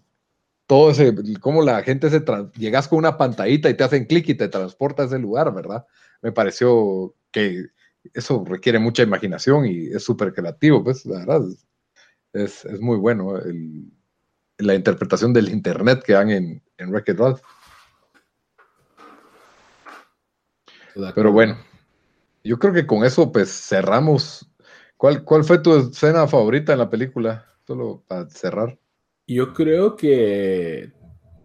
[0.68, 2.24] todo ese, cómo la gente se,
[2.58, 5.86] llegas con una pantallita y te hacen clic y te transporta a ese lugar, ¿verdad?
[6.22, 7.66] Me pareció que
[8.14, 11.42] eso requiere mucha imaginación y es súper creativo, pues la verdad
[12.32, 13.92] es, es muy bueno el,
[14.60, 17.42] la interpretación del internet que dan en, en Wreck-It Ralph.
[21.14, 21.58] Pero bueno,
[22.44, 24.50] yo creo que con eso pues cerramos.
[24.98, 27.46] ¿Cuál, ¿Cuál fue tu escena favorita en la película?
[27.68, 28.78] Solo para cerrar.
[29.28, 30.94] Yo creo que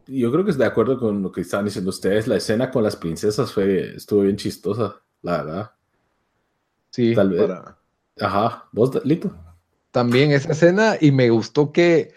[0.06, 2.26] yo creo que es de acuerdo con lo que estaban diciendo ustedes.
[2.26, 5.70] La escena con las princesas fue estuvo bien chistosa, la verdad.
[6.90, 7.50] Sí, tal vez.
[8.20, 9.34] Ajá, vos, Lito.
[9.92, 12.12] También esa escena, y me gustó que,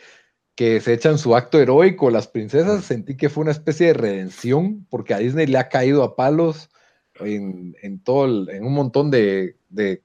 [0.55, 2.83] que se echan su acto heroico las princesas.
[2.83, 6.69] Sentí que fue una especie de redención, porque a Disney le ha caído a palos
[7.19, 9.55] en, todo en un montón de,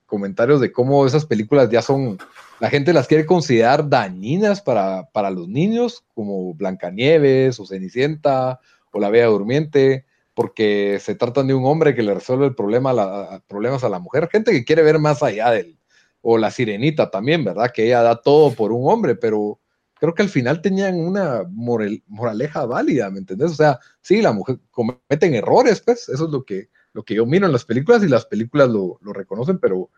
[0.07, 2.19] comentarios de cómo esas películas ya son,
[2.61, 8.61] la gente las quiere considerar dañinas para, para los niños, como Blancanieves o Cenicienta
[8.93, 10.05] o la Bella Durmiente,
[10.35, 13.99] porque se tratan de un hombre que le resuelve el problema a problemas a la
[13.99, 14.29] mujer.
[14.31, 15.79] Gente que quiere ver más allá del,
[16.21, 17.71] o la sirenita también, ¿verdad?
[17.73, 19.59] Que ella da todo por un hombre, pero
[19.95, 23.53] creo que al final tenían una moraleja válida, ¿me entendés?
[23.53, 27.27] O sea, sí, la mujer cometen errores, pues, eso es lo que, lo que yo
[27.27, 29.91] miro en las películas y las películas lo, lo reconocen, pero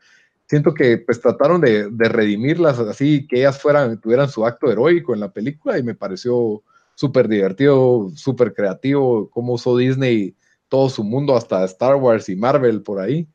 [0.46, 5.14] siento que pues trataron de, de, redimirlas así, que ellas fueran, tuvieran su acto heroico
[5.14, 6.62] en la película y me pareció
[6.94, 10.34] súper divertido, súper creativo, cómo usó Disney
[10.68, 13.28] todo su mundo, hasta Star Wars y Marvel por ahí.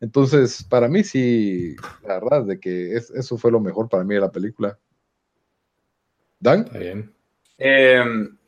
[0.00, 4.20] Entonces, para mí sí, la verdad, de que eso fue lo mejor para mí de
[4.20, 4.78] la película.
[6.40, 6.60] ¿Dan?
[6.60, 7.12] Está bien.
[7.58, 8.38] Em,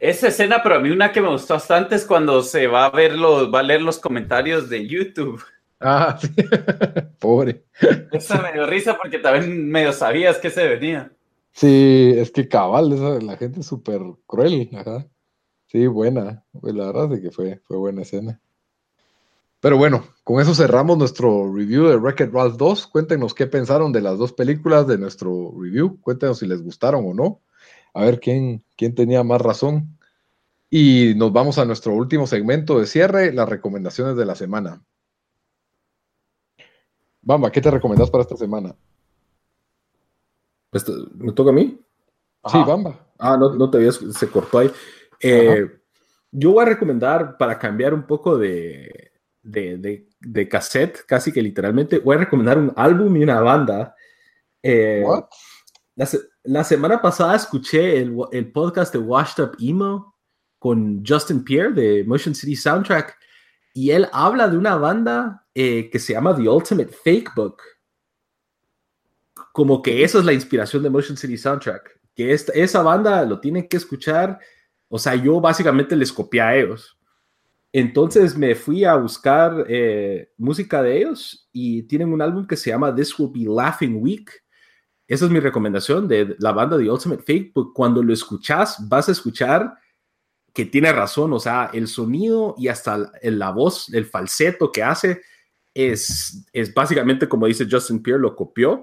[0.00, 2.90] esa escena, pero a mí una que me gustó bastante es cuando se va a
[2.90, 5.42] ver los, va a leer los comentarios de YouTube.
[5.80, 6.28] Ah, sí.
[7.18, 7.64] Pobre.
[8.12, 11.12] Esa me dio risa porque también medio sabías que se venía.
[11.52, 14.70] Sí, es que cabal, la gente es súper cruel.
[14.74, 15.06] Ajá.
[15.66, 16.44] Sí, buena.
[16.60, 18.40] Pues la verdad es que fue, fue buena escena.
[19.60, 22.86] Pero bueno, con eso cerramos nuestro review de Wreck-It Ralph 2.
[22.86, 26.00] Cuéntenos qué pensaron de las dos películas de nuestro review.
[26.00, 27.40] Cuéntenos si les gustaron o no.
[27.94, 29.98] A ver quién, quién tenía más razón.
[30.70, 34.82] Y nos vamos a nuestro último segmento de cierre, las recomendaciones de la semana.
[37.22, 38.74] Bamba, ¿qué te recomendás para esta semana?
[40.70, 40.84] Pues,
[41.14, 41.80] ¿Me toca a mí?
[42.46, 43.06] Sí, Bamba.
[43.18, 44.70] Ah, no, no te habías, se cortó ahí.
[45.20, 45.66] Eh,
[46.30, 49.12] yo voy a recomendar, para cambiar un poco de,
[49.42, 53.94] de, cassette, casi que literalmente, voy a recomendar un álbum y una banda.
[54.62, 55.04] Eh,
[56.44, 60.16] la, semana pasada escuché el, podcast de Washed Up Emo
[60.58, 63.16] con Justin Pierre de Motion City Soundtrack
[63.74, 67.62] y él habla de una banda eh, que se llama The Ultimate Fake Book.
[69.52, 72.00] Como que esa es la inspiración de Motion City Soundtrack.
[72.14, 74.38] Que esa banda lo tienen que escuchar.
[74.88, 76.98] O sea, yo básicamente les copié a ellos.
[77.72, 82.70] Entonces me fui a buscar eh, música de ellos y tienen un álbum que se
[82.70, 84.30] llama This Will Be Laughing Week.
[85.08, 87.52] Esa es mi recomendación de la banda The Ultimate Fake.
[87.54, 87.72] Book.
[87.74, 89.74] Cuando lo escuchas, vas a escuchar
[90.52, 95.22] que tiene razón, o sea, el sonido y hasta la voz, el falseto que hace
[95.72, 98.82] es, es básicamente como dice Justin Pierre, lo copió.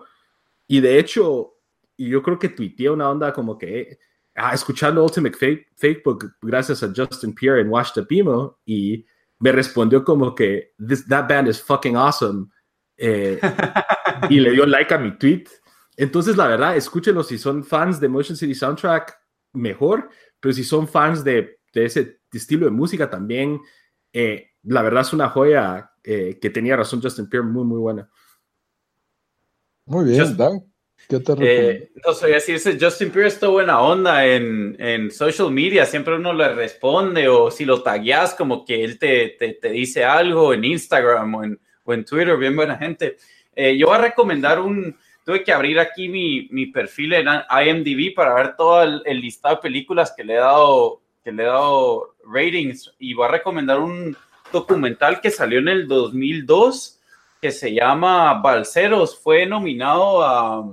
[0.67, 1.55] Y de hecho,
[1.97, 3.99] yo creo que tuiteé una onda como que,
[4.35, 9.05] ah, escuchando Ultimate Fake, Facebook gracias a Justin Pierre en Watch the Pimo y
[9.39, 12.47] me respondió como que, This, that band is fucking awesome.
[12.97, 13.39] Eh,
[14.29, 15.43] y le dio like a mi tweet.
[15.97, 19.17] Entonces, la verdad, escúchenlo si son fans de Motion City Soundtrack,
[19.53, 20.09] mejor,
[20.39, 23.59] pero si son fans de, de ese estilo de música también,
[24.11, 28.09] eh, la verdad es una joya eh, que tenía razón Justin Pierre, muy, muy buena.
[29.85, 30.63] Muy bien, Dan.
[31.07, 35.85] ¿Qué te eh, no sé, decirse, Justin Pierre está buena onda en, en, social media,
[35.85, 40.03] siempre uno le responde o si lo tagueas como que él te, te, te dice
[40.03, 43.17] algo en Instagram o en, o en Twitter, bien buena gente.
[43.55, 48.13] Eh, yo voy a recomendar un, tuve que abrir aquí mi, mi perfil en IMDb
[48.13, 51.47] para ver todo el, el, listado de películas que le he dado, que le he
[51.47, 52.93] dado ratings.
[52.99, 54.15] Y voy a recomendar un
[54.53, 57.01] documental que salió en el 2002
[57.41, 60.63] que se llama Balceros, fue nominado a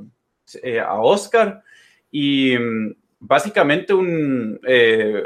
[0.62, 1.62] eh, a Oscar.
[2.10, 5.22] Y mm, básicamente un eh,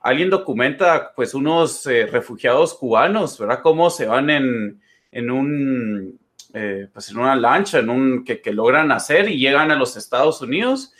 [0.00, 3.60] alguien documenta pues unos eh, refugiados cubanos, ¿verdad?
[3.62, 4.82] Cómo se van en,
[5.12, 6.20] en un
[6.92, 10.40] pues en una lancha, en un que, que, logran hacer y llegan a los Estados
[10.40, 10.92] Unidos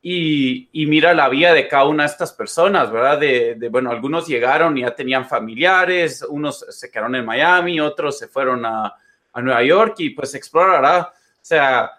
[0.00, 3.18] y, y, mira la vida de cada una de estas personas, ¿verdad?
[3.18, 8.18] De, de, bueno, algunos llegaron y ya tenían familiares, unos se quedaron en Miami, otros
[8.18, 8.94] se fueron a,
[9.32, 11.90] a Nueva York y pues explorará, o sea,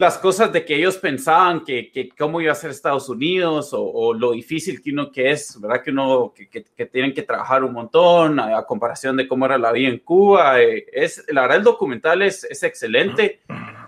[0.00, 4.14] las cosas de que ellos pensaban que, que cómo iba a ser Estados Unidos o,
[4.14, 5.82] lo difícil que uno que es, ¿verdad?
[5.82, 9.72] Que uno, que, que, tienen que trabajar un montón a, comparación de cómo era la
[9.72, 10.58] vida en Cuba.
[10.58, 13.40] Eh, es, la verdad, el documental es, es, excelente.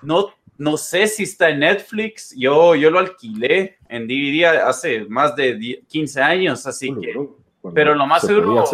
[0.02, 2.34] No, no sé si está en Netflix.
[2.36, 7.18] Yo, yo lo alquilé en DVD hace más de 15 años, así que...
[7.74, 8.64] pero lo más seguro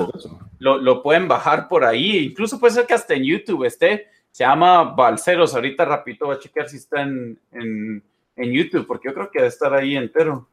[0.59, 2.19] lo, lo pueden bajar por ahí.
[2.19, 5.55] Incluso puede ser que hasta en YouTube esté se llama Balceros.
[5.55, 8.03] Ahorita rapidito voy a checar si está en, en,
[8.37, 10.49] en, YouTube, porque yo creo que debe estar ahí entero.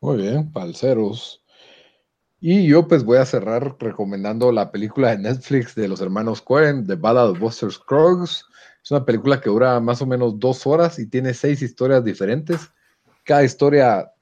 [0.00, 1.42] Muy bien, Balceros.
[2.40, 6.86] Y yo pues voy a cerrar recomendando la película de Netflix de los hermanos Cohen,
[6.86, 8.44] The Ballad of Buster Scruggs.
[8.84, 12.70] Es una película que dura más o menos dos horas y tiene seis historias diferentes.
[13.24, 14.12] Cada historia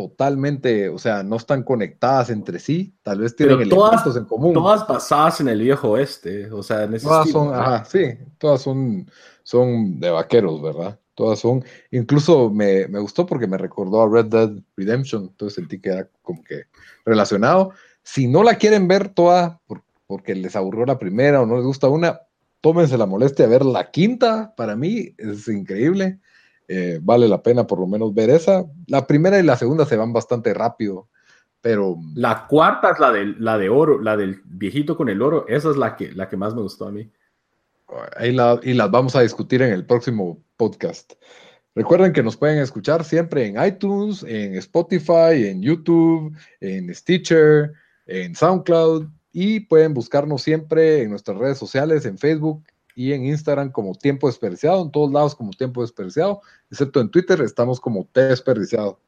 [0.00, 4.54] totalmente, o sea, no están conectadas entre sí, tal vez tienen elementos en común.
[4.54, 8.62] Todas basadas en el viejo oeste, o sea, en ese todas son, ajá, sí, todas
[8.62, 9.10] son,
[9.42, 10.98] son de vaqueros, ¿verdad?
[11.14, 11.62] Todas son.
[11.90, 15.24] Incluso me, gustó porque me recordó a Red Dead Redemption.
[15.24, 16.62] Entonces sentí que era como que
[17.04, 17.72] relacionado.
[18.02, 19.60] Si no la quieren ver toda
[20.06, 22.20] porque les aburrió la primera o no les gusta una,
[22.62, 24.54] tómense la molestia de ver la quinta.
[24.56, 26.20] Para mí es increíble.
[26.72, 28.64] Eh, vale la pena por lo menos ver esa.
[28.86, 31.08] La primera y la segunda se van bastante rápido.
[31.60, 31.96] Pero.
[32.14, 35.46] La cuarta es la de, la de oro, la del viejito con el oro.
[35.48, 37.10] Esa es la que, la que más me gustó a mí.
[38.16, 41.14] Ahí y las vamos a discutir en el próximo podcast.
[41.74, 47.72] Recuerden que nos pueden escuchar siempre en iTunes, en Spotify, en YouTube, en Stitcher,
[48.06, 52.62] en SoundCloud y pueden buscarnos siempre en nuestras redes sociales, en Facebook
[53.00, 57.40] y en Instagram como Tiempo Desperdiciado, en todos lados como Tiempo Desperdiciado, excepto en Twitter
[57.40, 59.00] estamos como T Desperdiciado.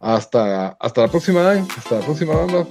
[0.00, 2.66] Hasta, hasta la próxima, hasta la próxima banda.